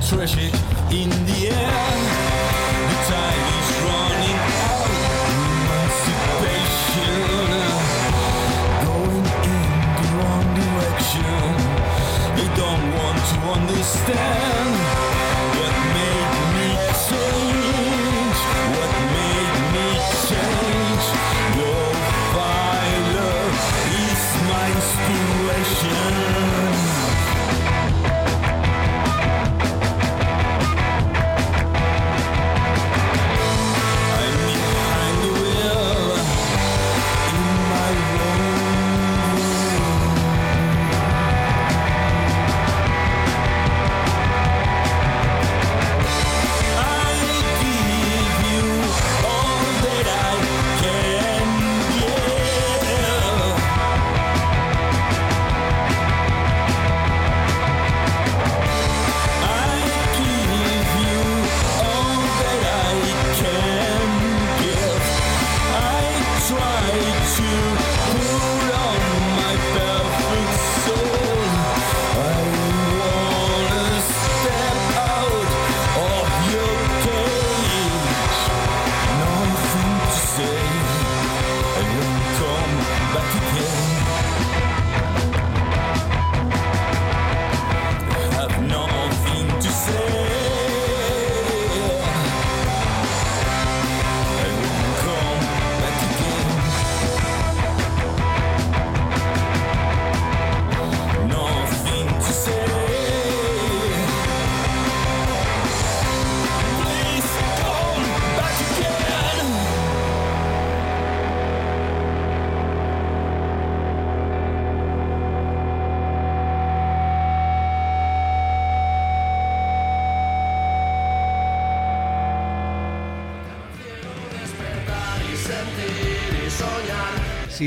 [0.00, 0.52] Tragic
[0.90, 1.97] in the air.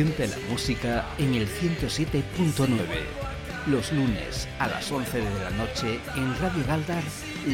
[0.02, 2.76] Siente la música en el 107.9.
[3.68, 7.04] Los lunes a las 11 de la noche en Radio Galdar,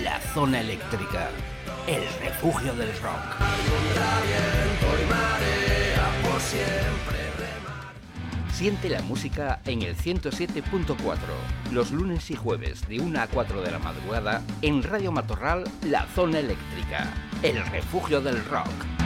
[0.01, 1.27] La Zona Eléctrica,
[1.87, 3.19] el refugio del rock.
[8.53, 10.95] Siente la música en el 107.4,
[11.73, 16.05] los lunes y jueves de 1 a 4 de la madrugada en Radio Matorral, La
[16.15, 17.13] Zona Eléctrica,
[17.43, 18.96] el refugio del rock.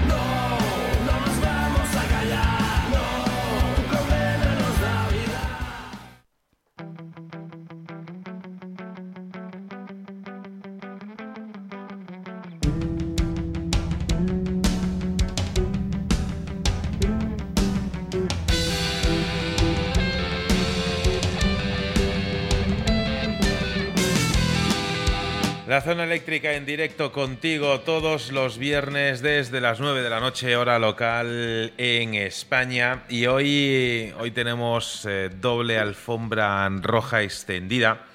[25.82, 30.78] Zona eléctrica en directo contigo todos los viernes desde las 9 de la noche, hora
[30.78, 33.04] local en España.
[33.10, 38.06] Y hoy, hoy tenemos eh, doble alfombra roja extendida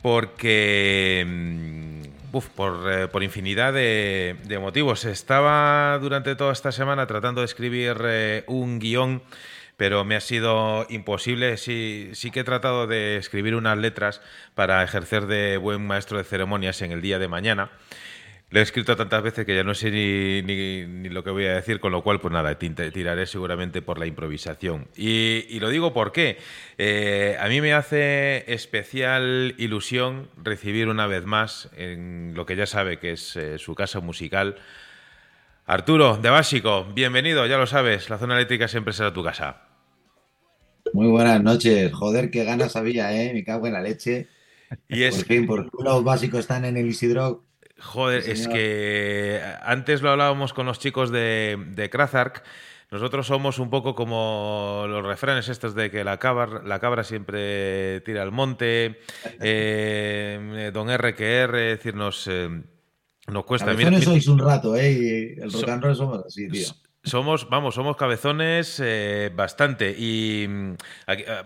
[0.00, 1.24] porque...
[1.26, 2.02] mm,
[2.54, 5.04] por, eh, por infinidad de, de motivos.
[5.04, 9.22] Estaba durante toda esta semana tratando de escribir eh, un guion
[9.76, 11.56] pero me ha sido imposible.
[11.56, 14.20] Sí, sí que he tratado de escribir unas letras
[14.54, 17.70] para ejercer de buen maestro de ceremonias en el día de mañana.
[18.52, 21.80] Lo he escrito tantas veces que ya no sé ni, lo que voy a decir,
[21.80, 24.88] con lo cual, pues nada, tiraré seguramente por la improvisación.
[24.94, 26.36] Y, lo digo porque
[27.40, 32.98] a mí me hace especial ilusión recibir una vez más en lo que ya sabe
[32.98, 34.56] que es eh, su casa musical.
[35.64, 39.62] Arturo, de Básico, bienvenido, ya lo sabes, la zona eléctrica siempre será tu casa.
[40.92, 41.92] Muy buenas noches.
[41.92, 43.32] Joder, qué ganas había, ¿eh?
[43.32, 44.28] Me cago en la leche.
[44.88, 47.44] Y es Por fin, por fin los básicos están en el Isidro.
[47.78, 52.42] Joder, es que antes lo hablábamos con los chicos de, de Krazark.
[52.90, 58.02] Nosotros somos un poco como los refranes estos de que la cabra, la cabra siempre
[58.02, 59.00] tira al monte,
[59.40, 62.50] eh, don R que R, es decir, nos, eh,
[63.28, 63.72] nos cuesta.
[63.74, 64.92] Mira- sois un rato, ¿eh?
[65.36, 66.66] Y el So- rock and roll somos así, tío.
[67.04, 69.94] Somos, vamos, somos cabezones eh, bastante.
[69.98, 70.74] Y mm,
[71.06, 71.42] aquí, eh,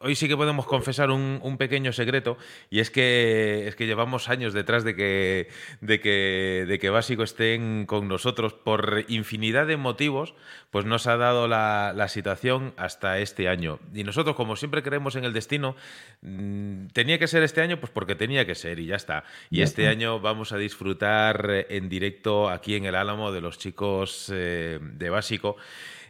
[0.00, 2.36] hoy, sí que podemos confesar un, un pequeño secreto.
[2.70, 5.48] Y es que es que llevamos años detrás de que,
[5.80, 10.34] de que, de que Básico estén con nosotros por infinidad de motivos.
[10.70, 13.78] Pues nos ha dado la, la situación hasta este año.
[13.94, 15.74] Y nosotros, como siempre creemos en el destino,
[16.22, 19.24] mm, tenía que ser este año, pues porque tenía que ser y ya está.
[19.50, 19.92] Y Ya este está.
[19.92, 24.80] año vamos a disfrutar eh, en directo aquí en el Álamo de los chicos eh,
[24.98, 25.56] de Básico.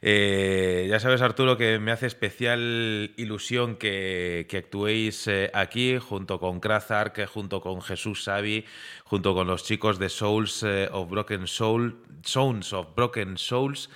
[0.04, 6.40] Eh, ya sabes, Arturo, que me hace especial ilusión que, que actuéis eh, aquí junto
[6.40, 8.64] con Krazark, junto con Jesús Savi,
[9.04, 13.90] junto con los chicos de Souls eh, of Broken Soul, Sounds of Broken Souls.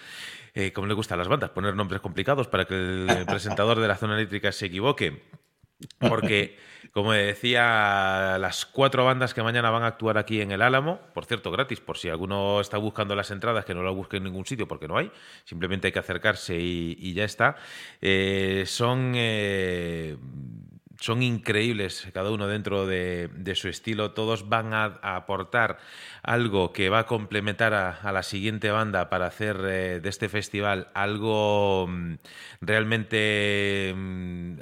[0.54, 3.96] Eh, como le gustan las bandas, poner nombres complicados para que el presentador de la
[3.96, 5.22] zona eléctrica se equivoque.
[5.98, 6.56] Porque,
[6.92, 11.26] como decía, las cuatro bandas que mañana van a actuar aquí en el Álamo, por
[11.26, 14.46] cierto, gratis, por si alguno está buscando las entradas, que no las busque en ningún
[14.46, 15.10] sitio porque no hay,
[15.44, 17.56] simplemente hay que acercarse y, ya está,
[18.00, 20.16] eh, son, eh,
[21.00, 25.78] son increíbles, cada uno dentro de, su estilo, todos van a, aportar
[26.22, 30.88] algo que va a complementar a, la siguiente banda para hacer eh, de este festival
[30.94, 32.14] algo mm,
[32.60, 34.58] realmente mm,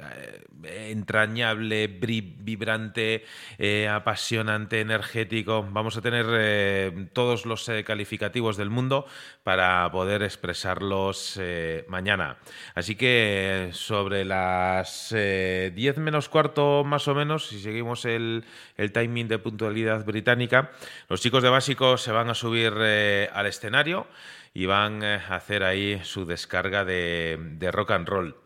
[0.63, 3.25] eh, entrañable, vibrante,
[3.57, 5.67] eh, apasionante, energético.
[5.69, 9.05] Vamos a tener todos los calificativos del mundo
[9.43, 11.39] para poder expresarlos
[11.87, 12.37] mañana.
[12.73, 18.43] Así que sobre las eh, 10 menos cuarto más o menos, si seguimos el,
[18.77, 20.71] el timing de puntualidad británica,
[21.09, 24.07] los chicos de básico se van a subir eh, al escenario
[24.53, 28.44] y van eh, a hacer ahí su descarga de, de rock and roll.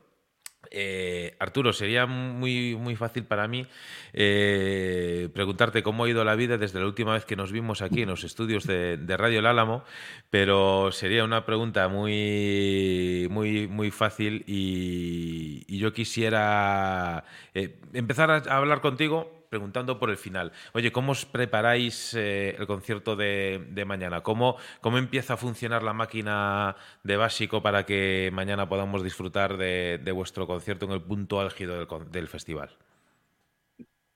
[0.71, 3.65] Eh, Arturo, sería muy, muy fácil para mí
[4.13, 8.03] eh, preguntarte cómo ha ido la vida desde la última vez que nos vimos aquí
[8.03, 9.83] en los estudios de, Radio El Álamo,
[10.29, 17.23] pero sería una pregunta muy, muy, muy fácil y, yo quisiera
[17.53, 20.51] eh, empezar a hablar contigo preguntando por el final.
[20.73, 24.21] Oye, ¿cómo os preparáis eh, el concierto de, mañana?
[24.21, 30.11] ¿Cómo, ¿Cómo empieza a funcionar la máquina de básico para que mañana podamos disfrutar de,
[30.13, 32.69] vuestro concierto en el punto álgido del, del festival?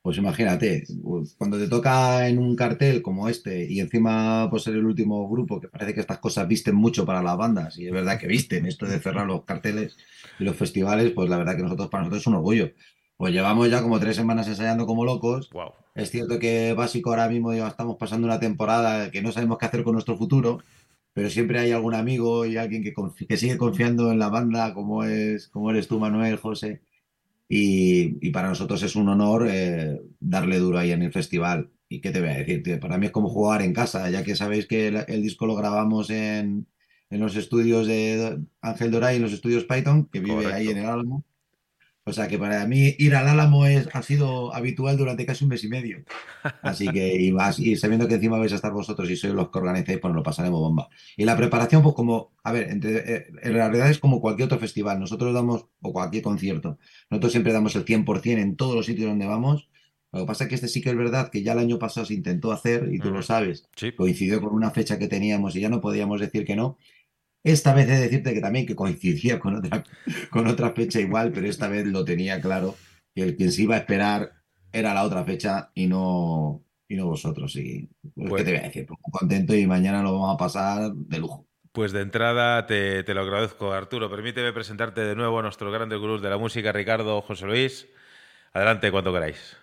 [0.04, 4.76] Pues imagínate, pues, cuando te toca en un cartel como este y encima pues ser
[4.76, 7.94] el último grupo, que parece que estas cosas visten mucho para las bandas, y es
[7.94, 9.96] verdad que visten esto de cerrar los carteles
[10.40, 12.74] y los festivales, pues la verdad que nosotros para nosotros es un orgullo.
[13.24, 15.50] Pues llevamos ya como tres semanas ensayando como locos.
[15.96, 19.66] Es cierto que básico ahora mismo ya estamos pasando una temporada que no sabemos qué
[19.66, 20.60] hacer con nuestro futuro,
[21.14, 25.48] pero siempre hay algún amigo y alguien que, sigue confiando en la banda, como es,
[25.48, 26.82] como eres tú, Manuel, José.
[27.48, 31.72] Y, y para nosotros es un honor eh, darle duro ahí en el festival.
[31.88, 32.78] ¿Y qué te voy a decir, tío?
[32.82, 35.56] Para mí es como jugar en casa, ya que sabéis que el, el disco lo
[35.56, 36.68] grabamos en,
[37.10, 40.88] en los estudios de Ángel Doray, en los estudios Python, que vive ahí en el
[40.88, 41.24] Álamo.
[42.06, 45.50] O sea que para mí ir al Álamo es, ha sido habitual durante casi un
[45.52, 46.04] mes y medio.
[46.62, 49.50] Así que, y, más, y sabiendo que encima vais a estar vosotros y sois los
[49.50, 50.90] que organizáis, pues nos lo pasaremos bomba.
[51.16, 54.60] Y la preparación, pues como, a ver, entre- eh, en realidad es como cualquier otro
[54.60, 55.00] festival.
[55.00, 56.78] Nosotros damos, o cualquier concierto,
[57.10, 59.70] nosotros siempre damos el 100% en todos los sitios donde vamos.
[60.12, 62.06] Lo que pasa es que este sí que es verdad que ya el año pasado
[62.06, 63.94] se intentó hacer, y tú lo sabes, Sí.
[63.94, 66.78] coincidió con una fecha que teníamos y ya no podíamos decir que no.
[67.44, 69.84] Esta vez he de decirte que también que coincidía con otra,
[70.30, 72.76] con otra fecha igual, pero esta vez lo tenía claro,
[73.14, 74.34] que el quien se iba a esperar
[74.72, 77.56] era la otra fecha y no, y no vosotros.
[77.58, 78.86] Y, pues, Pues- ¿qué te voy a decir?
[78.88, 81.46] Pues muy contento y mañana lo vamos a pasar de lujo.
[81.72, 84.10] Pues de entrada te, te lo agradezco, Arturo.
[84.10, 87.88] Permíteme presentarte de nuevo a nuestro grande gurús de la música, Ricardo José Luis.
[88.54, 89.58] Adelante cuando queráis.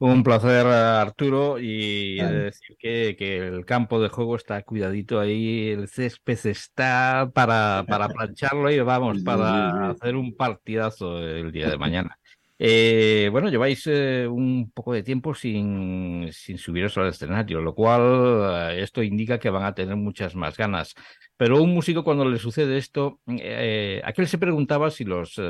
[0.00, 2.38] Un placer, Arturo, y Vale.
[2.44, 8.08] decir que, que el campo de juego está cuidadito ahí, el césped está para, para
[8.08, 12.16] plancharlo y vamos, para hacer un partidazo el día de mañana.
[12.60, 18.72] Eh, bueno, lleváis eh, un poco de tiempo sin, sin subiros al escenario, lo cual
[18.72, 20.94] eh, esto indica que van a tener muchas más ganas.
[21.36, 25.40] Pero un músico cuando le sucede esto, eh, aquel se preguntaba si los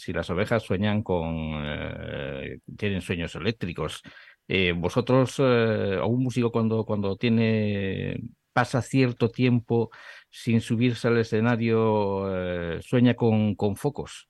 [0.00, 1.62] si las ovejas sueñan con
[2.76, 4.02] tienen sueños eléctricos.
[4.76, 8.20] Vosotros o un músico cuando cuando tiene
[8.52, 9.90] pasa cierto tiempo
[10.30, 14.28] sin subirse al escenario sueña con focos.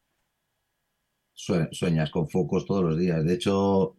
[1.37, 3.25] Sue- Sueñas con focos todos los días.
[3.25, 3.97] De hecho,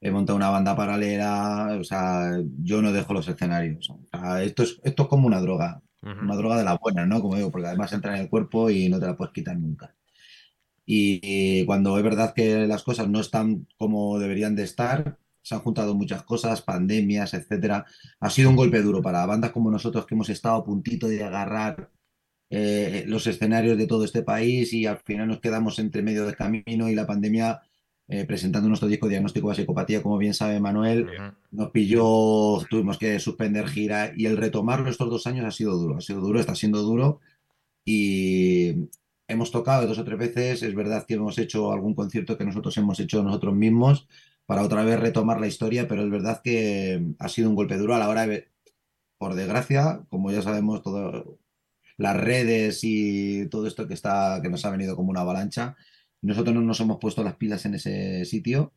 [0.00, 3.90] he montado una banda paralela, o sea, yo no dejo los escenarios.
[3.90, 6.20] O sea, esto es, esto es como una droga, Ujú.
[6.22, 7.20] una droga de las buenas, ¿no?
[7.22, 9.94] Como digo, porque además entra en el cuerpo y no te la puedes quitar nunca.
[10.86, 15.54] Y, y cuando es verdad que las cosas no están como deberían de estar, se
[15.54, 17.84] han juntado muchas cosas, pandemias, etcétera.
[18.20, 21.22] Ha sido un golpe duro para bandas como nosotros que hemos estado a puntito de
[21.24, 21.90] agarrar
[22.50, 26.36] eh, los escenarios de todo este país y al final nos quedamos entre medio del
[26.36, 27.60] camino y la pandemia
[28.10, 31.08] eh, presentando nuestro disco Diagnóstico de Psicopatía, como bien sabe Manuel,
[31.50, 35.98] nos pilló, tuvimos que suspender gira y el retomarlo estos dos años ha sido duro,
[35.98, 37.20] ha sido duro, está siendo duro
[37.84, 38.88] y
[39.28, 42.74] hemos tocado dos o tres veces, es verdad que hemos hecho algún concierto que nosotros
[42.78, 44.08] hemos hecho nosotros mismos
[44.46, 47.94] para otra vez retomar la historia, pero es verdad que ha sido un golpe duro
[47.94, 48.48] a la hora de,
[49.18, 51.38] por desgracia, como ya sabemos, todo,
[51.98, 55.76] las redes y todo esto que está, que nos ha venido como una avalancha,
[56.22, 58.72] nosotros no nos hemos puesto las pilas en ese sitio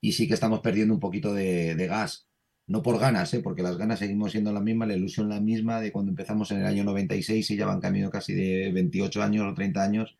[0.00, 2.28] y sí que estamos perdiendo un poquito de, gas.
[2.66, 3.40] No por ganas, ¿eh?
[3.40, 6.60] porque las ganas seguimos siendo las mismas, la ilusión la misma de cuando empezamos en
[6.60, 10.18] el año 96 y ya van camino casi de 28 años o 30 años.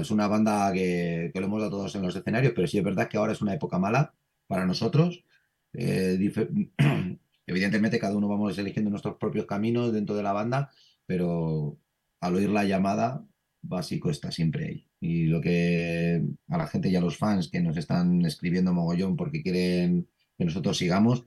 [0.00, 2.84] Es una banda que, que lo hemos dado todos en los escenarios, pero sí es
[2.84, 4.12] verdad que ahora es una época mala
[4.48, 5.24] para nosotros.
[5.72, 6.18] Eh,
[7.46, 10.70] evidentemente cada uno vamos eligiendo nuestros propios caminos dentro de la banda,
[11.08, 11.78] pero
[12.20, 13.24] al oír la llamada,
[13.62, 14.88] básico está siempre ahí.
[15.00, 19.16] Y lo que a la gente y a los fans que nos están escribiendo mogollón
[19.16, 21.26] porque quieren que nosotros sigamos,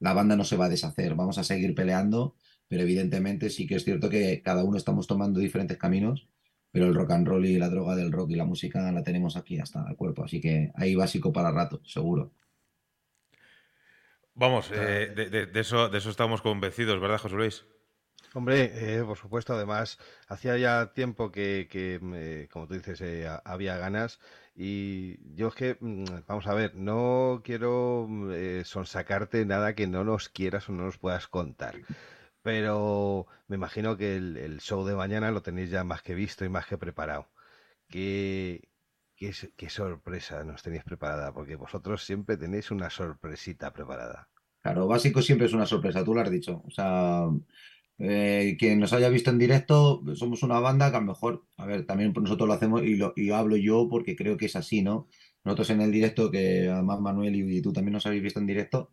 [0.00, 2.34] la banda no se va a deshacer, vamos a seguir peleando,
[2.68, 6.28] pero evidentemente sí que es cierto que cada uno estamos tomando diferentes caminos,
[6.72, 9.36] pero el rock and roll y la droga del rock y la música la tenemos
[9.36, 12.32] aquí hasta el cuerpo, así que hay básico para rato, seguro.
[14.34, 17.64] Vamos, eh, de, de- de eso, de eso estamos convencidos, ¿verdad, José Luis?
[18.32, 19.98] Hombre, eh, por supuesto, además,
[20.28, 24.20] hacía ya tiempo que, que, eh, como tú dices, eh, ha- había ganas
[24.54, 30.04] y yo es que, mm, vamos a ver, no quiero mm, sonsacarte nada que no
[30.04, 31.80] nos quieras o no nos puedas contar,
[32.42, 36.48] pero me imagino que el, show de mañana lo tenéis ya más que visto y
[36.50, 37.28] más que preparado.
[37.88, 38.68] ¿Qué,
[39.16, 41.32] qué, qué sorpresa nos tenéis preparada?
[41.32, 44.28] Porque vosotros siempre tenéis una sorpresita preparada.
[44.62, 46.62] Claro, básico siempre es una sorpresa, tú lo has dicho.
[46.66, 47.26] O sea,
[48.02, 51.66] eh, quien nos haya visto en directo, somos una banda que a lo mejor, a
[51.66, 54.80] ver, también nosotros lo hacemos y, lo, y hablo yo porque creo que es así,
[54.80, 55.06] ¿no?
[55.44, 58.90] Nosotros en el directo, que además Manuel y, tú también nos habéis visto en directo,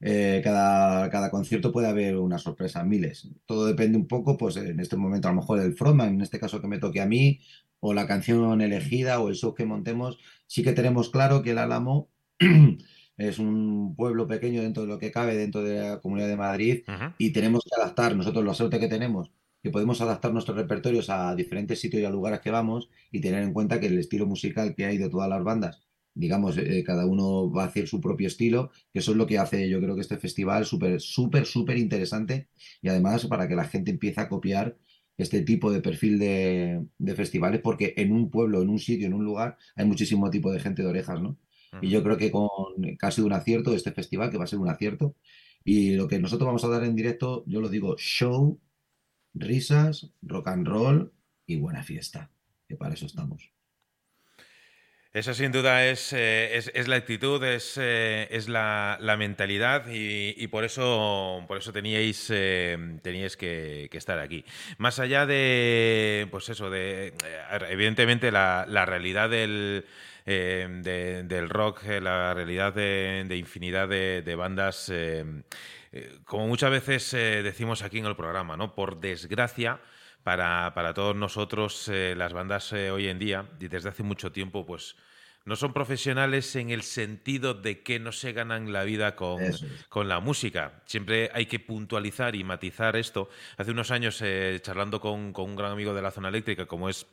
[0.00, 3.30] eh, cada, cada concierto puede haber una sorpresa, miles.
[3.46, 6.40] Todo depende un poco, pues en este momento a lo mejor el frontman, en este
[6.40, 7.40] caso que me toque a mí,
[7.80, 11.58] o la canción elegida o el show que montemos, sí que tenemos claro que el
[11.58, 12.08] Álamo
[13.18, 16.84] es un pueblo pequeño dentro de lo que cabe, dentro de la Comunidad de Madrid,
[17.18, 19.30] y tenemos que adaptar, nosotros la suerte que tenemos,
[19.62, 23.42] que podemos adaptar nuestros repertorios a diferentes sitios y a lugares que vamos y tener
[23.42, 25.88] en cuenta que el estilo musical que hay de todas las bandas
[26.18, 29.38] digamos, eh, cada uno va a hacer su propio estilo, que eso es lo que
[29.38, 32.48] hace yo creo que este festival súper, súper, súper interesante
[32.82, 34.76] y además para que la gente empiece a copiar
[35.16, 39.14] este tipo de perfil de, de festivales, porque en un pueblo, en un sitio, en
[39.14, 41.38] un lugar, hay muchísimo tipo de gente de orejas, ¿no?
[41.82, 42.46] Y yo creo que con
[42.98, 45.16] casi un acierto este festival, que va a ser un acierto,
[45.64, 48.60] y lo que nosotros vamos a dar en directo, yo lo digo, show,
[49.34, 51.12] risas, rock and roll
[51.46, 52.30] y buena fiesta,
[52.66, 53.50] que para eso estamos.
[55.10, 59.88] Esa sin duda es, eh, es, es la actitud, es, eh, es la, la, mentalidad
[59.88, 64.44] y, y, por eso, por eso teníais, eh, teníais que, que, estar aquí.
[64.76, 67.14] Más allá de, pues eso, de,
[67.70, 69.86] evidentemente la, la realidad del,
[70.28, 74.92] de, del rock, la realidad de, de infinidad de, de bandas,
[76.24, 78.74] como muchas veces decimos aquí en el programa, ¿no?
[78.74, 79.80] Por desgracia,
[80.22, 84.30] para, para, todos nosotros eh, las bandas eh, hoy en día y desde hace mucho
[84.30, 84.96] tiempo pues
[85.46, 89.40] no son profesionales en el sentido de que no se ganan la vida con,
[89.88, 90.82] con la música.
[90.84, 93.30] Siempre hay que puntualizar y matizar esto.
[93.56, 96.90] Hace unos años, eh, charlando con, con, un gran amigo de la zona eléctrica, como
[96.90, 97.06] es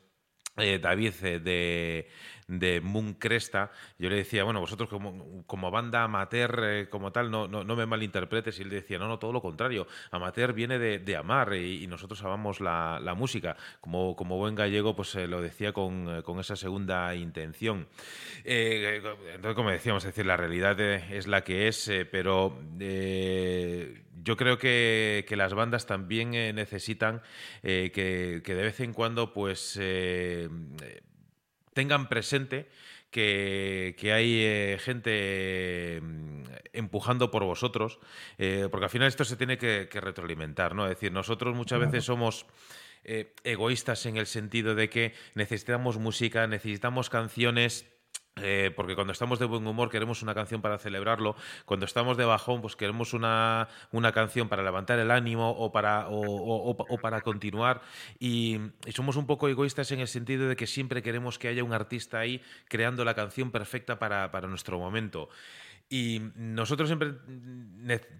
[0.58, 2.10] eh, David de,
[2.48, 7.32] de Moon Cresta, yo le decía, bueno, vosotros como, como banda amateur, eh, como tal,
[7.32, 8.60] no, no, no, me malinterpretes.
[8.60, 9.88] Y él decía, no, no, todo lo contrario.
[10.12, 13.56] Amateur viene de, de amar y, nosotros amamos la, la, música.
[13.80, 17.88] Como, como buen gallego, pues eh, lo decía con, eh, con, esa segunda intención.
[18.44, 25.26] Entonces, como decíamos, es decir, la realidad es la que es, pero yo creo que,
[25.28, 27.22] que, las bandas también necesitan
[27.62, 29.80] que, que, de vez en cuando, pues
[31.76, 32.68] tengan presente
[33.12, 36.02] que, que hay eh, gente eh,
[36.74, 38.00] empujando por vosotros,
[38.38, 40.86] eh, porque al final esto se tiene que, que, retroalimentar, ¿no?
[40.86, 41.92] Es decir, nosotros muchas claro.
[41.92, 42.48] veces somos
[43.44, 47.86] egoístas en el sentido de que necesitamos música, necesitamos canciones
[48.42, 52.26] eh, porque cuando estamos de buen humor queremos una canción para celebrarlo, cuando estamos de
[52.26, 57.82] bajón pues queremos una, una canción para levantar el ánimo o para, o, para continuar
[58.20, 61.64] y, y, somos un poco egoístas en el sentido de que siempre queremos que haya
[61.64, 65.30] un artista ahí creando la canción perfecta para, para nuestro momento.
[65.90, 67.14] Y nosotros siempre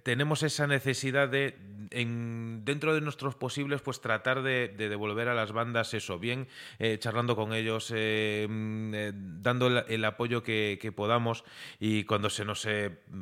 [0.04, 1.58] tenemos esa necesidad de,
[1.92, 6.48] en, dentro de nuestros posibles, pues tratar de, de, devolver a las bandas eso, bien
[6.80, 11.44] eh, charlando con ellos, eh, eh, dando el, apoyo que, podamos.
[11.80, 12.68] Y cuando se nos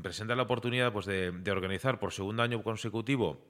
[0.01, 3.45] presenta la oportunidad pues de, organizar por segundo año consecutivo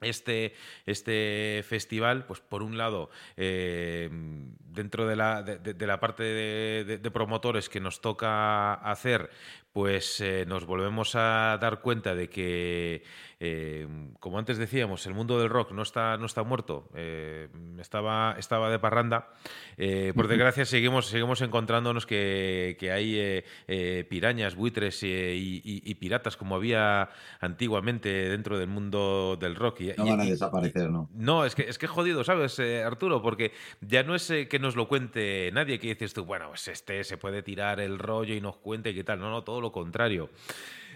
[0.00, 0.54] este,
[0.86, 7.80] este festival, pues por un lado, dentro de la, de, la parte de, promotores que
[7.80, 9.30] nos toca hacer,
[9.72, 13.04] pues eh, nos volvemos a dar cuenta de que,
[13.38, 13.86] eh,
[14.18, 17.48] como antes decíamos, el mundo del rock no está, no está muerto, eh,
[17.78, 19.28] estaba, estaba de parranda.
[19.76, 25.94] Eh, por desgracia, seguimos, seguimos encontrándonos que, que hay eh, pirañas, buitres y, y, y,
[25.94, 27.08] piratas como había
[27.40, 29.82] antiguamente dentro del mundo del rock.
[29.82, 31.08] Y, no van a desaparecer, ¿no?
[31.14, 33.22] No, es que es que jodido, ¿sabes, Arturo?
[33.22, 37.04] Porque ya no es que nos lo cuente nadie, que dices tú, bueno, pues este
[37.04, 39.20] se puede tirar el rollo y nos cuente y qué tal.
[39.20, 40.30] No, no, todo lo contrario.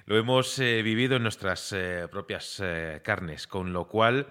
[0.07, 4.27] Lo hemos eh, vivido en nuestras eh, propias eh, carnes, con lo cual,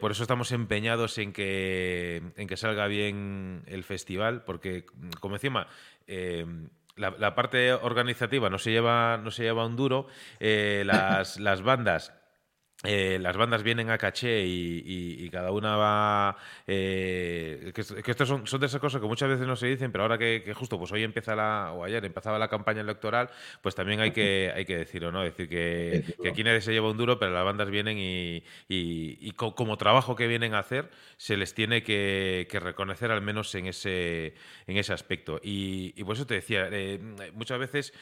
[0.00, 4.84] por eso estamos empeñados en que, en que salga bien el festival, porque,
[5.18, 5.66] como encima,
[6.96, 10.06] la, la, parte organizativa no se lleva, no se lleva un duro,
[10.38, 12.19] las, las bandas
[12.82, 16.36] eh, las bandas vienen a caché y, y, y cada una va.
[16.66, 19.92] Eh, que, que estos son, son, de esas cosas que muchas veces no se dicen,
[19.92, 21.72] pero ahora que, que, justo pues hoy empieza la.
[21.72, 23.28] o ayer empezaba la campaña electoral,
[23.60, 25.22] pues también hay que, hay que decirlo, ¿no?
[25.22, 29.30] Decir que, que aquí nadie se lleva un duro, pero las bandas vienen y, y
[29.32, 30.88] co como trabajo que vienen a hacer,
[31.18, 34.34] se les tiene que, reconocer al menos en ese,
[34.66, 35.38] en ese aspecto.
[35.42, 36.98] Y, por eso te decía, eh,
[37.34, 37.92] muchas veces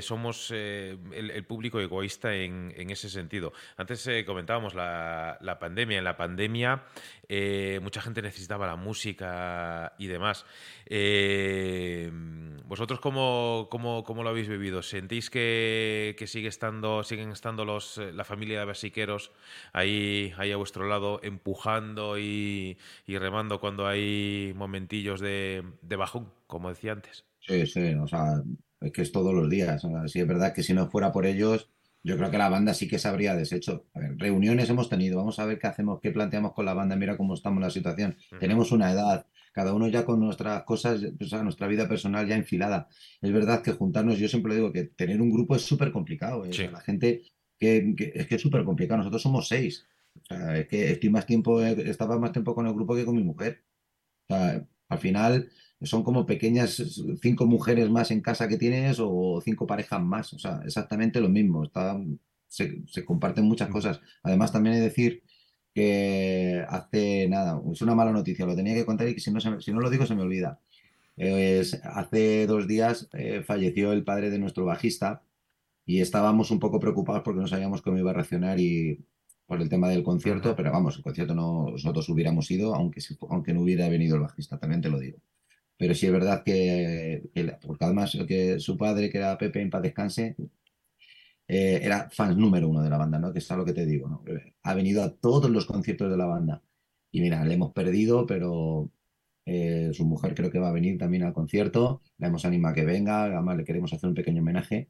[0.00, 3.52] somos el, el, público egoísta en, en ese sentido.
[3.76, 5.98] Antes comentábamos la, pandemia.
[5.98, 6.82] En la pandemia
[7.28, 10.44] eh, mucha gente necesitaba la música y demás.
[10.86, 12.10] Eh,
[12.66, 14.82] ¿Vosotros cómo, cómo, cómo, lo habéis vivido?
[14.82, 19.32] ¿Sentís que, sigue estando, siguen estando los, la familia de basiqueros
[19.72, 26.92] ahí, ahí a vuestro lado empujando y, remando cuando hay momentillos de, bajón, como decía
[26.92, 27.24] antes?
[27.40, 28.42] Sí, sí, o sea,
[28.80, 29.82] es que es todos los días.
[30.06, 31.68] Sí es verdad que si no fuera por ellos
[32.04, 33.86] yo creo que la banda sí que se habría deshecho.
[33.94, 36.96] A ver, reuniones hemos tenido, vamos a ver qué hacemos, qué planteamos con la banda,
[36.96, 38.16] mira cómo estamos en la situación.
[38.32, 38.38] Uh -huh.
[38.40, 42.36] Tenemos una edad, cada uno ya con nuestras cosas, o sea, nuestra vida personal ya
[42.36, 42.88] enfilada.
[43.20, 46.44] Es verdad que juntarnos, yo siempre digo que tener un grupo es súper complicado.
[46.44, 46.52] ¿eh?
[46.52, 46.66] Sí.
[46.68, 47.22] La gente,
[47.58, 48.98] que, que, es que es súper complicado.
[48.98, 49.86] Nosotros somos seis.
[50.14, 53.16] O sea, es que estoy más tiempo, estaba más tiempo con el grupo que con
[53.16, 53.62] mi mujer.
[54.28, 55.48] O sea, Al final
[55.84, 56.82] son como pequeñas
[57.22, 61.28] cinco mujeres más en casa que tienes o cinco parejas más, o sea, exactamente lo
[61.28, 61.98] mismo, está,
[62.48, 64.00] se, se comparten muchas cosas.
[64.22, 65.22] Además, también he de decir
[65.74, 69.40] que hace nada, es una mala noticia, lo tenía que contar y que si no,
[69.40, 70.60] se- si no lo digo se me olvida.
[71.16, 75.22] Es- hace dos días eh, falleció el padre de nuestro bajista
[75.86, 79.04] y estábamos un poco preocupados porque no sabíamos cómo iba a reaccionar y
[79.46, 83.00] por el tema del concierto, pero vamos, el concierto no, nosotros hubiéramos ido aunque,
[83.30, 85.18] aunque no hubiera venido el bajista, también te lo digo.
[85.78, 89.70] Pero sí es verdad que, que- porque además que su padre, que era Pepe en
[89.70, 90.36] paz descanse,
[91.48, 93.32] eh, era fan número uno de la banda, ¿no?
[93.32, 94.22] Que es a lo que te digo, ¿no?
[94.62, 96.62] Ha venido a todos los conciertos de la banda.
[97.10, 98.90] Y mira, le hemos perdido, pero
[99.46, 102.02] eh, su mujer creo que va a venir también al concierto.
[102.18, 104.88] La hemos animado a que venga, además le queremos hacer un pequeño homenaje.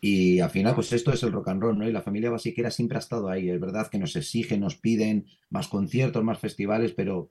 [0.00, 1.88] Y al final, pues esto es el rock and roll, ¿no?
[1.88, 3.50] Y la familia basiquera siempre ha estado ahí.
[3.50, 7.30] Es verdad que nos exigen, nos piden más conciertos, más festivales, pero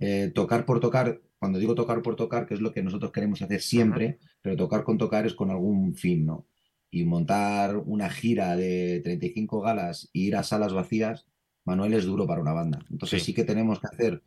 [0.00, 3.42] eh, tocar por tocar, cuando digo tocar por tocar, que es lo que nosotros queremos
[3.42, 6.46] hacer siempre, pero tocar con tocar es con algún fin, ¿no?
[6.90, 11.26] Y montar una gira de 35 galas e ir a salas vacías,
[11.66, 12.78] Manuel, es duro para una banda.
[12.90, 13.26] Entonces Sí.
[13.26, 14.22] sí, que tenemos que hacer,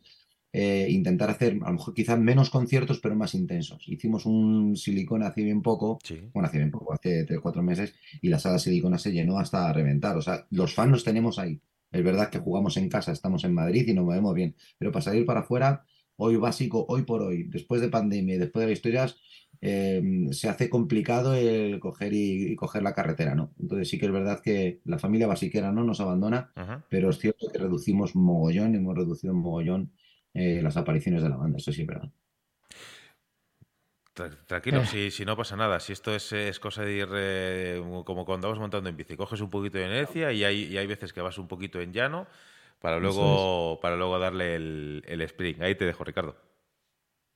[0.52, 3.82] eh, intentar hacer, a lo mejor quizás menos conciertos, pero más intensos.
[3.88, 5.98] Hicimos un silicona hace bien poco,
[6.32, 9.72] bueno, hace bien poco, hace 3 4 meses, y la sala silicona se llenó hasta
[9.72, 10.16] reventar.
[10.16, 11.60] O sea, los fans los tenemos ahí.
[11.90, 15.02] Es verdad que jugamos en casa, estamos en Madrid y nos movemos bien, pero para
[15.02, 15.84] salir para afuera,
[16.18, 19.16] hoy básico, hoy por hoy, después de pandemia y después de las historias,
[19.60, 23.52] eh, se hace complicado el coger y, y coger la carretera, ¿no?
[23.58, 26.84] Entonces sí que es verdad que la familia basiquera no nos abandona, Ajá.
[26.88, 29.92] pero es cierto que reducimos mogollón, hemos reducido mogollón
[30.34, 32.10] eh, las apariciones de la banda, eso sí es verdad.
[34.14, 34.86] Tra- Tranquilo, Eh.
[34.86, 38.48] si, si no pasa nada, si esto es, es cosa de ir eh, como cuando
[38.48, 41.20] vas montando en bici, coges un poquito de inercia y hay, y hay veces que
[41.20, 42.26] vas un poquito en llano
[42.80, 45.62] para luego, para luego darle el, el sprint.
[45.62, 46.36] Ahí te dejo, Ricardo.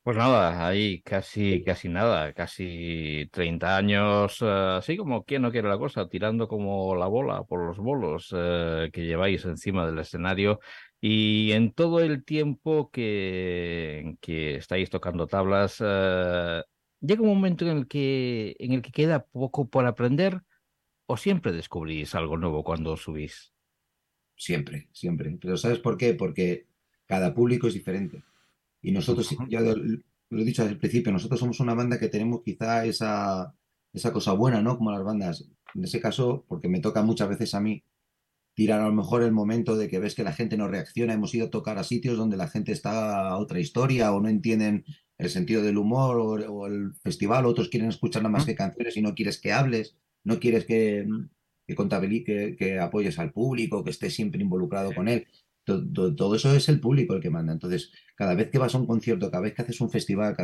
[0.04, 4.46] Pues nada, ahí casi, casi nada, casi 30 años, eh,
[4.78, 8.90] así como quien no quiere la cosa, tirando como la bola por los bolos eh,
[8.92, 10.58] que lleváis encima del escenario
[11.00, 16.62] y en todo el tiempo que, que estáis tocando tablas, eh,
[17.00, 20.40] llega un momento en el que, en el que queda poco por aprender
[21.06, 23.51] o siempre descubrís algo nuevo cuando subís.
[24.42, 25.38] Siempre, siempre.
[25.40, 26.14] Pero ¿sabes por qué?
[26.14, 26.66] Porque
[27.06, 28.24] cada público es diferente.
[28.80, 32.42] Y nosotros, ya lo, lo he dicho al principio, nosotros somos una banda que tenemos
[32.42, 33.54] quizá esa,
[33.92, 34.76] esa cosa buena, ¿no?
[34.76, 35.48] Como las bandas.
[35.76, 37.84] En ese caso, porque me toca muchas veces a mí
[38.54, 41.12] tirar a lo mejor el momento de que ves que la gente no reacciona.
[41.12, 44.28] Hemos ido a tocar a sitios donde la gente está a otra historia o no
[44.28, 44.84] entienden
[45.18, 48.96] el sentido del humor o, o el festival, otros quieren escuchar nada más que canciones
[48.96, 51.06] y no quieres que hables, no quieres que,
[51.66, 55.26] que que, que apoyes al público, que estés siempre involucrado con él.
[55.64, 57.52] To- to- Todo, eso es el público el que manda.
[57.52, 60.36] Entonces, cada vez que vas a un concierto, cada vez que haces un festival,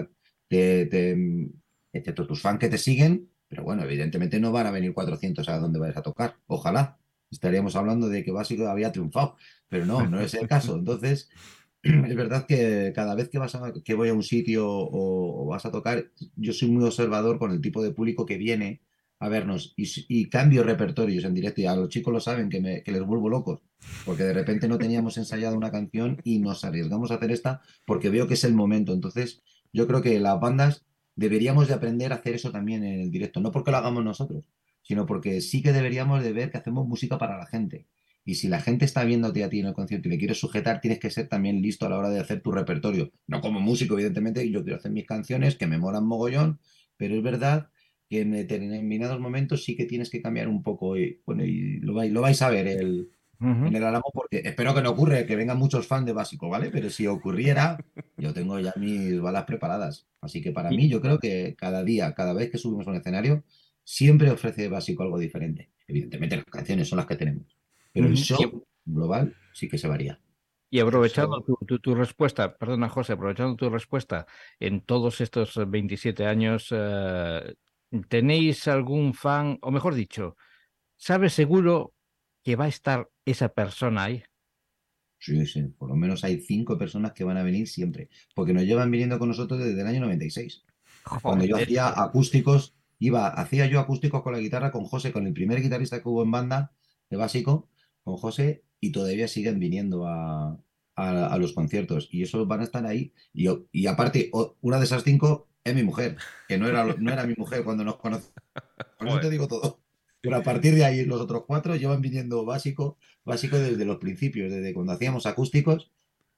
[0.48, 1.50] te, te-
[1.92, 5.58] excepto tus fans que te siguen, pero bueno, evidentemente no van a venir 400 a
[5.58, 6.36] donde vayas a tocar.
[6.46, 6.98] Ojalá.
[7.30, 9.36] Estaríamos hablando de que Básico había triunfado,
[9.68, 10.76] pero no, no es el caso.
[10.78, 11.28] Entonces,
[11.82, 15.46] es verdad que cada vez que vas a, que voy a un sitio o, o
[15.46, 18.80] vas a tocar, yo soy muy observador con el tipo de público que viene
[19.20, 21.60] a vernos y, y cambio repertorios en directo.
[21.60, 23.62] Y a los chicos lo saben que, me, que les vuelvo locos,
[24.04, 28.10] porque de repente no teníamos ensayado una canción y nos arriesgamos a hacer esta porque
[28.10, 28.92] veo que es el momento.
[28.92, 29.42] Entonces,
[29.72, 30.84] yo creo que las bandas
[31.16, 34.44] deberíamos de aprender a hacer eso también en el directo, no porque lo hagamos nosotros,
[34.82, 37.86] sino porque sí que deberíamos de ver que hacemos música para la gente.
[38.24, 40.80] Y si la gente está viéndote a ti en el concierto y le quieres sujetar,
[40.80, 43.10] tienes que ser también listo a la hora de hacer tu repertorio.
[43.26, 46.60] No como músico, evidentemente, yo quiero hacer mis canciones que me molan mogollón,
[46.98, 47.70] pero es verdad
[48.08, 50.96] que en determinados momentos sí que tienes que cambiar un poco.
[50.96, 53.10] Y, bueno, y lo, vais, lo vais a ver el,
[53.40, 56.70] en el Álamo, porque espero que no ocurra, que vengan muchos fans de Básico, ¿vale?
[56.70, 57.78] Pero si ocurriera,
[58.16, 60.06] yo tengo ya mis balas preparadas.
[60.20, 62.96] Así que para mí, yo creo que cada día, cada vez que subimos a un
[62.96, 63.44] escenario,
[63.84, 65.70] siempre ofrece Básico algo diferente.
[65.86, 67.56] Evidentemente, las canciones son las que tenemos,
[67.92, 68.22] pero el Ujú.
[68.22, 70.18] show global sí que se varía.
[70.70, 74.26] Y aprovechando tu, tu- tu respuesta, perdona José, aprovechando tu respuesta,
[74.60, 77.54] en todos estos eh, 27 años, eh,
[78.08, 80.36] ¿tenéis algún fan, o mejor dicho,
[80.96, 81.94] sabes seguro
[82.44, 84.24] que va a estar esa persona ahí?
[85.20, 88.62] Sí, sí, por lo menos hay cinco personas que van a venir siempre, porque nos
[88.64, 90.64] llevan viniendo con nosotros desde el año 96.
[91.24, 95.32] Cuando yo hacía acústicos, iba, hacía yo acústicos con la guitarra con José, con el
[95.34, 96.72] primer guitarrista que hubo en banda
[97.10, 97.68] de básico,
[98.04, 100.52] con José, y todavía siguen viniendo a,
[100.96, 102.08] a- a los conciertos.
[102.12, 103.12] Y esos van a estar ahí.
[103.32, 106.16] Y, y aparte, una de esas cinco es mi mujer,
[106.48, 108.34] que no era, no era mi mujer cuando nos conocimos.
[108.98, 109.80] Con eso te digo todo.
[110.20, 114.50] Pero a partir de ahí, los otros cuatro llevan viniendo básico, básico desde los principios,
[114.50, 115.92] desde cuando hacíamos acústicos.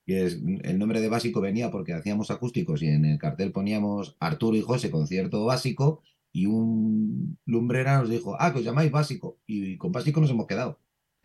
[0.06, 4.16] que es, el nombre de básico venía porque hacíamos acústicos y en el cartel poníamos
[4.20, 6.02] Arturo y José concierto básico
[6.32, 10.46] y un lumbrera nos dijo, ah, que os llamáis básico y con básico nos hemos
[10.46, 10.78] quedado.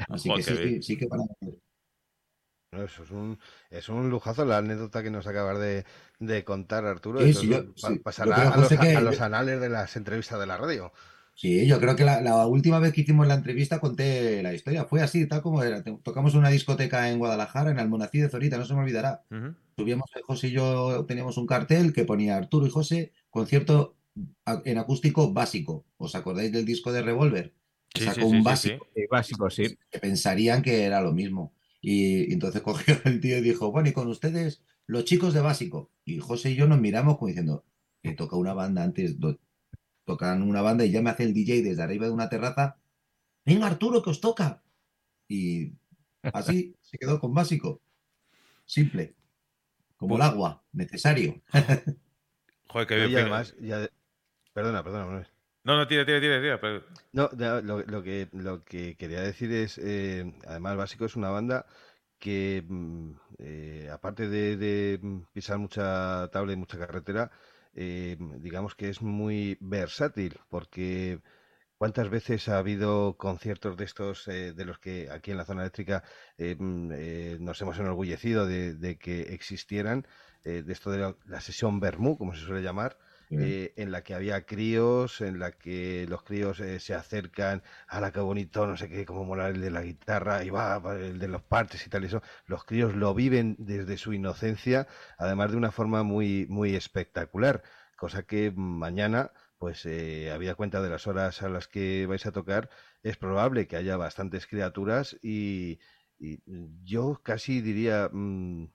[0.09, 1.23] Así Joder, que sí, sí, sí que para...
[2.75, 3.39] No, Eso es un,
[3.69, 5.85] es un lujazo la anécdota que nos acabas de,
[6.19, 7.21] de contar, Arturo.
[7.21, 9.59] Sí, sí, yo- pa- sí, yo pasará creo, a, los, José, que- a los anales
[9.61, 10.91] de las entrevistas de la radio.
[11.37, 14.85] Sí, yo creo que la, la última vez que hicimos la entrevista conté la historia.
[14.85, 15.83] Fue así, tal como era.
[15.83, 19.23] Tocamos en una discoteca en Guadalajara, en Almonací de Zorita, no se me olvidará.
[19.77, 23.97] Subíamos, eh, José y yo teníamos un cartel que ponía Arturo y José, concierto
[24.63, 25.83] en acústico básico.
[25.97, 27.53] ¿Os acordáis del disco de Revolver?
[27.93, 28.87] Sí, Sacó sí, un sí, sí, básico.
[29.09, 29.77] Básico, sí.
[29.91, 31.51] Que pensarían que era lo mismo.
[31.87, 35.41] Y, y entonces cogió el tío y dijo, bueno, y con ustedes, los chicos de
[35.41, 35.91] básico.
[36.03, 37.63] Y José y yo nos miramos como diciendo,
[38.01, 39.39] que toca una banda antes, do-
[40.03, 42.77] tocan una banda y ya me hace el DJ desde arriba de una terraza,
[43.45, 44.63] venga Arturo, que os toca.
[45.27, 45.73] Y
[46.23, 47.81] así se quedó con básico.
[48.65, 49.13] Simple.
[49.97, 51.41] Como el agua, necesario.
[52.67, 53.11] Joder, No, bien.
[53.11, 53.89] y además, ya-
[54.53, 55.27] perdona, perdona, Manuel.
[55.65, 56.59] No, no, tira, tira, tira, tira.
[56.61, 56.83] pero-
[57.13, 57.29] No,
[57.61, 61.65] lo, lo que, lo que quería decir es, eh, además, Básico es una banda
[62.19, 67.31] que, mm, eh, aparte de, mm, pisar mucha tabla y mucha carretera,
[67.73, 71.19] eh, digamos que es muy versátil, porque
[71.77, 75.61] ¿cuántas veces ha habido conciertos de estos, eh, de los que aquí en la zona
[75.63, 76.03] eléctrica
[76.37, 80.05] mm, nos hemos enorgullecido de, que existieran,
[80.43, 82.97] de esto de la, la sesión Bermú, como se suele llamar?
[83.31, 88.11] Eh, en la que había críos, en la que los críos eh, se acercan, a
[88.11, 91.27] qué bonito, no sé qué, como mola el de la guitarra, y va, el de
[91.27, 92.21] los parches y tal, eso.
[92.45, 94.87] Los críos lo viven desde su inocencia,
[95.17, 97.63] además de una forma muy, muy espectacular,
[97.97, 102.31] cosa que mañana, pues eh, había cuenta de las horas a las que vais a
[102.31, 102.69] tocar,
[103.03, 105.79] es probable que haya bastantes criaturas y,
[106.19, 106.41] y
[106.83, 108.65] yo casi diría, mm,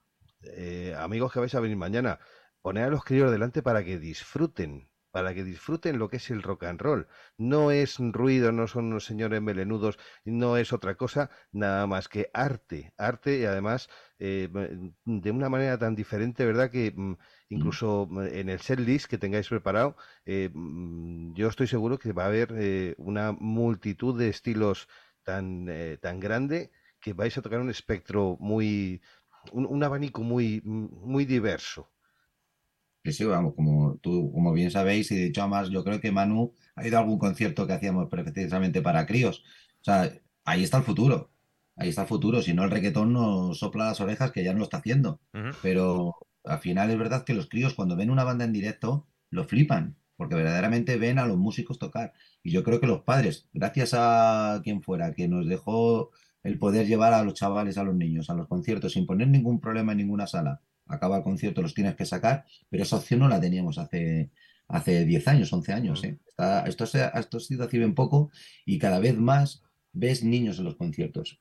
[0.42, 2.18] eh, amigos que vais a venir mañana,
[2.62, 6.42] poner a los críos delante para que disfruten, para que disfruten lo que es el
[6.42, 7.08] rock and roll.
[7.36, 12.30] No es ruido, no son unos señores melenudos, no es otra cosa, nada más que
[12.32, 13.88] arte, arte y además
[14.18, 14.48] eh,
[15.04, 16.70] de una manera tan diferente, ¿verdad?
[16.70, 17.14] Que mm,
[17.48, 22.24] incluso mm, en el setlist que tengáis preparado, eh, mm, yo estoy seguro que va
[22.24, 24.88] a haber eh, una multitud de estilos
[25.24, 25.66] tan,
[26.00, 26.70] tan grande
[27.00, 29.02] que vais a tocar un espectro muy,
[29.52, 31.92] un, un abanico muy, muy diverso.
[33.04, 36.12] Sí, sí, vamos, como tú, como bien sabéis, y de hecho, además, yo creo que
[36.12, 39.42] Manu ha ido a algún concierto que hacíamos precisamente para críos.
[39.80, 40.12] O sea,
[40.44, 41.30] ahí está el futuro.
[41.76, 42.42] Ahí está el futuro.
[42.42, 45.20] Si no, el reggaetón nos sopla las orejas, que ya no lo está haciendo.
[45.62, 46.14] Pero
[46.44, 49.96] al final es verdad que los críos, cuando ven una banda en directo, lo flipan,
[50.16, 52.12] porque verdaderamente ven a los músicos tocar.
[52.42, 56.10] Y yo creo que los padres, gracias a quien fuera, que nos dejó
[56.42, 59.60] el poder llevar a los chavales, a los niños, a los conciertos sin poner ningún
[59.60, 60.60] problema en ninguna sala.
[60.90, 64.30] Acaba el concierto, los tienes que sacar, pero esa opción no la teníamos hace,
[64.68, 66.02] hace 10 años, 11 años.
[66.04, 66.18] ¿eh?
[66.26, 68.30] Está- esto, se, ha- esto ha sido hace bien poco
[68.66, 71.40] y cada vez más ves niños en los conciertos.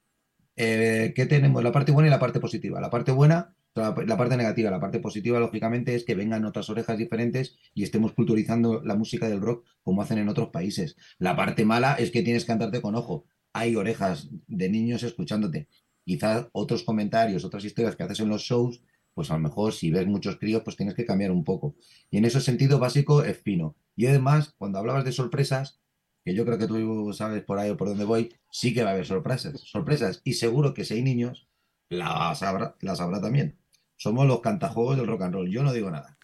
[0.56, 1.64] Eh, ¿qué tenemos?
[1.64, 2.82] La parte buena y la parte positiva.
[2.82, 4.70] La parte buena, la, la parte negativa.
[4.72, 9.30] La parte positiva, lógicamente, es que vengan otras orejas diferentes y estemos culturizando la música
[9.30, 10.98] del rock como hacen en otros países.
[11.18, 13.26] La parte mala es que tienes que andarte con ojo.
[13.54, 15.70] Hay orejas de niños escuchándote.
[16.06, 18.82] Quizás otros comentarios, otras historias que haces en los shows,
[19.14, 21.76] pues a lo mejor si ves muchos críos, pues tienes que cambiar un poco.
[22.10, 23.76] Y en ese sentido básico es fino.
[23.96, 25.80] Y además, cuando hablabas de sorpresas,
[26.24, 28.92] que yo creo que tú sabes por ahí o por dónde voy, sí que va
[28.92, 29.60] a haber sorpresas.
[29.62, 30.22] Sorpresas.
[30.24, 31.48] Y seguro que si hay niños,
[31.90, 33.58] las habrá, las habrá también.
[33.96, 35.50] Somos los cantajuegos del rock and roll.
[35.50, 36.19] Yo no digo nada.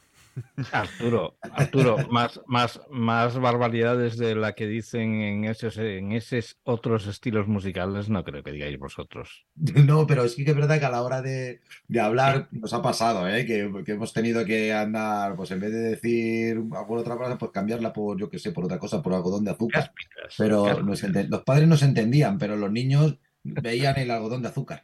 [0.72, 7.08] Arturo, Arturo, más, más, más barbaridades de la que dicen en esos, en esos otros
[7.08, 9.46] estilos musicales, no creo que digáis vosotros.
[9.86, 12.82] No, pero sí que es verdad que a la hora de, de hablar nos ha
[12.82, 13.46] pasado, ¿eh?
[13.46, 17.52] Que, que hemos tenido que andar, pues en vez de decir alguna otra cosa, pues
[17.52, 19.92] cambiarla por, yo qué sé, por otra cosa, por algodón de azúcar.
[20.38, 24.84] Pero nos los padres nos entendían, pero los niños veían el algodón de azúcar.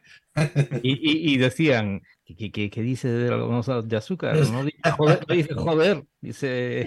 [0.82, 4.36] Y, y- y decían, ¿qué, qué, qué dice del algodón de azúcar?
[4.36, 6.86] No dice joder, no dice joder, dice...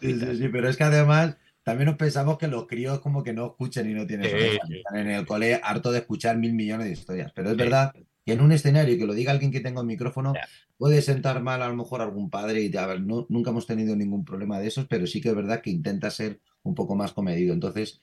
[0.00, 3.32] Sí, sí, sí, pero es que además también nos pensamos que los críos como que
[3.32, 4.58] no escuchan y no tienen sí.
[4.76, 7.32] Están en el cole harto de escuchar mil millones de historias.
[7.34, 7.62] Pero es Sí.
[7.62, 7.92] verdad
[8.26, 10.32] que en un escenario que lo diga alguien que tenga un micrófono,
[10.76, 13.96] puede sentar mal a lo mejor algún padre y a ver, no, nunca hemos tenido
[13.96, 17.12] ningún problema de esos, pero sí que es verdad que intenta ser un poco más
[17.12, 17.52] comedido.
[17.54, 18.02] Entonces,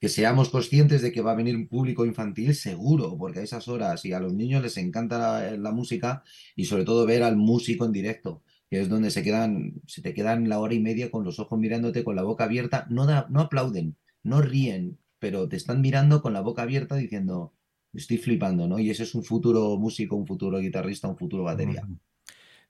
[0.00, 3.68] que seamos conscientes de que va a venir un público infantil seguro, porque a esas
[3.68, 6.22] horas y a los niños les encanta la, la música
[6.54, 10.14] y sobre todo ver al músico en directo, que es donde se quedan, se te
[10.14, 13.26] quedan la hora y media con los ojos mirándote con la boca abierta, no, da,
[13.30, 17.54] no aplauden, no ríen, pero te están mirando con la boca abierta diciendo,
[17.92, 18.78] Estoy flipando, ¿no?
[18.78, 21.82] Y ese es un futuro músico, un futuro guitarrista, un futuro batería.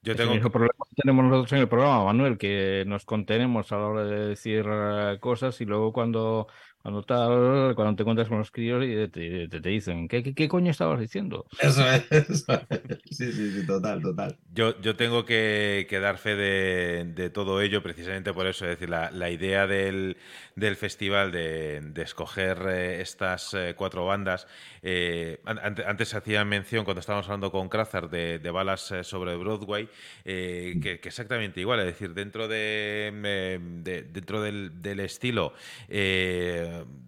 [0.01, 3.73] Yo Ese tengo mismo problema que tenemos nosotros en el programa, Manuel, que nos contenemos
[3.73, 6.47] a la hora de decir eh, cosas y luego cuando,
[6.89, 9.08] cuando tal, cuando te encuentras con los críos y te,
[9.49, 11.47] te- te dicen, ¿qué, qué, qué coño estabas diciendo?
[11.58, 12.02] Eso es.
[12.10, 12.99] eso es.
[13.10, 14.36] Sí, sí, sí, total, total.
[14.55, 18.65] Yo, yo tengo que, que dar fe de, de todo ello precisamente por eso.
[18.65, 20.17] Es decir, la, la idea del,
[20.59, 24.47] del festival de, de escoger eh, estas eh, cuatro bandas.
[24.83, 29.05] eh, an- ante- antes hacía mención, cuando estábamos hablando con Crazar, de, de balas eh,
[29.05, 29.89] sobre Broadway,
[30.25, 31.81] eh, que, que exactamente igual.
[31.81, 35.53] Es decir, dentro, de, de- dentro del, del estilo,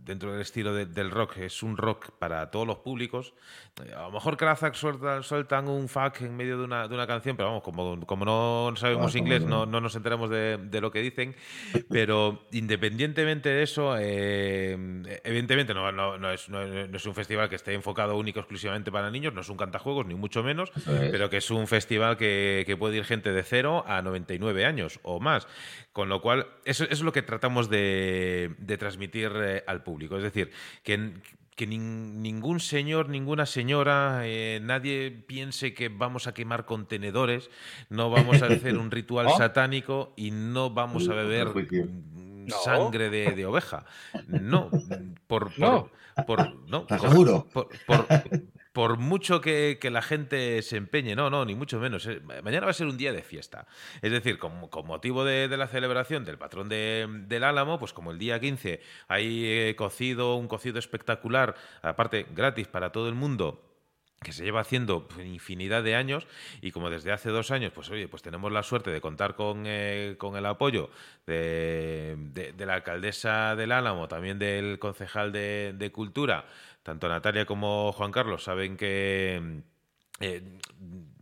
[0.05, 3.35] dentro del estilo de- del rock, es un rock para todos los públicos.
[3.97, 7.37] A lo mejor Krazak suelta- sueltan un fuck en medio de una, de una canción,
[7.37, 10.91] pero vamos, como, como no sabemos Ah, inglés, no, no nos enteramos de, de lo
[10.91, 11.35] que dicen.
[11.89, 14.77] Pero independientemente de eso, eh,
[15.25, 18.93] evidentemente no, no- no es, no- no es un festival que esté enfocado único exclusivamente
[18.93, 21.11] para niños, no es un cantajuegos, ni mucho menos, es.
[21.11, 25.01] pero que es un festival que, que puede ir gente de 0 a 99 años
[25.03, 25.49] o más.
[25.93, 30.17] Con lo cual, eso, eso es lo que tratamos de, de transmitir eh, al público.
[30.17, 30.51] Es decir,
[30.85, 31.13] que,
[31.57, 37.51] que nin- ningún señor, ninguna señora, eh, nadie piense que vamos a quemar contenedores,
[37.91, 41.49] no vamos a hacer un ritual satánico y no vamos a beber
[42.51, 42.59] No.
[42.63, 43.85] sangre de, de oveja.
[44.27, 44.71] No,
[45.27, 45.91] por, por, No.
[46.27, 47.47] por- no, ¿Estás por- seguro?
[47.53, 48.07] por, por-
[48.73, 52.07] por mucho que, que la gente se empeñe, no, no, ni mucho menos.
[52.07, 53.67] eh, Mañana va a ser un día de fiesta.
[54.01, 57.93] Es decir, con, con motivo de, de la celebración del patrón de- del Álamo, pues
[57.93, 63.15] como el día 15 hay eh, cocido, un cocido espectacular, aparte gratis para todo el
[63.17, 63.61] mundo
[64.23, 66.27] que se lleva haciendo infinidad de años
[66.61, 69.65] y como desde hace dos años, pues oye, pues tenemos la suerte de contar con,
[69.67, 70.91] eh, con el apoyo
[71.27, 76.45] de, la alcaldesa del Álamo, también del concejal de, de Cultura,
[76.83, 79.63] tanto Natalia como Juan Carlos saben que...
[80.21, 80.43] eh,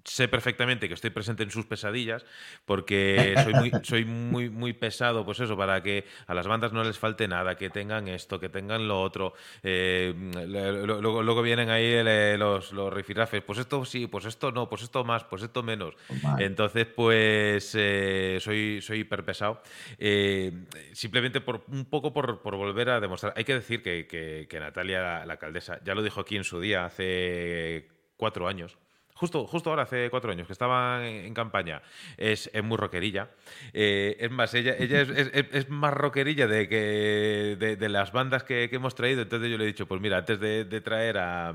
[0.08, 2.24] sé perfectamente que estoy presente en sus pesadillas
[2.64, 6.82] porque soy muy, soy muy, muy pesado, pues eso, para que a las bandas no
[6.82, 9.34] les falte nada, que tengan esto, que tengan lo otro.
[9.62, 10.14] Eh,
[10.46, 12.02] luego, luego vienen ahí
[12.38, 15.94] los, los rifirrafes, pues esto sí, pues esto no, pues esto más, pues esto menos.
[16.06, 16.20] Pues.
[16.40, 19.62] Entonces, pues eh, soy, soy hiper pesado.
[19.98, 20.52] Eh,
[20.92, 23.34] simplemente por un poco por, por volver a demostrar.
[23.36, 26.44] Hay que decir que, que- que Natalia, la, la alcaldesa, ya lo dijo aquí en
[26.44, 28.78] su día, hace cuatro años.
[29.18, 31.82] Justo, justo ahora, hace cuatro años, que estaba en, campaña,
[32.16, 33.30] es, muy rockerilla.
[33.72, 38.94] Eh, es más, ella, ella es, más rockerilla de, que, de, las bandas que, hemos
[38.94, 39.22] traído.
[39.22, 41.52] Entonces yo le he dicho, pues mira, antes de, traer a...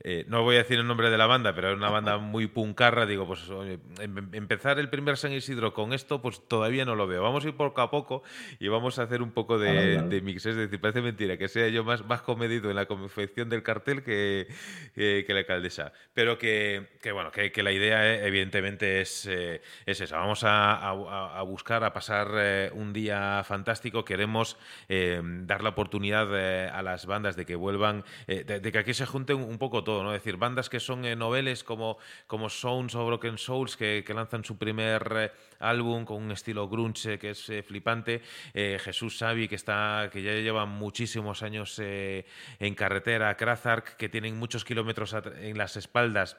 [0.00, 2.46] eh, no voy a decir el nombre de la banda, pero es una banda muy
[2.46, 3.06] puncarra.
[3.06, 7.06] Digo, pues oye, em- empezar el primer San Isidro con esto, pues todavía no lo
[7.06, 7.22] veo.
[7.22, 8.22] Vamos a ir poco a poco
[8.58, 10.08] y vamos a hacer un poco de, Claro, claro.
[10.08, 10.46] de mix.
[10.46, 14.02] Es decir, parece mentira que sea yo más, más comedido en la confección del cartel
[14.02, 14.48] que,
[14.94, 15.92] que, que la alcaldesa.
[16.14, 20.18] Pero que, que, bueno, que, la idea eh, evidentemente es, eh, es esa.
[20.18, 24.04] Vamos a, a- a buscar, a pasar eh, un día fantástico.
[24.04, 24.56] Queremos
[24.88, 26.34] dar la oportunidad
[26.68, 30.02] a las bandas de que vuelvan, de, de que aquí se junten un poco todo,
[30.02, 30.14] ¿no?
[30.14, 34.44] Es decir, bandas que son eh, noveles como, como Sounds o Broken Souls, que, lanzan
[34.44, 38.22] su primer eh, álbum con un estilo grunge que es eh, flipante.
[38.52, 43.36] Eh, Jesús Savi, que, está, que ya lleva muchísimos años en carretera.
[43.36, 46.36] Krazark, que tienen muchos kilómetros en las espaldas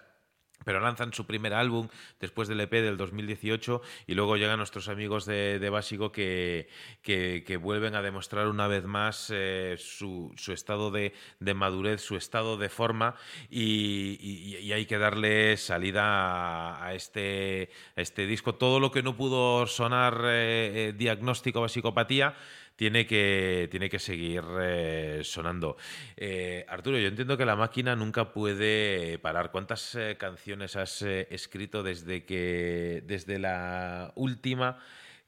[0.66, 1.88] pero lanzan su primer álbum
[2.20, 6.68] después del EP del 2018 y luego llegan nuestros amigos de, de Básico que,
[7.02, 12.18] que- vuelven a demostrar una vez más eh, su, su estado de, de madurez, su
[12.18, 13.16] estado de forma
[13.50, 18.56] y, hay que darle salida a, este, este disco.
[18.56, 22.36] Todo lo que no pudo sonar eh, eh, diagnóstico o psicopatía
[22.76, 25.78] tiene que, tiene que seguir eh, sonando.
[26.18, 29.52] Eh, Arturo, yo entiendo que la máquina nunca puede parar.
[29.52, 34.80] ¿Cuántas eh, canciones has escrito desde que desde la última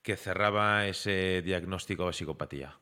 [0.01, 2.79] que cerraba ese diagnóstico de psicopatía?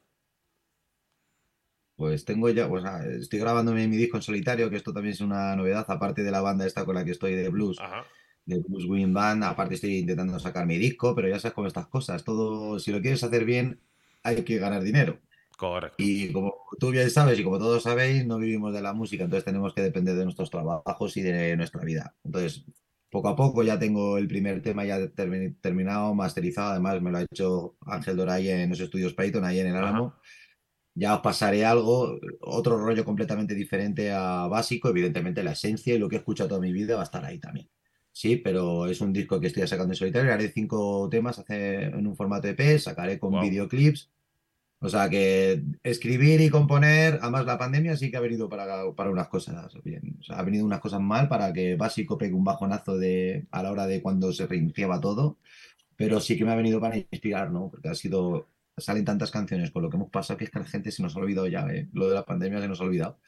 [1.95, 2.83] Pues tengo ya, pues
[3.21, 6.41] estoy grabándome mi disco en solitario, que esto también es una novedad, aparte de la
[6.41, 8.11] banda esta con la que estoy de blues, Ajá.
[8.45, 11.87] de Blues Wing Band, aparte estoy intentando sacar mi disco, pero ya sabes cómo estas
[11.87, 13.81] cosas, todo, si lo quieres hacer bien,
[14.25, 15.19] hay que ganar dinero.
[15.57, 15.95] Correcto.
[15.99, 19.45] Y como tú bien sabes y como todos sabéis, no vivimos de la música, entonces
[19.45, 22.13] tenemos que depender de nuestros trabajos y de nuestra vida.
[22.25, 22.65] Entonces,
[23.09, 27.19] poco a poco ya tengo el primer tema ya termi- terminado, masterizado, además me lo
[27.19, 30.15] ha hecho Ángel Doray en los estudios Payton, ahí en el Álamo.
[30.97, 36.07] Ya os pasaré algo, otro rollo completamente diferente a básico, evidentemente la esencia y lo
[36.09, 37.69] que he escuchado toda mi vida va a estar ahí también.
[38.13, 42.07] Sí, pero es un disco que estoy sacando en solitario, haré cinco temas hace, en
[42.07, 43.43] un formato EP, sacaré con Guau.
[43.43, 44.09] videoclips.
[44.85, 48.65] O sea que escribir y componer, además la pandemia sí que ha venido para,
[48.95, 50.17] para unas cosas bien.
[50.19, 53.63] O sea, ha venido unas cosas mal para que Básico pegue un bajonazo de, a
[53.63, 55.37] la hora de cuando se reiniciaba todo.
[55.95, 57.69] Pero sí que me ha venido para inspirar, ¿no?
[57.71, 58.47] Porque ha sido.
[58.77, 61.15] Salen tantas canciones con lo que hemos pasado que es que la gente se nos
[61.15, 61.87] ha olvidado ya, ¿eh?
[61.93, 63.19] Lo de la pandemia se nos ha olvidado.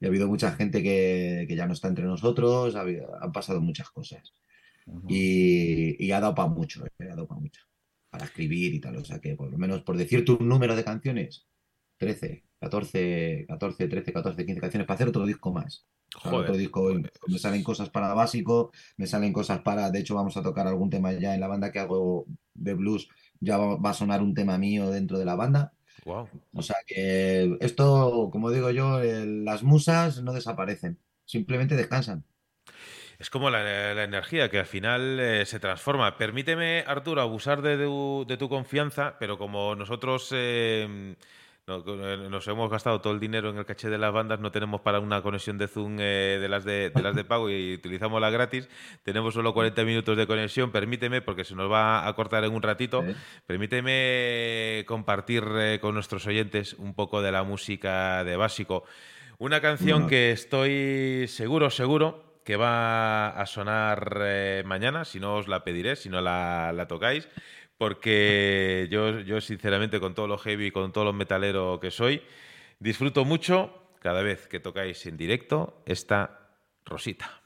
[0.00, 3.32] Y ha habido mucha gente que, que ya no está entre nosotros, ha habido- han
[3.32, 4.34] pasado muchas cosas.
[5.08, 6.90] Y, y ha dado para mucho, ¿eh?
[7.00, 7.62] ha dado para mucho.
[8.12, 8.96] Para escribir y tal.
[8.96, 11.46] O sea que por lo menos por decirte un número de canciones,
[11.96, 15.86] 13, 14, 14, 13, 14, 15 canciones para hacer otro disco más.
[16.14, 16.92] Joder, otro disco,
[17.26, 20.90] me salen cosas para básico, me salen cosas para, de hecho vamos a tocar algún
[20.90, 23.08] tema ya en la banda que hago de blues,
[23.40, 25.72] ya va, a sonar un tema mío dentro de la banda.
[26.04, 26.28] Wow.
[26.52, 32.24] O sea que esto, como digo yo, las musas no desaparecen, simplemente descansan.
[33.18, 33.62] Es como la,
[33.94, 36.16] la energía que al final eh, se transforma.
[36.16, 41.14] Permíteme, Arturo, abusar de tu, de tu confianza, pero como nosotros eh,
[41.68, 44.50] no- eh, nos hemos gastado todo el dinero en el caché de las bandas, no
[44.50, 47.74] tenemos para una conexión de Zoom eh, de, las de, de las de pago y
[47.74, 48.68] utilizamos la gratis,
[49.04, 50.72] tenemos solo 40 minutos de conexión.
[50.72, 53.04] Permíteme, porque se nos va a cortar en un ratito,
[53.46, 58.84] permíteme compartir eh, con nuestros oyentes un poco de la música de básico.
[59.38, 65.48] Una canción que estoy seguro, seguro que va a sonar eh, mañana, si no os
[65.48, 67.28] la pediré, si no la, la tocáis,
[67.78, 72.22] porque yo, yo sinceramente con todo lo heavy, con todo lo metalero que soy,
[72.78, 76.50] disfruto mucho cada vez que tocáis en directo esta
[76.84, 77.41] Rosita.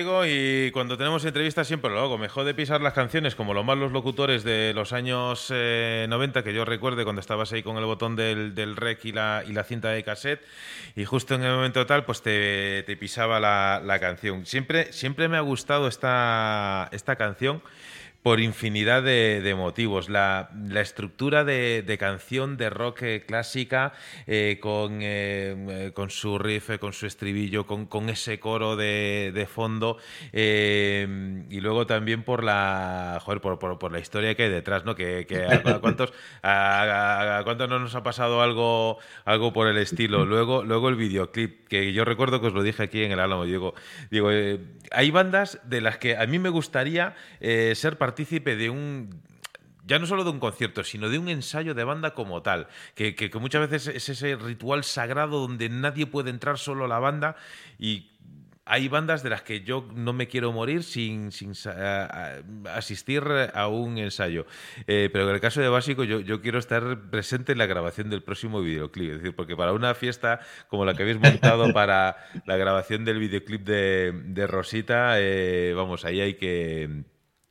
[0.00, 2.16] Digo y cuando tenemos entrevistas siempre lo hago.
[2.16, 6.54] Me jode pisar las canciones como los malos locutores de los años eh, 90 que
[6.54, 10.42] yo recuerde cuando estabas ahí con el botón del, rec y la, cinta de cassette
[10.96, 14.46] y justo en el momento tal pues te, te pisaba la, la canción.
[14.46, 17.62] Siempre, siempre me ha gustado esta, esta canción
[18.22, 20.08] por infinidad de, de motivos.
[20.10, 23.92] La, la estructura de, de canción de rock eh, clásica,
[24.26, 29.46] eh, con, eh, con su riff, con su estribillo, con, con ese coro de, de
[29.46, 29.96] fondo,
[30.32, 34.84] eh, y luego también por la joder, por, por- por la historia que hay detrás,
[34.84, 34.94] ¿no?
[34.94, 39.78] Que, que a, a cuántos, a, cuántos no nos ha pasado algo, algo por el
[39.78, 40.26] estilo.
[40.26, 43.44] Luego, luego el videoclip, que yo recuerdo que os lo dije aquí en el Álamo,
[43.44, 43.74] digo,
[44.10, 44.28] digo
[44.90, 49.22] hay bandas de las que a mí me gustaría ser partícipe de un
[49.86, 53.14] ya no solo de un concierto, sino de un ensayo de banda como tal, que,
[53.14, 57.34] que- que muchas veces es ese ritual sagrado donde nadie puede entrar, solo la banda,
[57.78, 58.10] y
[58.66, 63.24] hay bandas de las que yo no me quiero morir sin, sin a- a- asistir
[63.52, 64.46] a un ensayo.
[64.86, 68.10] Eh, pero en el caso de Básico, yo, yo quiero estar presente en la grabación
[68.10, 69.10] del próximo videoclip.
[69.10, 72.16] Es decir, porque para una fiesta como la que habéis montado para
[72.46, 77.02] la grabación del videoclip de, de Rosita, eh, vamos, ahí hay que.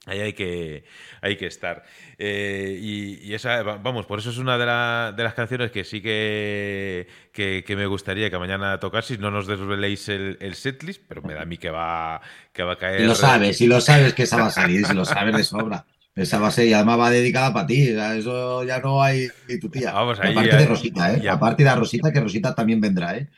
[0.06, 0.86] Ahí hay que,
[1.22, 1.84] hay que estar.
[2.18, 5.72] Eh, y, y esa, va- vamos, por eso es una de, la- de las canciones
[5.72, 9.20] que sí que, que, que me gustaría que mañana tocaseis.
[9.20, 12.22] No nos desveléis el, el setlist, pero me da a mí que va,
[12.54, 13.02] que va a caer.
[13.02, 15.44] Y lo sabes, y lo sabes que esa va a salir, si lo sabes de
[15.44, 15.86] sobra.
[16.16, 19.60] Esa va a ser, y además va dedicada para ti, eso ya no hay y
[19.60, 19.92] tu tía.
[19.94, 21.22] Vamos, ahí aparte ya- de Rosita, ¿eh?
[21.22, 23.30] ya- Aparte de Rosita, que Rosita también vendrá, ¿eh?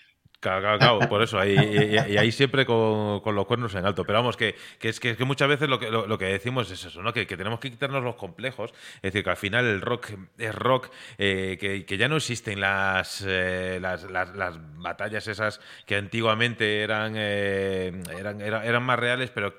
[0.42, 3.86] Claro, claro, claro, por eso, ahí, y, y ahí siempre con, con los cuernos en
[3.86, 4.04] alto.
[4.04, 6.72] Pero vamos, que, que es que, que muchas veces lo que, lo, lo que decimos
[6.72, 7.14] es eso, ¿no?
[7.14, 8.74] Que, que tenemos que quitarnos los complejos.
[8.96, 10.90] Es decir, que al final el rock es rock,
[11.20, 16.82] eh, que, que ya no existen las, eh, las, las, las batallas esas que antiguamente
[16.82, 19.54] eran, eh, eran, eran, eran más reales, pero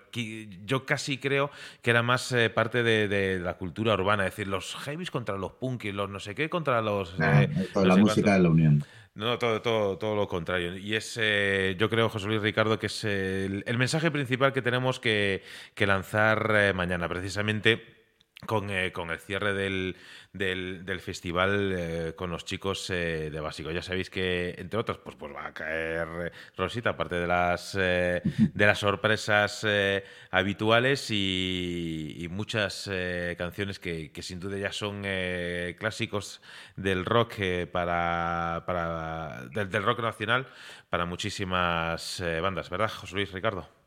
[0.65, 4.27] yo casi creo que era más eh, parte de, de la cultura urbana.
[4.27, 7.17] Es decir, los heavies contra los punkis, los no sé qué contra los.
[7.21, 8.85] Nah, eh, la música de la unión.
[9.15, 10.75] No, todo, todo, todo lo contrario.
[10.77, 14.63] Y es, eh, yo creo, José Luis Ricardo, que es el, el mensaje principal que
[14.63, 15.43] tenemos que,
[15.75, 18.02] que lanzar eh, mañana, precisamente
[18.47, 19.97] con, eh, con el cierre del,
[20.33, 23.71] del, festival eh, con los chicos eh, de básico.
[23.71, 28.23] Ya sabéis que, entre otras, pues, pues va a caer Rosita, aparte de las, eh,
[28.25, 32.91] de las sorpresas eh, habituales y, y muchas
[33.39, 35.03] canciones que, que sin duda ya son
[35.79, 36.41] clásicos
[36.77, 37.35] del rock
[37.73, 40.47] para, para del, del rock nacional
[40.91, 43.82] para muchísimas bandas, ¿verdad, José Luis Ricardo?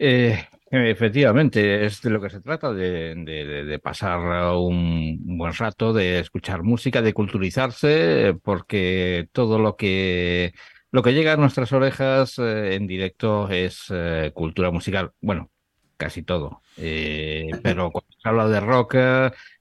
[0.00, 0.38] Eh,
[0.70, 5.92] efectivamente, es de lo que se trata, de, de- de- de pasar un, buen rato,
[5.92, 10.52] de escuchar música, de culturizarse, porque todo lo que,
[10.92, 15.12] lo que llega a nuestras orejas eh, en directo es eh, cultura musical.
[15.20, 15.50] Bueno,
[15.96, 16.62] casi todo.
[16.76, 18.94] Eh, pero cuando se habla de rock,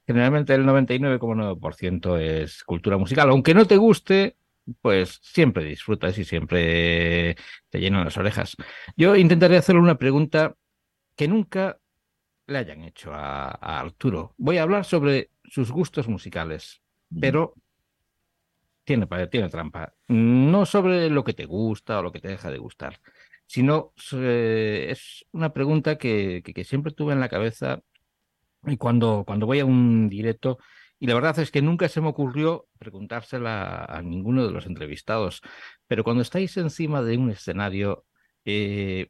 [0.06, 3.30] generalmente el 99,9% es cultura musical.
[3.30, 4.36] Aunque no te guste,
[4.82, 7.36] pues siempre disfrutas y siempre
[7.70, 8.56] te llenan las orejas.
[8.96, 10.56] Yo intentaré hacerle una pregunta
[11.16, 11.80] que nunca
[12.48, 14.34] le hayan hecho a, a Arturo.
[14.38, 16.82] Voy a hablar sobre sus gustos musicales,
[17.20, 17.54] pero
[18.84, 19.94] tiene, tiene trampa.
[20.08, 23.00] No sobre lo que te gusta o lo que te deja de gustar,
[23.46, 27.82] sino eh, es una pregunta que, que- que siempre tuve en la cabeza
[28.66, 30.60] y cuando, cuando voy a un directo,
[31.00, 35.42] y la verdad es que nunca se me ocurrió preguntársela a ninguno de los entrevistados,
[35.88, 38.06] pero cuando estáis encima de un escenario,
[38.46, 39.08] eh,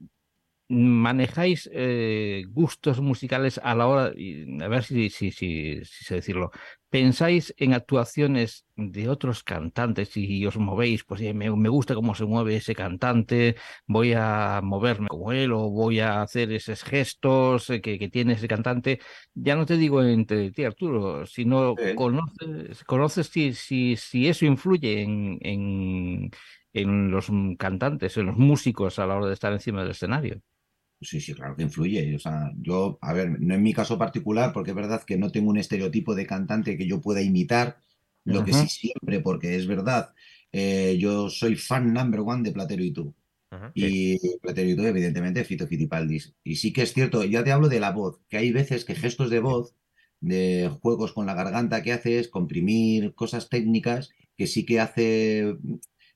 [0.70, 4.14] ¿manejáis eh, gustos musicales a la hora,
[4.62, 6.52] a ver si, si, si, si sé decirlo,
[6.90, 12.16] pensáis en actuaciones de otros cantantes y os movéis, pues eh, me, me gusta cómo
[12.16, 13.56] se mueve ese cantante,
[13.86, 18.48] voy a moverme como él o voy a hacer esos gestos que, que tiene ese
[18.48, 19.00] cantante?
[19.34, 25.02] Ya no te digo entre ti, Arturo, sino conoces, conoces si, si, si eso influye
[25.02, 26.32] en, en,
[26.74, 30.42] en los cantantes, en los músicos a la hora de estar encima del escenario.
[31.02, 32.16] Sí, sí, claro que influye.
[32.16, 35.32] O sea, yo, a ver, no en mi caso particular, porque es verdad que no
[35.32, 37.78] tengo un estereotipo de cantante que yo pueda imitar,
[38.24, 40.14] lo que sí siempre, porque es verdad,
[40.52, 43.16] eh, yo soy fan number one de Platero y tú.
[43.74, 46.34] Y Platero y tú, evidentemente, Fito Fitipaldis.
[46.44, 48.96] Y sí que es cierto, ya te hablo de la voz, que hay veces que
[48.96, 49.76] gestos de voz,
[50.20, 55.56] de juegos con la garganta que haces, comprimir, cosas técnicas, que sí que hace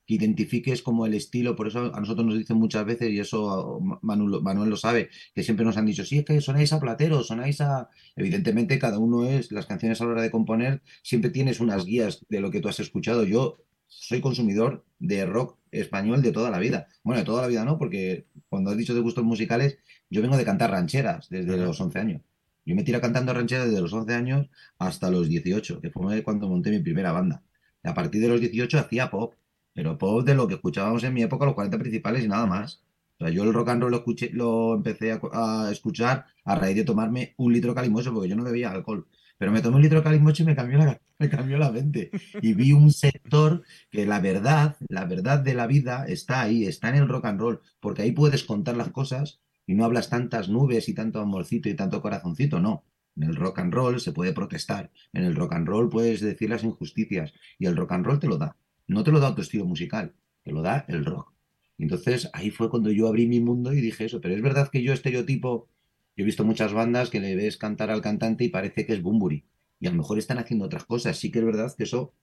[0.06, 3.80] que identifiques como el estilo, por eso a nosotros nos dicen muchas veces, y eso
[4.02, 7.24] Manuel, Manuel lo sabe, que siempre nos han dicho, sí, es que sonáis a Platero,
[7.24, 7.90] sonáis a...
[8.16, 12.26] Evidentemente cada uno es, las canciones a la hora de componer, siempre tienes unas guías
[12.30, 13.24] de lo que tú has escuchado.
[13.24, 13.58] Yo
[13.88, 16.88] soy consumidor de rock español de toda la vida.
[17.04, 20.38] Bueno, de toda la vida no, porque cuando has dicho de gustos musicales, yo vengo
[20.38, 22.22] de cantar rancheras desde los 11 años.
[22.66, 26.48] Yo me tiro cantando rancheras desde los 11 años hasta los 18, que fue cuando
[26.48, 27.44] monté mi primera banda.
[27.84, 29.34] A partir de los 18 hacía pop,
[29.74, 32.84] pero pop de lo que escuchábamos en mi época, los 40 principales y nada más.
[33.20, 36.56] O sea, yo el rock and roll lo, escuché, lo empecé a, a escuchar a
[36.56, 39.08] raíz de tomarme un litro de calimocho, porque yo no bebía alcohol.
[39.38, 42.12] Pero me tomé un litro de calimocho y me cambió la, me cambió la mente.
[42.42, 46.90] Y vi un sector que la verdad, la verdad de la vida está ahí, está
[46.90, 50.50] en el rock and roll, porque ahí puedes contar las cosas y no hablas tantas
[50.50, 52.86] nubes y tanto amorcito y tanto corazoncito, no.
[53.16, 56.50] En el rock and roll se puede protestar, en el rock and roll puedes decir
[56.50, 58.56] las injusticias y el rock and roll te lo da.
[58.92, 60.14] No te lo da tu estilo musical,
[60.44, 61.32] te lo da el rock.
[61.78, 64.84] Entonces ahí fue cuando yo abrí mi mundo y dije eso, pero es verdad que
[64.84, 65.70] yo estereotipo,
[66.18, 69.02] yo he visto muchas bandas que le ves cantar al cantante y parece que es
[69.02, 69.46] Bumburi
[69.80, 71.18] y a lo mejor están haciendo otras cosas.
[71.18, 72.14] Sí que es verdad que eso,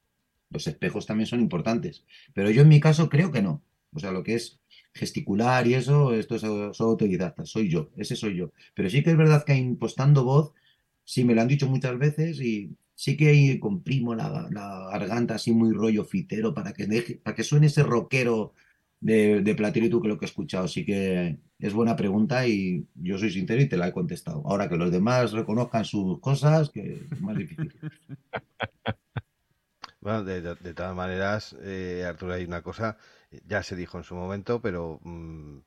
[0.51, 3.63] los espejos también son importantes, pero yo en mi caso creo que no.
[3.95, 4.61] O sea, lo que es
[4.93, 8.53] gesticular y eso, esto es soy autodidacta, soy yo, ese soy yo.
[8.75, 10.53] Pero sí que es verdad que impostando voz,
[11.05, 15.53] sí me lo han dicho muchas veces y sí que comprimo la, la garganta así
[15.53, 18.55] muy rollo fitero para que deje, para que suene ese rockero
[18.99, 20.65] de, de tú que lo que he escuchado.
[20.65, 24.43] Así que es buena pregunta y yo soy sincero y te la he contestado.
[24.45, 27.73] Ahora que los demás reconozcan sus cosas, que es más difícil.
[30.01, 32.97] Bueno, de todas maneras, eh, Arturo, hay una cosa,
[33.47, 35.59] ya se dijo en su momento, pero mm,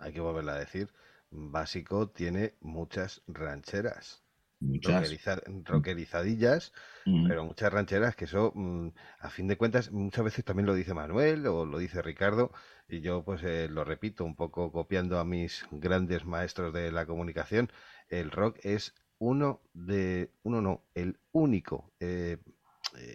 [0.00, 0.88] hay que volverla a decir.
[1.30, 4.22] Básico tiene muchas rancheras.
[4.60, 5.02] Muchas.
[5.10, 6.72] rockeriza- rockerizadillas,
[7.06, 7.26] Mm.
[7.28, 8.88] pero muchas rancheras que eso, mm,
[9.20, 12.52] a fin de cuentas, muchas veces también lo dice Manuel o lo dice Ricardo,
[12.88, 17.06] y yo pues eh, lo repito un poco copiando a mis grandes maestros de la
[17.06, 17.70] comunicación,
[18.08, 22.38] el rock es uno de, uno no, el único eh,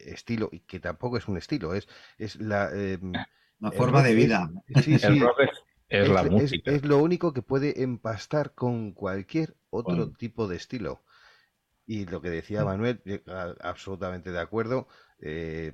[0.06, 2.70] estilo, y que tampoco es un estilo, es, es la...
[2.74, 3.28] eh, Una
[3.72, 4.50] el forma rock de es- vida.
[4.84, 5.50] sí, El rock es,
[5.90, 6.72] es la es, música.
[6.72, 10.12] es lo único que puede empastar con cualquier otro Bueno.
[10.18, 11.04] tipo de estilo.
[11.88, 13.24] Y lo que decía Manuel, eh,
[13.62, 14.88] absolutamente de acuerdo,
[15.20, 15.74] eh,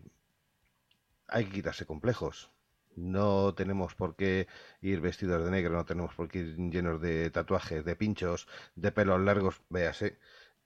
[1.27, 2.51] hay que quitarse complejos.
[2.95, 4.47] No tenemos por qué
[4.81, 8.91] ir vestidos de negro, no tenemos por qué ir llenos de tatuajes, de pinchos, de
[8.91, 10.17] pelos largos, véase.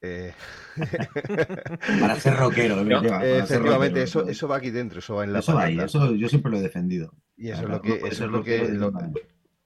[0.01, 0.33] Eh,
[1.99, 4.03] Para ser rockero, No, efectivamente, para ser efectivamente, rockero.
[4.03, 6.51] eso, eso va aquí dentro, eso va en la Eso va ahí, eso yo siempre
[6.51, 7.13] lo he defendido.
[7.37, 8.91] Y eso es lo que, eso es lo que, lo-.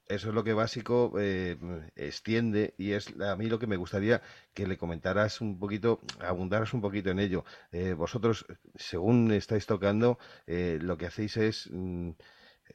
[0.09, 1.57] Eso es lo que básico eh,
[1.95, 4.21] extiende y es a mí lo que me gustaría
[4.53, 7.45] que le comentaras un poquito, abundaras un poquito en ello.
[7.71, 12.09] Eh, vosotros, según estáis tocando, eh, lo que hacéis es mm,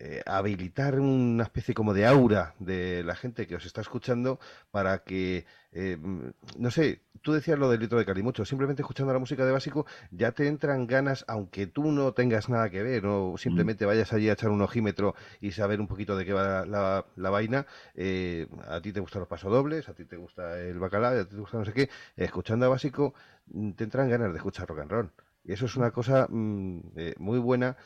[0.01, 4.41] eh, habilitar una especie como de aura de la gente que os está escuchando
[4.71, 9.13] para que, eh, mm, no sé, tú decías lo del litro de Calimucho, simplemente escuchando
[9.13, 13.07] la música de básico ya te entran ganas, aunque tú no tengas nada que ver
[13.07, 16.67] o simplemente vayas allí a echar un ojímetro y saber un poquito de qué va
[16.67, 20.79] la, la vaina, eh, a ti te gustan los pasodobles, a ti te gusta el
[20.79, 23.15] bacalao, a ti te gusta no sé qué, escuchando a básico
[23.47, 25.13] mm, te entran ganas de escuchar rock and roll.
[25.45, 27.77] Y eso es una cosa mm, eh, muy buena.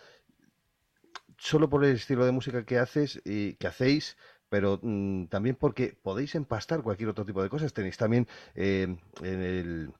[1.36, 4.16] Solo por el estilo de música que haces y que hacéis,
[4.48, 7.72] pero mm, también porque podéis empastar cualquier otro tipo de cosas.
[7.72, 9.92] Tenéis también eh, en el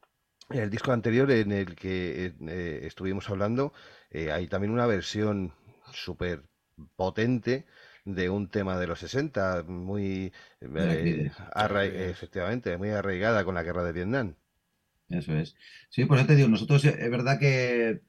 [0.50, 3.72] en el disco anterior en el que eh, estuvimos hablando,
[4.10, 5.52] eh, hay también una versión
[5.92, 6.42] súper
[6.96, 7.66] potente
[8.04, 11.30] de un tema de los 60, muy eh,
[12.10, 14.34] efectivamente, muy arraigada con la guerra de Vietnam.
[15.10, 15.54] Eso es.
[15.90, 18.00] Sí, pues ya te digo, nosotros es verdad que,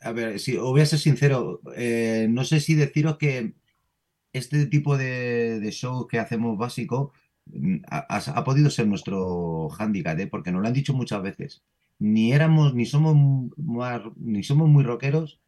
[0.00, 3.54] a ver, si os voy a ser sincero, eh, no sé si deciros que
[4.32, 7.12] este tipo de, de show que hacemos básico
[7.46, 10.26] mm, ha, podido ser nuestro hándicap, ¿eh?
[10.26, 11.62] Porque nos lo han dicho muchas veces.
[11.98, 13.16] Ni éramos, ni somos,
[14.16, 15.40] ni somos muy rockeros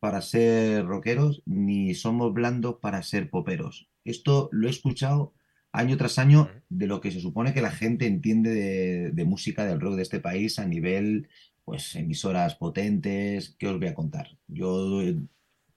[0.00, 3.88] para ser rockeros, ni somos blandos para ser poperos.
[4.04, 5.34] Esto lo he escuchado
[5.72, 9.64] año tras año de lo que se supone que la gente entiende de, de música
[9.64, 11.28] del rock de este país a nivel,
[11.64, 13.56] pues, emisoras potentes.
[13.58, 14.38] ¿Qué os voy a contar?
[14.46, 15.02] Yo,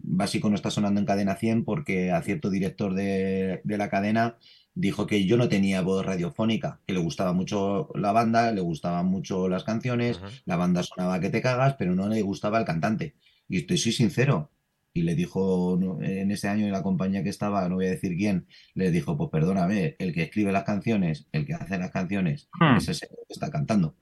[0.04, 4.38] básico no está sonando en cadena 100 porque a cierto director de, de la cadena
[4.74, 9.06] dijo que yo no tenía voz radiofónica, que le gustaba mucho la banda, le gustaban
[9.06, 13.16] mucho las canciones, la banda sonaba que te cagas, pero no le gustaba el cantante.
[13.50, 14.50] Y estoy soy sincero.
[14.94, 18.18] Y le dijo en ese año en la compañía que estaba, no voy a decir
[18.18, 22.50] quién, le dijo, pues perdóname, el que escribe las canciones, el que hace las canciones,
[22.60, 22.76] Hmm.
[22.76, 23.96] ese es el que está cantando.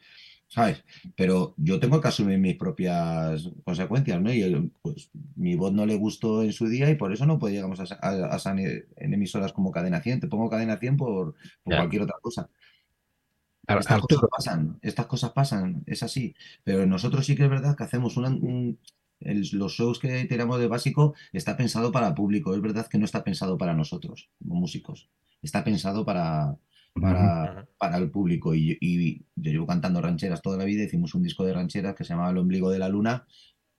[0.52, 0.84] ¿Sabes?
[1.16, 4.34] Pero yo tengo que asumir mis propias consecuencias, ¿no?
[4.34, 7.38] Y el- pues mi voz no le gustó en su día y por eso no
[7.38, 10.22] pues, llegamos a, a- a san- en emisoras como Cadena 100.
[10.22, 12.50] Te pongo Cadena 100 por, cualquier otra cosa.
[13.68, 14.22] Estas Arturo.
[14.22, 16.34] cosas pasan, estas cosas pasan, es así.
[16.64, 18.80] Pero nosotros sí que es verdad que hacemos una- un-
[19.20, 22.56] el- los shows que tiramos de básico está pensado para público.
[22.56, 25.10] Es verdad que no está pensado para nosotros, como músicos.
[25.44, 26.58] Está pensado para,
[27.00, 28.54] para, para el público.
[28.56, 30.84] Y, y yo llevo cantando rancheras toda la vida.
[30.84, 33.26] Hicimos un disco de rancheras que se llamaba El ombligo de la luna.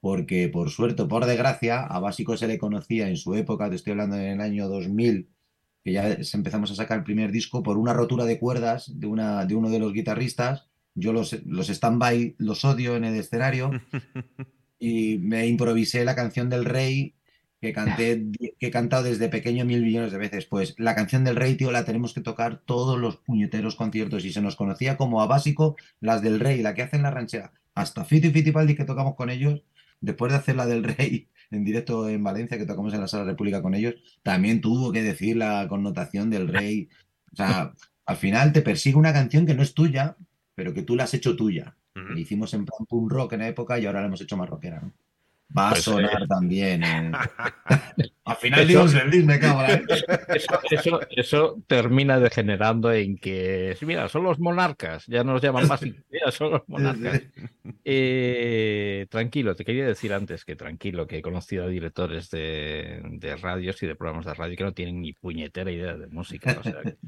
[0.01, 3.77] Porque por suerte o por desgracia, a Básico se le conocía en su época, te
[3.77, 5.29] estoy hablando en el año 2000,
[5.85, 9.45] que ya empezamos a sacar el primer disco por una rotura de cuerdas de, una,
[9.45, 10.69] de uno de los guitarristas.
[10.95, 13.71] Yo los, los stand-by los odio en el escenario
[14.79, 17.15] y me improvisé la canción del rey
[17.61, 18.27] que canté,
[18.59, 20.47] que he cantado desde pequeño mil millones de veces.
[20.47, 24.33] Pues la canción del rey, tío, la tenemos que tocar todos los puñeteros conciertos y
[24.33, 27.53] se nos conocía como a básico las del rey, la que hacen la ranchera.
[27.75, 29.63] Hasta Fito y Fitipaldi que tocamos con ellos,
[30.01, 33.25] después de hacer la del rey en directo en Valencia, que tocamos en la Sala
[33.25, 36.89] República con ellos, también tuvo que decir la connotación del rey.
[37.33, 37.75] O sea,
[38.07, 40.17] al final te persigue una canción que no es tuya,
[40.55, 41.77] pero que tú la has hecho tuya.
[41.95, 44.49] La hicimos en plan punk rock en la época y ahora la hemos hecho más
[44.49, 44.93] rockera, ¿no?
[45.57, 46.85] Va a Pues, sonar eh, también.
[46.85, 47.11] eh.
[48.25, 49.97] Al final digo service, me cago en la-
[50.35, 55.81] Eso, eso, eso termina degenerando en que, mira, son los monarcas, ya nos llaman más,
[56.11, 57.23] mira, son los monarcas.
[57.85, 63.37] Eh, tranquilo, te quería decir antes que tranquilo, que he conocido a directores de, de
[63.37, 66.57] radios y de programas de radio que no tienen ni puñetera idea de música.
[66.61, 66.97] O sea, que-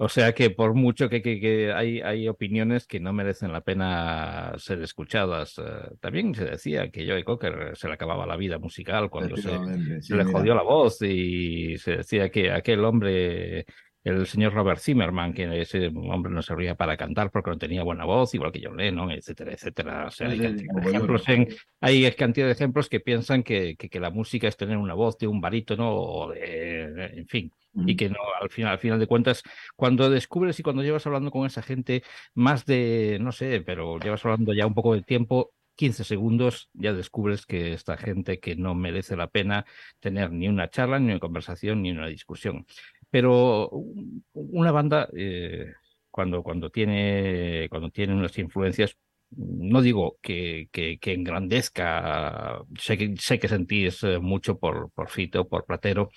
[0.00, 3.60] o sea que por mucho que, que- que hay, hay opiniones que no merecen la
[3.60, 5.58] pena ser escuchadas.
[5.58, 5.62] Eh,
[6.00, 10.24] también se decía que Joey Cocker se le acababa la vida musical cuando se, le
[10.24, 10.24] mira.
[10.32, 13.66] jodió la voz y se decía que aquel hombre
[14.04, 18.04] el señor Robert Zimmerman, que ese hombre no servía para cantar porque no tenía buena
[18.06, 20.06] voz, igual que John Lennon, etcétera, etcétera.
[20.06, 21.48] O sea, hay, cantidad de ejemplos en-
[21.80, 25.18] hay cantidad de ejemplos que piensan que, que, que la música es tener una voz
[25.18, 27.52] de un barítono o de, en fin,
[27.86, 29.42] y que no, al final, al final de cuentas,
[29.76, 32.02] cuando descubres y cuando llevas hablando con esa gente
[32.34, 36.92] más de, no sé, pero llevas hablando ya un poco de tiempo, 15 segundos, ya
[36.92, 39.64] descubres que esta gente que no merece la pena
[40.00, 42.66] tener ni una charla, ni una conversación, ni una discusión.
[43.10, 45.72] Pero un- una banda, eh,
[46.10, 48.96] cuando, cuando, tiene, cuando tiene unas influencias,
[49.30, 55.10] no digo que, que, que engrandezca, sé que, sé que sentís eh, mucho por, por
[55.10, 56.10] Fito, por Platero,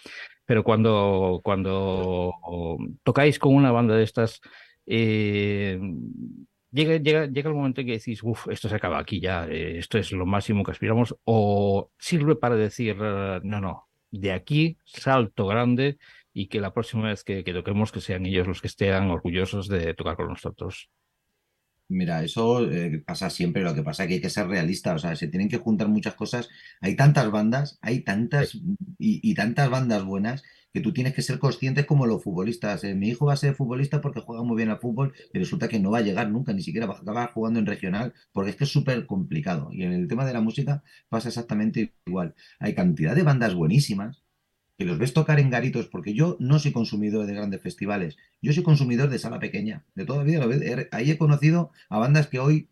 [0.51, 2.33] pero cuando, cuando
[3.03, 4.41] tocáis con una banda de estas,
[4.85, 5.79] eh,
[6.71, 9.77] llega, llega, llega el momento en que decís, uff, esto se acaba aquí ya, eh,
[9.77, 14.77] esto es lo máximo que aspiramos, o sirve para decir, eh, no, no, de aquí
[14.83, 15.97] salto grande
[16.33, 19.69] y que la próxima vez que, que toquemos que sean ellos los que estén orgullosos
[19.69, 20.89] de tocar con nosotros.
[21.93, 24.99] Mira, eso eh, pasa siempre, lo que pasa es que hay que ser realista, o
[24.99, 26.47] sea, se tienen que juntar muchas cosas.
[26.79, 30.41] Hay tantas bandas, hay tantas y, y tantas bandas buenas
[30.73, 32.83] que tú tienes que ser consciente como los futbolistas.
[32.85, 35.67] eh, mi hijo va a ser futbolista porque juega muy bien al fútbol y resulta
[35.67, 38.51] que no va a llegar nunca, ni siquiera va a acabar jugando en regional, porque
[38.51, 39.69] es que es súper complicado.
[39.73, 42.35] Y en el tema de la música pasa exactamente igual.
[42.59, 44.23] Hay cantidad de bandas buenísimas
[44.81, 48.51] que los ves tocar en garitos, porque yo no soy consumidor de grandes festivales, yo
[48.51, 50.87] soy consumidor de sala pequeña, de toda la vida.
[50.91, 52.67] Ahí he conocido a bandas que hoy,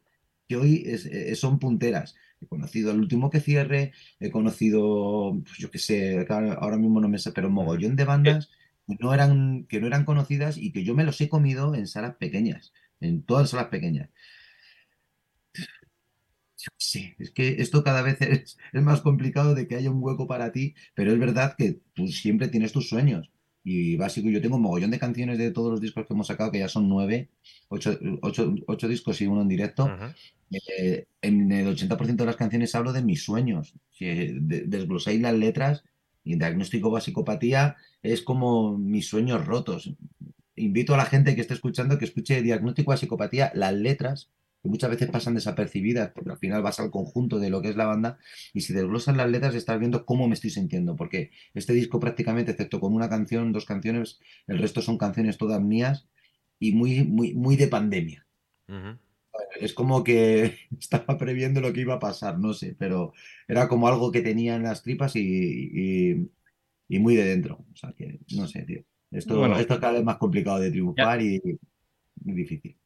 [0.47, 2.15] que hoy es- eh, son punteras.
[2.41, 6.25] He conocido el último que cierre, he conocido, pues yo qué sé,
[6.57, 8.49] ahora mismo no me sé, pero un mogollón de bandas
[8.87, 11.85] que no eran, que no eran conocidas y que yo me los he comido en
[11.85, 14.09] salas pequeñas, en todas salas pequeñas.
[16.61, 20.03] Yo sé, es que esto cada vez es, es más complicado de que haya un
[20.03, 23.31] hueco para ti, pero es verdad que tú siempre tienes tus sueños.
[23.63, 26.51] Y básico, yo tengo un mogollón de canciones de todos los discos que hemos sacado,
[26.51, 27.29] que ya son nueve,
[27.69, 29.95] ocho, ocho- ocho discos y uno en directo.
[30.51, 33.75] Eh, en el 80% de las canciones hablo de mis sueños.
[33.91, 35.83] Si de- desglosáis las letras
[36.23, 39.93] y diagnóstico o psicopatía es como mis sueños rotos.
[40.55, 44.29] Invito a la gente que esté escuchando que escuche diagnóstico a psicopatía, las letras,
[44.61, 47.75] que muchas veces pasan desapercibidas, porque al final vas al conjunto de lo que es
[47.75, 48.17] la banda,
[48.53, 52.51] y si desglosas las letras estás viendo cómo me estoy sintiendo, porque este disco prácticamente,
[52.51, 56.07] excepto con una canción, dos canciones, el resto son canciones todas mías
[56.59, 58.25] y muy, muy, muy de pandemia.
[59.61, 63.13] Es como que estaba previendo lo que iba a pasar, no sé, pero
[63.47, 65.21] era como algo que tenía en las tripas y,
[65.73, 66.29] y-
[66.91, 67.65] y muy de dentro.
[67.71, 68.83] O sea que, no sé, tío.
[69.11, 69.57] Esto, Bueno.
[69.57, 71.41] esto es cada vez más complicado de triunfar y
[72.23, 72.77] muy difícil.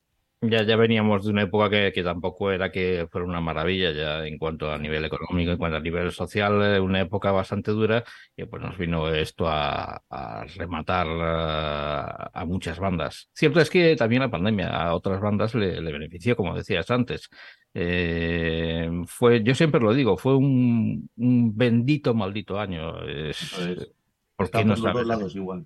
[0.45, 4.27] Ya, ya veníamos de una época que, que tampoco era que fuera una maravilla ya
[4.27, 8.03] en cuanto a nivel económico, en cuanto a nivel social, eh, una época bastante dura
[8.35, 13.29] y pues nos vino esto a, a rematar eh, a muchas bandas.
[13.33, 17.29] Cierto es que también la pandemia a otras bandas le, le benefició, como decías antes.
[17.73, 23.01] Eh, fue, yo siempre lo digo, fue un, un bendito maldito año.
[23.07, 23.91] Es, Eso es.
[24.35, 25.65] ¿por Está qué no los dos lados igual.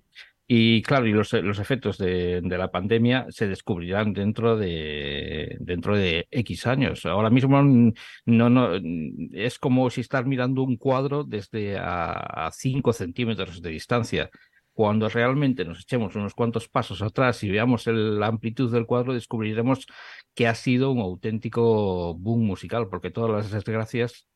[0.50, 5.94] Y claro, y los, los efectos de, de la pandemia se descubrirán dentro de, dentro
[5.94, 7.04] de X años.
[7.04, 8.70] Ahora mismo no, no,
[9.32, 14.30] es como si estar mirando un cuadro desde a 5 centímetros de distancia.
[14.72, 19.12] Cuando realmente nos echemos unos cuantos pasos atrás y veamos el- la amplitud del cuadro,
[19.12, 19.86] descubriremos
[20.34, 24.26] que ha sido un auténtico boom musical, porque todas las desgracias,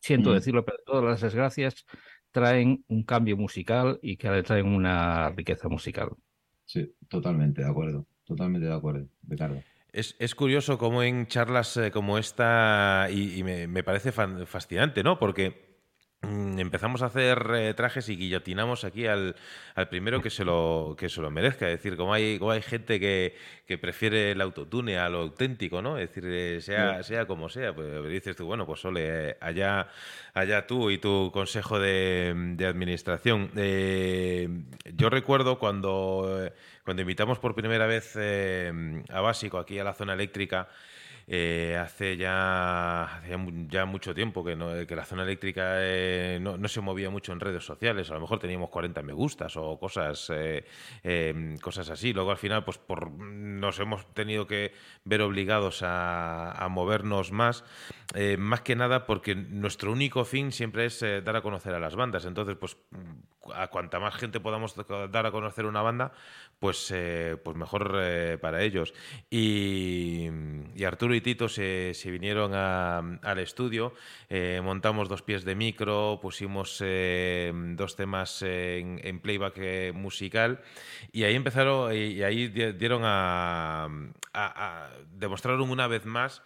[0.00, 0.34] siento Mm.
[0.34, 1.84] decirlo, pero todas las desgracias
[2.32, 6.10] traen un cambio musical y que le traen una riqueza musical.
[6.64, 8.06] Sí, totalmente de acuerdo.
[8.24, 9.62] Totalmente de acuerdo, Ricardo.
[9.92, 14.46] Es, es curioso cómo en charlas eh, como esta, y, y me, me parece fan-
[14.46, 15.18] fascinante, ¿no?
[15.18, 15.71] Porque
[16.22, 19.34] empezamos a hacer eh, trajes y guillotinamos aquí al,
[19.74, 21.66] al primero que se lo, que se lo merezca.
[21.68, 23.34] Es decir, como hay, como hay gente que,
[23.66, 25.98] que prefiere el autotune a lo auténtico, ¿no?
[25.98, 29.88] Es decir, eh, sea, sea como sea, pues dices tú, bueno, pues ole, eh, allá,
[30.34, 33.50] allá tú y tu consejo de, de administración.
[33.56, 34.48] Eh,
[34.94, 36.50] yo recuerdo cuando,
[36.84, 40.68] cuando invitamos por primera vez a Básico aquí a la zona eléctrica,
[41.34, 45.76] eh, hace ya, hace ya mu- ya mucho tiempo que, no- que la zona eléctrica
[45.78, 48.10] eh, no, se movía mucho en redes sociales.
[48.10, 50.66] A lo mejor teníamos 40 me gustas o cosas, eh,
[51.02, 52.12] eh, cosas así.
[52.12, 54.72] Luego al final pues por, nos hemos tenido que
[55.06, 57.64] ver obligados a, a movernos más.
[58.14, 61.96] eh, más que nada porque nuestro único fin siempre es dar a conocer a las
[61.96, 62.26] bandas.
[62.26, 62.76] Entonces, pues
[63.54, 64.74] a cuanta más gente podamos
[65.10, 66.12] dar a conocer una banda,
[66.58, 68.94] pues, eh, pues mejor eh, para ellos.
[69.30, 70.28] Y,
[70.86, 73.94] Arturo y solititos se, vinieron a- al estudio,
[74.28, 80.60] eh, montamos dos pies de micro, pusimos dos temas en, playback musical
[81.12, 83.88] y ahí empezaron, y, ahí di- dieron a,
[85.12, 86.42] demostraron una vez más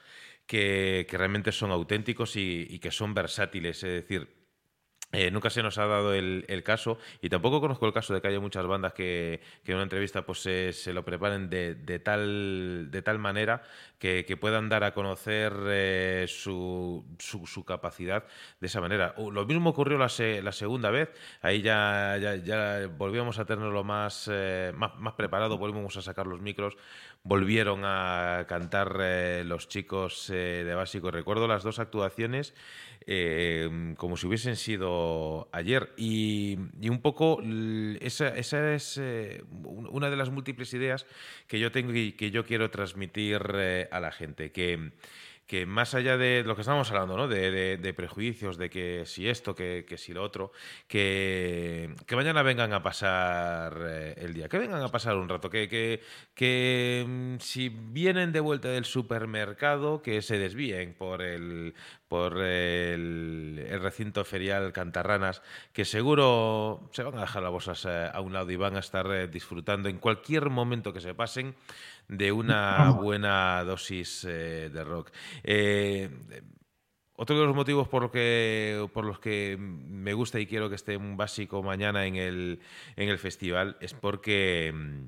[0.47, 4.45] que, que realmente son auténticos y, y que son versátiles, es decir,
[5.17, 8.28] eh, nunca se nos ha dado el, caso y tampoco conozco el caso de que
[8.28, 13.01] haya muchas bandas que, en una entrevista pues se, se lo preparen de, tal, de
[13.01, 13.62] tal manera
[13.99, 18.25] que, puedan dar a conocer eh, su, su, capacidad
[18.61, 19.15] de esa manera.
[19.17, 21.09] Lo mismo ocurrió la, se- la segunda vez,
[21.41, 26.27] ahí ya, ya, ya volvíamos a tenerlo más, eh, más, más preparado, volvimos a sacar
[26.27, 26.77] los micros,
[27.27, 31.11] volvieron a cantar eh, los chicos eh, de básico.
[31.11, 32.55] Recuerdo las dos actuaciones
[33.09, 35.93] eh, como si hubiesen sido ayer.
[35.97, 37.41] Y, y un poco
[38.01, 41.07] esa, esa es un- una de las múltiples ideas
[41.49, 43.41] que yo tengo y que yo quiero transmitir
[43.91, 44.53] a la gente.
[44.53, 44.93] Que,
[45.47, 47.28] que más allá de lo que estábamos hablando, ¿no?
[47.28, 50.50] de, de- de prejuicios, de que si esto, que, si lo otro,
[50.89, 55.68] que, mañana vengan a pasar eh, el día, que vengan a pasar un rato, que,
[55.68, 56.02] que,
[56.34, 61.75] que mm, si vienen de vuelta del supermercado, que se desvíen por el,
[62.08, 65.42] por el, el recinto ferial Cantarranas,
[65.73, 68.81] que seguro se van a dejar las bolsas eh, a un lado y van a
[68.81, 71.55] estar eh, disfrutando en cualquier momento que se pasen
[72.09, 75.10] de una buena dosis eh, de rock.
[75.43, 76.10] Eh,
[77.15, 80.97] otro de los motivos por, que, por los que me gusta y quiero que esté
[80.97, 82.60] un básico mañana en el,
[82.94, 85.05] en el festival es porque mm,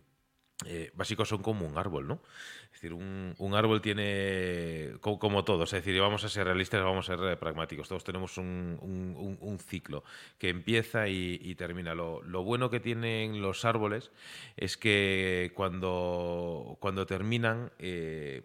[0.66, 2.20] eh, básicos son como un árbol, ¿no?
[2.78, 7.10] Es decir, un, árbol tiene, co- como, todos, es decir, vamos a ser realistas, vamos
[7.10, 10.04] a ser eh, pragmáticos, todos tenemos un, ciclo
[10.38, 11.96] que empieza y, termina.
[11.96, 14.12] Lo, bueno que tienen los árboles
[14.56, 17.72] es que cuando, cuando terminan...
[17.80, 18.44] eh,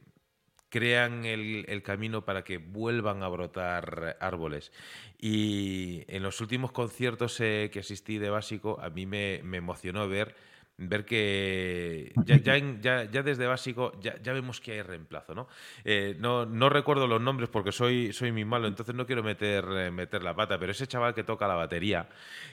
[0.70, 4.72] crean el, camino para que vuelvan a brotar árboles.
[5.20, 10.34] Y en los últimos conciertos eh, que asistí de básico, a mí me emocionó ver,
[10.78, 15.36] ver que ya, ya, en- ya- ya desde básico ya, ya vemos que hay reemplazo.
[15.36, 15.48] ¿no?
[15.86, 19.64] Eh, no, no recuerdo los nombres porque soy, soy muy malo, entonces no quiero meter,
[19.72, 22.10] eh, meter la pata, pero ese chaval que toca la batería,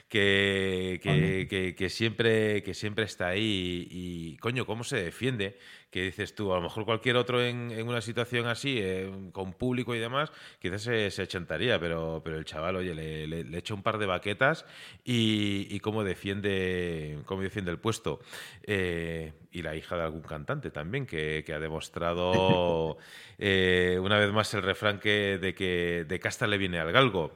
[0.07, 5.57] que, que, que- que siempre, que siempre está ahí y, y, coño, cómo se defiende,
[5.91, 9.53] que dices tú, a lo mejor cualquier otro en, en una situación así, eh, con
[9.53, 13.57] público y demás, quizás se, se achentaría, pero, pero el chaval, oye, le, le- le
[13.57, 14.65] echa un par de baquetas
[15.03, 18.19] y, y cómo defiende, cómo defiende el puesto.
[18.63, 22.97] Eh, y la hija de algún cantante también, que, que ha demostrado
[23.37, 27.31] eh, una vez más el refrán que, de que de casta le viene al galgo.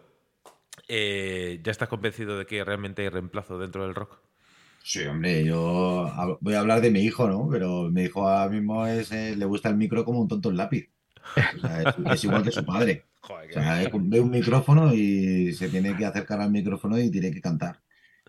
[0.88, 4.20] Eh, ¿Ya estás convencido de que realmente hay reemplazo dentro del rock?
[4.88, 7.50] Sí, hombre, yo voy a hablar de mi hijo, ¿no?
[7.50, 10.58] Pero mi hijo ahora mismo es, eh, le gusta el micro como un tonto el
[10.58, 10.90] lápiz.
[11.58, 13.04] O sea, es, es igual que su padre.
[13.22, 17.10] Joder, O sea, es- ve un micrófono y se tiene que acercar al micrófono y
[17.10, 17.82] tiene que cantar.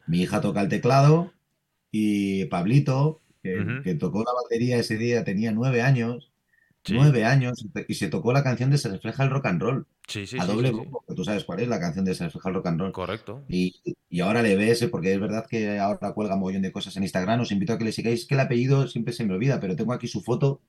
[0.07, 1.33] Mi hija toca el teclado
[1.91, 6.33] y Pablito, que tocó la batería ese día, tenía nueve años.
[6.87, 6.95] Sí.
[6.95, 9.87] Nueve años y se tocó la canción de Se refleja el rock and roll.
[10.07, 12.55] Sí, sí, a doble que tú sabes cuál es la canción de Se refleja el
[12.55, 12.93] rock and roll.
[12.93, 13.45] Correcto.
[13.49, 13.75] Y,
[14.09, 17.41] y ahora le ves, porque es verdad que ahora cuelga mogollón de cosas en Instagram.
[17.41, 19.93] Os invito a que le sigáis, que el apellido siempre se me olvida, pero tengo
[19.93, 20.61] aquí su foto,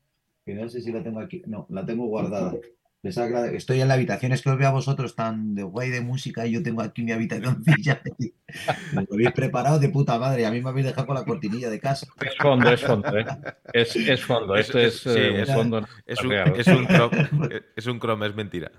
[0.45, 1.43] que no sé si la tengo aquí.
[1.45, 2.55] No, la tengo guardada.
[3.03, 6.45] Estoy en la habitación, es que os veo a vosotros tan de guay de música
[6.45, 8.01] y yo tengo aquí mi habitacióncilla.
[8.93, 10.45] Lo habéis preparado de puta madre.
[10.45, 12.07] A mí me habéis dejado con la cortinilla de casa.
[12.19, 13.25] Es fondo, es fondo, ¿eh?
[13.71, 15.87] Es, es fondo, Es- esto es, sí, eh, un es- fondo.
[16.05, 17.29] Es un, es un chrome,
[17.75, 18.71] es un chrome, es mentira.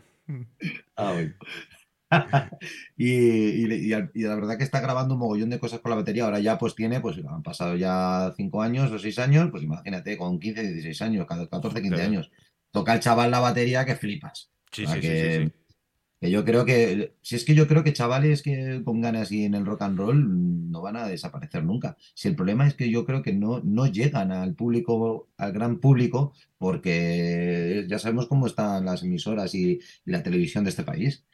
[0.96, 1.32] Ah, bueno.
[2.96, 5.96] Y, y- y- y la verdad que está grabando un mogollón de cosas con la
[5.96, 6.24] batería.
[6.24, 10.16] Ahora ya pues tiene, pues han pasado ya 5 años o 6 años, pues imagínate,
[10.16, 12.06] con 15, 16 años, 14, 15 Joder.
[12.06, 12.30] años.
[12.70, 14.50] Toca el chaval la batería que flipas.
[14.72, 15.52] Sí, O sea sí, sí, que, sí, sí.
[16.20, 19.54] que yo creo que, si es que yo creo que chavales que pongan así en
[19.54, 21.96] el rock and roll no van a desaparecer nunca.
[22.14, 25.80] Si el problema es que yo creo que no, no llegan al público, al gran
[25.80, 29.72] público, porque ya sabemos cómo están las emisoras y,
[30.04, 31.24] y la televisión de este país.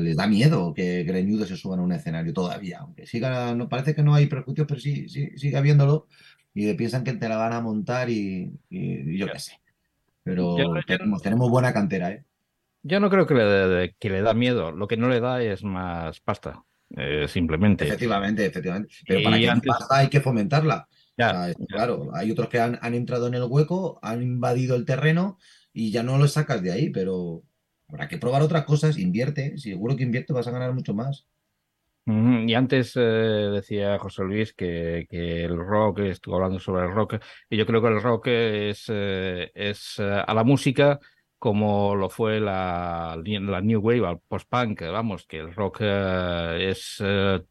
[0.00, 3.94] Les da miedo que greñudos se suban a un escenario todavía, aunque siga, no parece
[3.94, 6.06] que no hay prejuicios, pero sí, sí sigue habiéndolo
[6.54, 9.52] y piensan que te la van a montar y, y- y yo qué sé.
[10.26, 12.24] Pero Yo- yo- tenemos, tenemos buena cantera, ¿eh?
[12.82, 15.62] Yo no creo que le, que le da miedo, lo que no le da es
[15.62, 16.64] más pasta,
[16.96, 17.84] eh, simplemente.
[17.86, 18.92] Efectivamente, efectivamente.
[19.06, 20.88] Pero para que antes- pasa hay que fomentarla.
[21.16, 24.20] Ya, O sea, está claro, hay otros que han, han entrado en el hueco, han
[24.22, 25.38] invadido el terreno
[25.72, 27.42] y ya no los sacas de ahí, pero
[27.88, 31.26] habrá que probar otras cosas, invierte, seguro que invierte, vas a ganar mucho más.
[32.08, 37.16] Y antes eh, decía José Luis que, el rock, estuvo hablando sobre el rock,
[37.50, 41.00] y yo creo que el rock es, eh, es eh, a la música
[41.38, 47.02] como lo fue la, la New Wave, el post-punk, vamos, que el rock es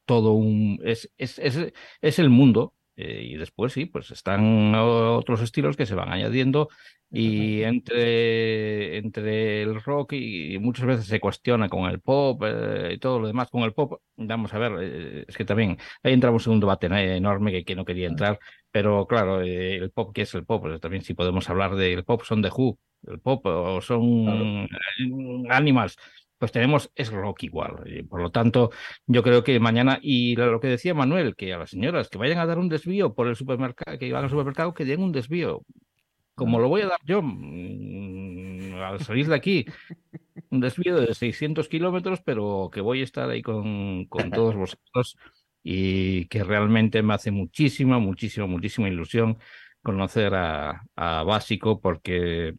[0.06, 0.80] todo un...
[0.84, 5.86] es, es, es, es el mundo eh, y después sí, pues están otros estilos que
[5.86, 6.70] se van añadiendo
[7.12, 12.98] y entre, entre el rock y, muchas veces se cuestiona con el pop eh, y
[12.98, 14.02] todo lo demás con el pop.
[14.18, 17.76] Vamos a ver, eh, es que también ahí entramos en un debate enorme que, que,
[17.76, 18.40] no quería entrar,
[18.72, 20.64] pero claro, eh, el pop, ¿qué es el pop?
[20.64, 24.68] Pues también si podemos hablar del pop, son de Who, el pop o son
[25.50, 25.98] Animals
[26.38, 27.84] pues tenemos es rock igual.
[27.86, 28.72] Y por lo tanto,
[29.08, 32.40] yo creo que mañana, y lo que decía Manuel, que a las señoras que vayan
[32.40, 35.64] a dar un desvío por el supermercado, que iban al supermercado, que den un desvío
[36.36, 39.66] como lo voy a dar yo mm, al salir de aquí,
[40.50, 45.18] un desvío de 600 kilómetros, pero que voy a estar ahí con, con todos vosotros
[45.64, 49.38] y que realmente me hace muchísima, muchísima, muchísima ilusión
[49.82, 52.56] conocer a, a Básico porque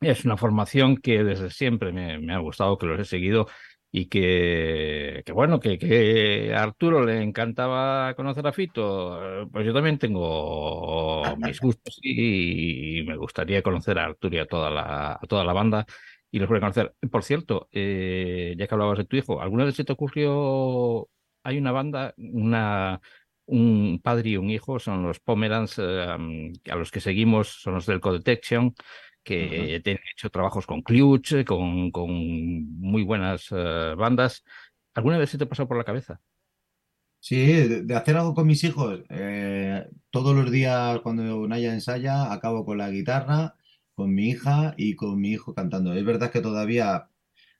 [0.00, 3.46] es una formación que desde siempre me, ha gustado, que los he seguido
[3.90, 11.22] y que, bueno, que, a Arturo le encantaba conocer a Fito, pues yo también tengo
[11.38, 15.86] mis gustos y, me gustaría conocer a Arturo y a toda la, toda la banda
[16.34, 16.94] y los voy a conocer.
[17.10, 21.08] Por cierto, eh, ya que hablabas de tu hijo, ¿alguna vez se te ocurrió,
[21.44, 23.00] hay una banda, una,
[23.46, 27.86] un padre y un hijo, son los Pomerans, eh, a los que seguimos, son los
[27.86, 28.74] del Codetection,
[29.24, 32.10] que uh hecho trabajos con Clutch, con, con
[32.78, 34.44] muy buenas uh, bandas.
[34.94, 36.20] ¿Alguna vez se te pasó por la cabeza?
[37.18, 39.02] Sí, de, de hacer algo con mis hijos.
[39.08, 43.56] Eh, todos los días cuando Naya ensaya, acabo con la guitarra,
[43.94, 45.94] con mi hija y con mi hijo cantando.
[45.94, 47.08] Es verdad que todavía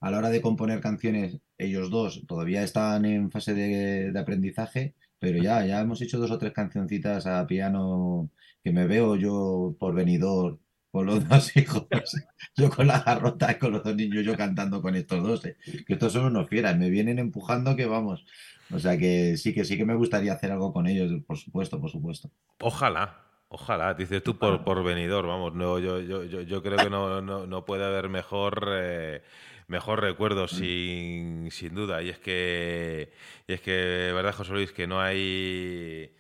[0.01, 4.95] a la hora de componer canciones, ellos dos todavía están en fase de, de aprendizaje,
[5.19, 8.31] pero ya, ya hemos hecho dos o tres cancioncitas a piano
[8.63, 10.61] que me veo yo por venidor
[10.95, 11.89] con los dos hijos.
[12.57, 15.45] Yo con la garrota y con los dos niños, yo cantando con estos dos.
[15.45, 15.57] ¿eh?
[15.85, 18.25] Que estos son unos fieras, me vienen empujando que vamos.
[18.73, 21.81] O sea que sí, que sí que me gustaría hacer algo con ellos, por supuesto,
[21.81, 22.31] por supuesto.
[22.61, 23.23] Ojalá.
[23.49, 27.21] Ojalá, dices tú por, por venidor, vamos, no, yo, yo, yo, yo creo que no,
[27.21, 29.23] no, no, puede haber mejor, eh,
[29.69, 32.03] mejor recuerdo, sin, sin duda.
[32.03, 33.13] Y es que,
[33.47, 36.15] y es que, verdad, José Luis, que no hay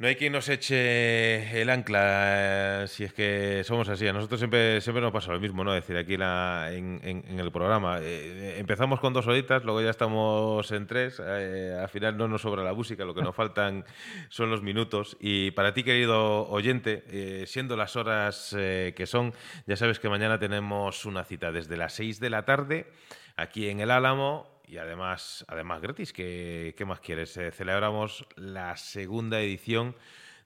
[0.00, 4.08] no hay quien nos eche el ancla, eh, si es que somos así.
[4.08, 5.74] A nosotros siempre, siempre nos pasa lo mismo, ¿no?
[5.74, 7.98] Es decir, aquí la, en, en, el programa.
[8.00, 11.20] Eh, empezamos con dos horitas, luego ya estamos en tres.
[11.22, 13.84] Eh, al final no nos sobra la música, lo que nos faltan
[14.30, 15.18] son los minutos.
[15.20, 19.34] Y para ti, querido oyente, eh, siendo las horas eh, que son,
[19.66, 22.90] ya sabes que mañana tenemos una cita desde las seis de la tarde
[23.36, 26.12] aquí en el Álamo y además, además gratis.
[26.12, 27.36] ¿Qué, qué más quieres?
[27.36, 29.96] Eh, celebramos la segunda edición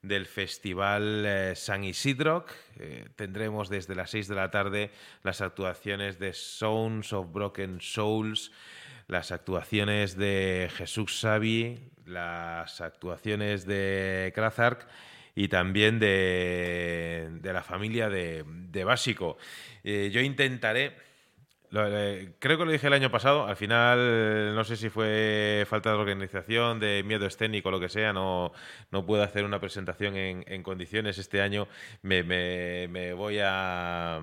[0.01, 2.47] del Festival eh, San Isidro.
[2.78, 4.91] Eh, tendremos desde las 6 de la tarde
[5.23, 8.51] las actuaciones de Sounds of Broken Souls,
[9.09, 14.86] las actuaciones de Jesús Savi, las actuaciones de Krazark
[15.35, 19.36] y también de, de la familia de, de Básico.
[19.83, 20.97] Eh, yo intentaré
[21.70, 25.97] creo que lo dije el año pasado, al final no sé si fue falta de
[25.97, 28.52] organización, de miedo escénico, lo que sea, no,
[28.91, 31.18] no puedo hacer una presentación en, en condiciones.
[31.18, 31.68] Este año
[32.02, 34.20] me, me, me, voy a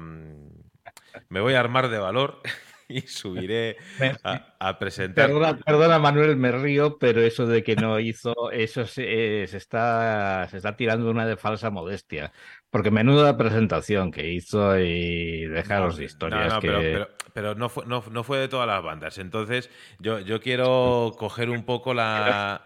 [1.29, 2.41] me voy a armar de valor
[2.87, 3.77] y subiré
[4.23, 5.27] a, a presentar.
[5.27, 9.57] Perdona, perdona, Manuel, me río, pero eso de que no hizo, eso se, eh, se,
[9.57, 12.31] está, se está tirando una de falsa modestia.
[12.71, 16.47] Porque menuda presentación que hizo y dejaros de historias.
[16.47, 16.67] No, no, que...
[16.67, 19.17] pero, pero, pero no, fue, no, no, fue de todas las bandas.
[19.17, 19.69] Entonces,
[19.99, 22.65] yo, yo quiero coger un poco la.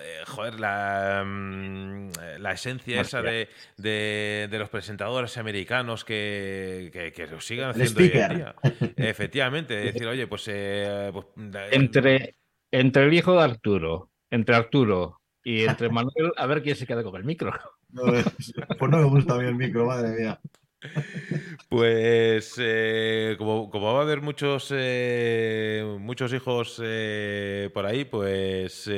[0.00, 7.12] Eh, joder, la, mm, la esencia esa de, de, de, los presentadores americanos que, que,
[7.12, 8.54] que lo sigan haciendo hoy en día.
[8.96, 11.26] Efectivamente, decir, oye, pues, eh, pues.
[11.72, 12.36] Entre,
[12.70, 17.02] entre el hijo de Arturo, entre Arturo y entre Manuel, a ver quién se queda
[17.02, 17.52] con el micro.
[18.78, 20.40] Pues no me gusta mí el micro, madre mía.
[21.68, 28.88] Pues eh, como, como, va a haber muchos eh, muchos hijos eh, por ahí, pues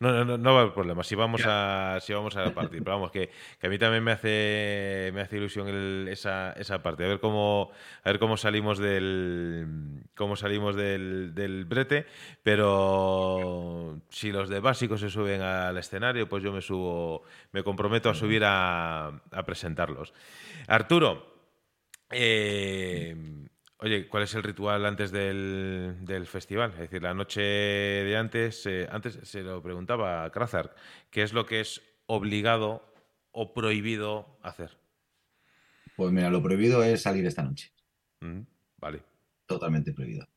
[0.00, 1.04] no, no, no, va a haber problema.
[1.04, 4.12] Si vamos a si vamos a partir, pero vamos que, que, a mí también me
[4.12, 7.04] hace me hace ilusión el, esa, esa parte.
[7.04, 7.70] A ver cómo
[8.02, 12.06] a ver cómo salimos del cómo salimos del, del brete,
[12.42, 18.10] pero si los de básicos se suben al escenario, pues yo me subo, me comprometo
[18.10, 20.12] a subir a, a presentarlos.
[20.70, 21.26] Arturo,
[22.12, 23.16] eh,
[23.78, 26.70] oye, ¿cuál es el ritual antes del, del, festival?
[26.74, 30.76] Es decir, la noche de antes, eh, antes se lo preguntaba a Krazar,
[31.10, 32.84] ¿qué es lo que es obligado
[33.32, 34.78] o prohibido hacer?
[35.96, 37.72] Pues mira, lo prohibido es salir esta noche.
[38.20, 38.42] Mm,
[38.78, 39.02] vale.
[39.46, 40.28] Totalmente prohibido.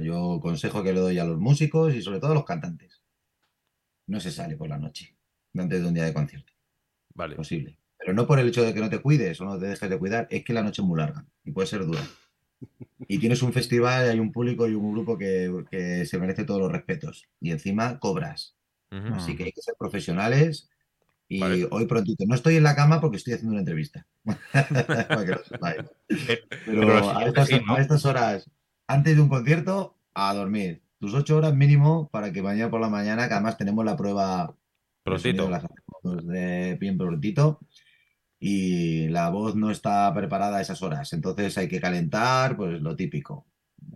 [0.00, 3.02] Yo consejo que le doy a los músicos y sobre todo a los cantantes.
[4.06, 5.16] No se sale por la noche,
[5.56, 6.52] antes de un día de concierto.
[7.14, 7.34] Vale.
[7.34, 7.79] Posible.
[8.10, 9.96] Pero no por el hecho de que no te cuides o no te dejes de
[9.96, 12.00] cuidar, es que la noche es muy larga y puede ser dura.
[13.06, 16.60] Y tienes un festival, hay un público y un grupo que, que se merece todos
[16.60, 17.28] los respetos.
[17.40, 18.56] Y encima cobras.
[18.90, 20.68] Así que hay que ser profesionales.
[21.28, 21.40] Y
[21.70, 24.04] hoy prontito, no estoy en la cama porque estoy haciendo una entrevista.
[26.66, 28.50] Pero a estas, horas,
[28.88, 30.82] antes de un concierto, a dormir.
[30.98, 34.56] Tus ocho horas mínimo para que mañana por la mañana, que además tenemos la prueba
[35.54, 37.60] hacemos de bien prontito.
[38.42, 41.12] Y la voz no está preparada a esas horas.
[41.12, 43.46] Entonces hay que calentar, pues lo típico.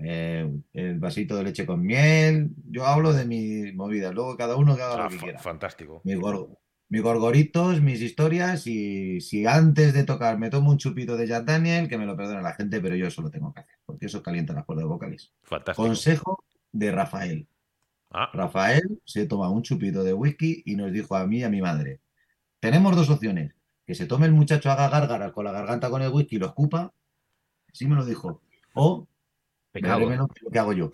[0.03, 2.51] Eh, el vasito de leche con miel.
[2.71, 4.15] Yo hablo de mis movidas.
[4.15, 5.39] Luego cada uno que haga Ah, lo que quiera.
[5.39, 6.03] fantástico.
[6.05, 6.59] Mis, gor-
[6.91, 8.67] mis gorgoritos, mis historias.
[8.67, 12.15] Y si antes de tocar me tomo un chupito de Jack Daniel, que me lo
[12.17, 13.75] perdone la gente, pero yo eso lo tengo que hacer.
[13.87, 15.33] Porque eso calienta las cuerdas vocales.
[15.43, 15.87] Fantástico.
[15.87, 17.47] Consejo de Rafael.
[18.11, 21.49] Ah, Rafael se toma un chupito de whisky y nos dijo a mí y a
[21.49, 22.01] mi madre,
[22.61, 23.53] tenemos dos opciones,
[23.87, 26.47] que se tome el muchacho haga gárgaras con la garganta con el whisky y lo
[26.47, 26.93] escupa,
[27.71, 28.43] así me lo dijo,
[28.75, 29.07] o
[29.73, 30.07] Pecado.
[30.09, 30.91] menos que lo que hago yo.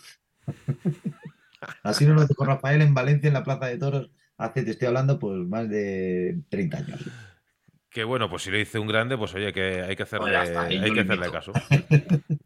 [1.82, 4.88] Así nos lo dijo Rafael en Valencia, en la Plaza de Toros, hace, te estoy
[4.88, 7.00] hablando, pues más de 30 años.
[7.90, 10.48] que bueno, pues si lo dice un grande, pues oye, que hay que hacerle, Pues
[10.48, 11.52] está, hay que hacerle caso.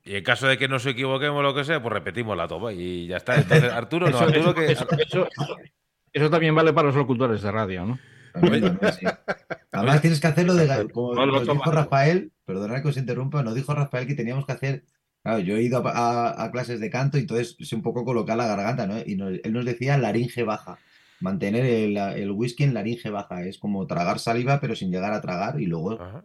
[0.03, 3.07] Y en caso de que nos equivoquemos lo que sea, pues repetimos la toma y
[3.07, 3.37] ya está.
[3.37, 4.73] Entonces, Arturo, no, Eso- Arturo eso- que.
[4.73, 5.29] eso- eso-
[6.13, 7.99] eso también vale para los locutores de radio, ¿no?
[8.35, 9.07] También, también, sí.
[9.73, 11.75] Además tienes que hacerlo de como No lo nos dijo tomas.
[11.75, 14.85] Rafael, perdonad que os interrumpa, nos dijo Rafael que teníamos que hacer,
[15.23, 18.05] claro, yo he ido a, a- a clases de canto y entonces sé un poco
[18.05, 18.99] colocar la garganta, ¿no?
[19.05, 20.79] Y nos- él nos decía laringe baja,
[21.21, 25.21] mantener el, el whisky en laringe baja, es como tragar saliva pero sin llegar a
[25.21, 26.25] tragar y luego Ajá.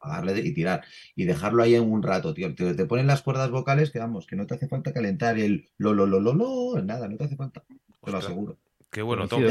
[0.00, 0.84] agarrarle y tirar
[1.16, 2.54] y dejarlo ahí en un rato, tío.
[2.54, 5.68] Te, te ponen las cuerdas vocales que vamos, que no te hace falta calentar el
[5.78, 7.64] lo lo lo lo lo, nada, no te hace falta,
[8.04, 8.58] te lo aseguro.
[8.90, 9.42] Qué bueno, Tom.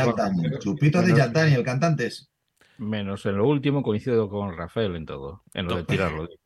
[0.60, 2.30] Chupito de Bueno, Jack Daniel, cantantes.
[2.78, 6.28] Menos en lo último, coincido con Rafael en todo, en lo de tirarlo.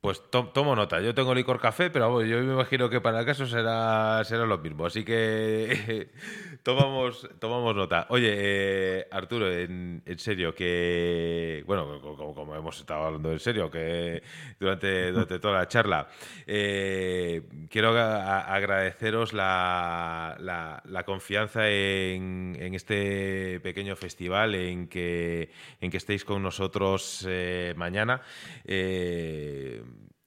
[0.00, 1.00] Pues to- tomo nota.
[1.02, 4.46] Yo tengo licor café, pero vamos, yo me imagino que para el caso será, será
[4.46, 4.86] lo mismo.
[4.86, 6.10] Así que
[6.62, 8.06] tomamos, tomamos nota.
[8.10, 11.62] Oye, eh, Arturo, en, en serio, que.
[11.66, 14.22] Bueno, co- como, hemos estado hablando en serio, que
[14.58, 16.08] durante, durante toda la charla,
[16.46, 25.90] eh, quiero agradeceros la, la- la confianza en, en este pequeño festival, en que, en
[25.90, 28.22] que estéis con nosotros eh, mañana.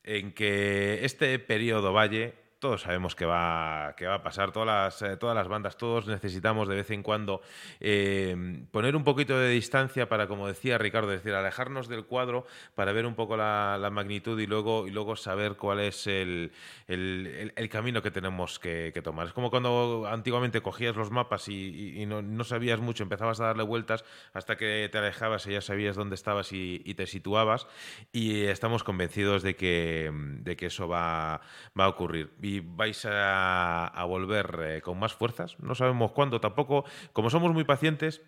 [0.06, 5.02] en que este periodo valle, todos sabemos que va, que va a pasar, todas las,
[5.02, 7.42] eh, todas las bandas, todos necesitamos de vez en cuando
[7.82, 12.46] eh, poner un poquito de distancia para, como decía Ricardo, es decir, alejarnos del cuadro
[12.74, 16.54] para ver un poco la, magnitud y luego, y luego saber cuál es el,
[16.88, 19.28] el- camino que tenemos que, tomar.
[19.28, 23.64] Es como cuando antiguamente cogías los mapas y, no, no sabías mucho, empezabas a darle
[23.64, 27.68] vueltas hasta que te alejabas y ya sabías dónde estabas y, te situabas
[28.14, 31.42] y estamos convencidos de que, de que eso va,
[31.78, 32.32] va a ocurrir.
[32.60, 35.58] Vais a, volver eh, con más fuerzas.
[35.60, 36.86] No sabemos cuándo tampoco.
[37.14, 38.22] Como somos muy pacientes,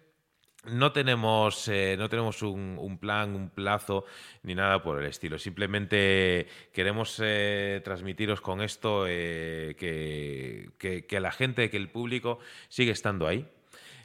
[0.65, 4.05] no tenemos, eh, no tenemos un, plan, un plazo,
[4.43, 5.37] ni nada por el estilo.
[5.37, 9.75] Simplemente queremos eh, transmitiros con esto que-
[11.07, 12.39] que la gente, que el público
[12.69, 13.47] sigue estando ahí.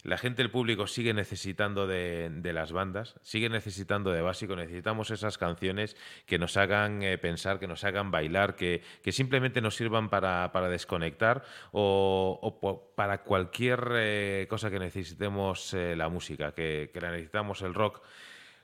[0.03, 5.37] La gente, el público sigue necesitando de, las bandas, sigue necesitando de básico, necesitamos esas
[5.37, 5.97] canciones
[6.27, 10.51] que nos hagan eh, pensar, que nos hagan bailar, que, que simplemente nos sirvan para,
[10.71, 17.11] desconectar o, o para cualquier eh, cosa que necesitemos eh, la música, que, que la
[17.11, 18.03] necesitamos el rock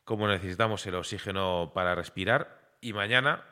[0.07, 2.63] como necesitamos el oxígeno para respirar.
[2.81, 3.45] Y mañana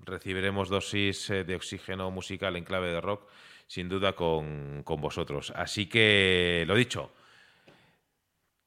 [0.00, 3.30] recibiremos dosis eh, de oxígeno musical en clave de rock,
[3.74, 5.52] sin duda con, con vosotros.
[5.56, 7.12] Así que, lo dicho,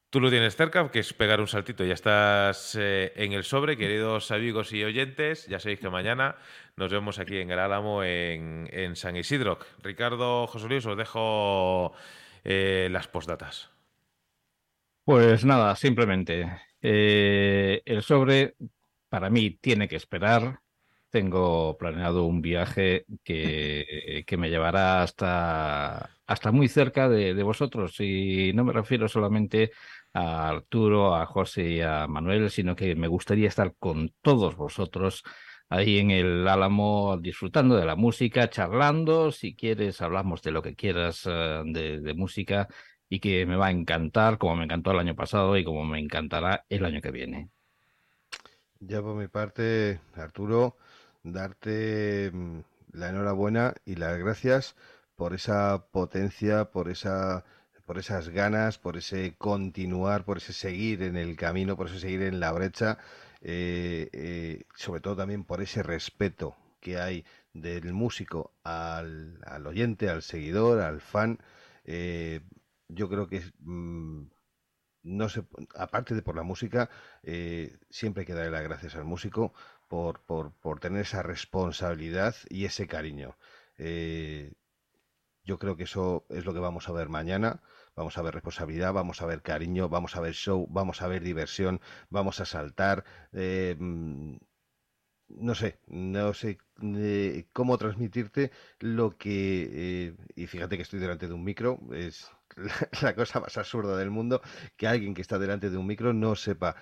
[0.10, 3.78] tú lo tienes cerca, que es pegar un saltito, ya estás eh, en el sobre,
[3.78, 6.36] queridos amigos y oyentes, ya sabéis que mañana
[6.76, 9.60] nos vemos aquí en el Álamo, en, en San Isidro.
[9.82, 11.94] Ricardo, José Luis, os dejo
[12.44, 13.72] eh, las postdatas.
[15.06, 18.56] Pues nada, simplemente eh, el sobre
[19.08, 20.60] para mí tiene que esperar.
[21.10, 27.96] Tengo planeado un viaje que, que me llevará hasta, hasta muy cerca de, de vosotros
[28.00, 29.72] y no me refiero solamente
[30.14, 35.24] a Arturo, a José y a Manuel, sino que me gustaría estar con todos vosotros
[35.70, 39.32] ahí en el Álamo disfrutando de la música, charlando.
[39.32, 42.68] Si quieres, hablamos de lo que quieras eh, de, de música
[43.10, 46.00] y que me va a encantar como me encantó el año pasado y como me
[46.00, 47.50] encantará el año que viene.
[48.80, 50.78] Ya por mi parte, Arturo,
[51.34, 52.60] darte mm,
[52.94, 54.76] la enhorabuena y las gracias
[55.16, 57.46] por esa potencia, por esa
[57.86, 62.24] por esas ganas, por ese continuar, por ese seguir en el camino, por ese seguir
[62.24, 62.98] en la brecha,
[63.42, 70.10] eh, eh, sobre todo también por ese respeto que hay del músico al, al oyente,
[70.10, 71.40] al seguidor, al fan.
[71.86, 72.42] Eh,
[72.90, 74.24] yo creo que mm,
[75.04, 75.44] no se,
[75.76, 76.90] aparte de por la música,
[77.24, 79.54] eh, siempre hay que darle las gracias al músico
[79.88, 83.38] por, por, por tener esa responsabilidad y ese cariño.
[83.78, 84.54] Eh,
[85.44, 87.62] yo creo que eso es lo que vamos a ver mañana.
[87.96, 91.24] Vamos a ver responsabilidad, vamos a ver cariño, vamos a ver show, vamos a ver
[91.24, 93.06] diversión, vamos a saltar.
[93.34, 94.36] eh, mm,
[95.30, 100.16] no sé, no sé eh, cómo transmitirte lo que...
[100.36, 102.32] y fíjate que estoy delante de un micro, es
[103.02, 104.42] la, cosa más absurda del mundo,
[104.78, 106.76] que alguien que está delante de un micro no sepa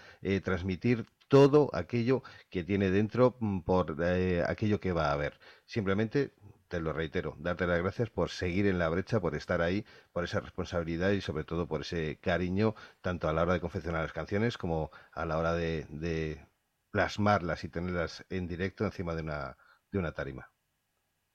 [0.44, 5.40] transmitir todo aquello que tiene dentro mm, por eh, aquello que va a ver.
[5.66, 6.34] Simplemente,
[6.68, 10.24] te lo reitero, darte las gracias por seguir en la brecha, por estar ahí, por
[10.24, 14.14] esa responsabilidad y sobre todo por ese cariño, tanto a la hora de confeccionar las
[14.14, 16.40] canciones como a la hora de, de
[16.92, 19.58] plasmarlas y tenerlas en directo encima de una,
[19.92, 20.52] de una tarima.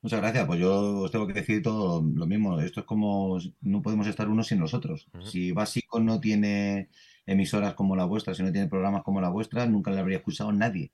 [0.02, 0.47] Muchas gracias.
[0.47, 2.59] Pues yo os tengo que decir todo lo mismo.
[2.60, 5.09] Esto es como no podemos estar unos sin los otros.
[5.20, 6.89] Si Básico no tiene
[7.31, 10.52] emisoras como la vuestra, si no tiene programas como la vuestra, nunca le habría escuchado
[10.52, 10.91] nadie.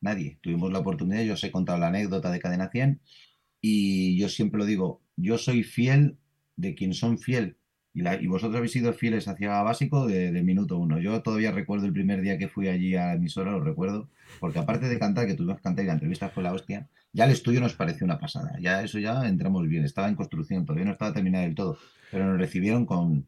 [0.00, 0.38] Nadie.
[0.40, 3.00] Tuvimos la oportunidad, yo os he contado la anécdota de Cadena 100
[3.60, 6.16] y yo siempre lo digo, yo soy fiel
[6.56, 7.56] de quien son fiel.
[7.94, 11.00] Y, vosotros habéis sido fieles hacia Básico de, de minuto uno.
[11.00, 14.08] Yo todavía recuerdo el primer día que fui allí a la emisora, lo recuerdo,
[14.40, 17.24] porque aparte de cantar, que tuvimos que cantar y la entrevista fue la hostia, ya
[17.24, 18.58] el estudio nos pareció una pasada.
[18.60, 21.78] Ya eso ya entramos bien, estaba en construcción, todavía no estaba terminado del todo,
[22.10, 23.26] pero nos recibieron con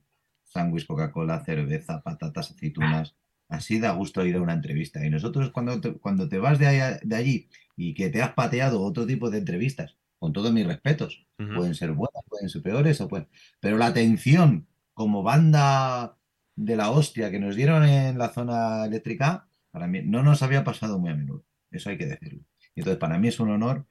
[0.50, 3.16] sándwich, Coca-Cola, cerveza, patatas, aceitunas.
[3.48, 5.04] Así da gusto ir a una entrevista.
[5.04, 9.06] Y nosotros cuando te, cuando te vas de, allí y que te has pateado otro
[9.06, 13.26] tipo de entrevistas, con todos mis respetos, pueden ser buenas, pueden ser peores, o pueden...
[13.58, 16.18] pero la atención como banda
[16.56, 20.62] de la hostia que nos dieron en la zona eléctrica, para mí no nos había
[20.62, 21.44] pasado muy a menudo.
[21.70, 22.44] Eso hay que decirlo.
[22.74, 23.86] Entonces, para mí es un honor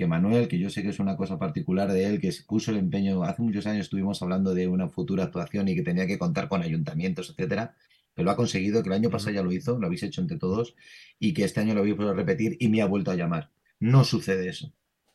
[0.00, 2.70] que Manuel, que yo sé que es una cosa particular de él, que se puso
[2.70, 6.18] el empeño, hace muchos años estuvimos hablando de una futura actuación y que tenía que
[6.18, 7.76] contar con ayuntamientos, etcétera,
[8.14, 10.38] pero lo ha conseguido, que el año pasado ya lo hizo, lo habéis hecho entre
[10.38, 10.74] todos,
[11.18, 13.50] y que este año lo habéis vuelto a repetir y me ha vuelto a llamar.
[13.78, 14.72] No sucede eso.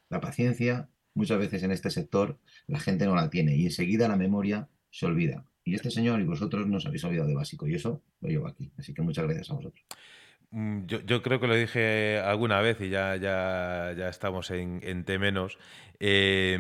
[0.07, 4.17] La paciencia, muchas veces en este sector, la gente no la tiene y enseguida la
[4.17, 5.47] memoria se olvida.
[5.63, 8.71] Y este señor y vosotros nos habéis olvidado de básico y eso lo llevo aquí.
[8.77, 9.83] Así que muchas gracias a vosotros.
[10.55, 14.79] Mm, Yo, yo creo que lo dije alguna vez y ya, ya, ya estamos en,
[14.83, 15.57] en T menos.
[15.99, 16.57] Eh,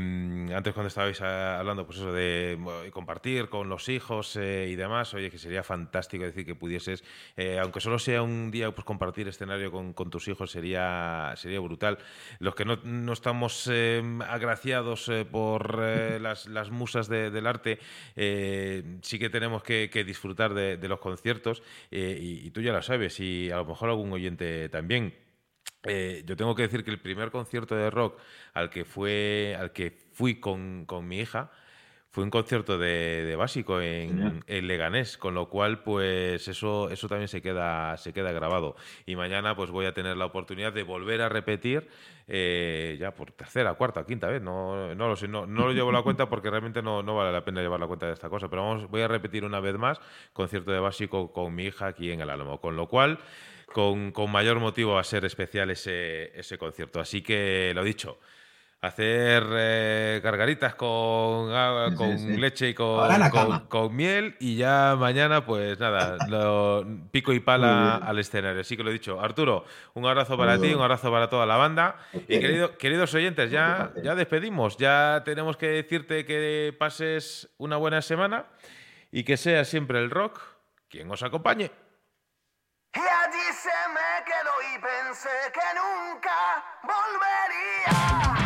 [0.55, 2.57] antes cuando estabais hablando, pues eso de
[2.93, 7.03] compartir con los hijos eh, y demás, oye, que sería fantástico decir que pudieses,
[7.35, 11.59] eh, aunque solo sea un día, pues compartir escenario con, con tus hijos sería, sería
[11.59, 11.97] brutal.
[12.39, 17.47] Los que no, no estamos eh, agraciados eh, por eh, las, las musas de- del
[17.47, 17.79] arte,
[18.15, 22.71] eh, sí que tenemos que, que disfrutar de, de los conciertos y, y tú ya
[22.73, 25.13] lo sabes y a lo mejor algún oyente también.
[25.83, 28.19] Eh, yo tengo que decir que el primer concierto de rock
[28.53, 31.51] al que fue al que fui con, con mi hija
[32.09, 37.09] fue un concierto de, de básico en, en Leganés, con lo cual pues eso eso
[37.09, 38.77] también se queda se queda grabado.
[39.05, 41.89] Y mañana pues voy a tener la oportunidad de volver a repetir
[42.29, 45.91] eh, ya por tercera, cuarta, quinta vez, no, no lo sé, no, no lo llevo
[45.91, 48.47] la cuenta porque realmente no, no vale la pena llevar la cuenta de esta cosa,
[48.47, 49.99] pero vamos, voy a repetir una vez más
[50.31, 53.19] concierto de básico con mi hija aquí en el Álamo, con lo cual
[53.73, 56.99] con, con mayor motivo va a ser especial ese, ese concierto.
[56.99, 58.19] Así que lo dicho,
[58.81, 61.49] hacer eh, gargaritas con,
[61.95, 62.37] con sí.
[62.37, 68.19] leche y con, con- miel y ya mañana pues nada, lo, pico y pala al
[68.19, 68.61] escenario.
[68.61, 69.19] Así que lo he dicho.
[69.19, 71.97] Arturo, un abrazo para ti, un abrazo para toda la banda.
[72.13, 74.77] Y querido, queridos oyentes, ya, ya despedimos.
[74.77, 78.45] Ya tenemos que decirte que pases una buena semana
[79.11, 80.41] y que sea siempre el rock
[80.89, 81.71] quien os acompañe.
[82.95, 88.44] Y allí se me quedó y pensé que nunca volvería.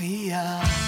[0.00, 0.87] Lo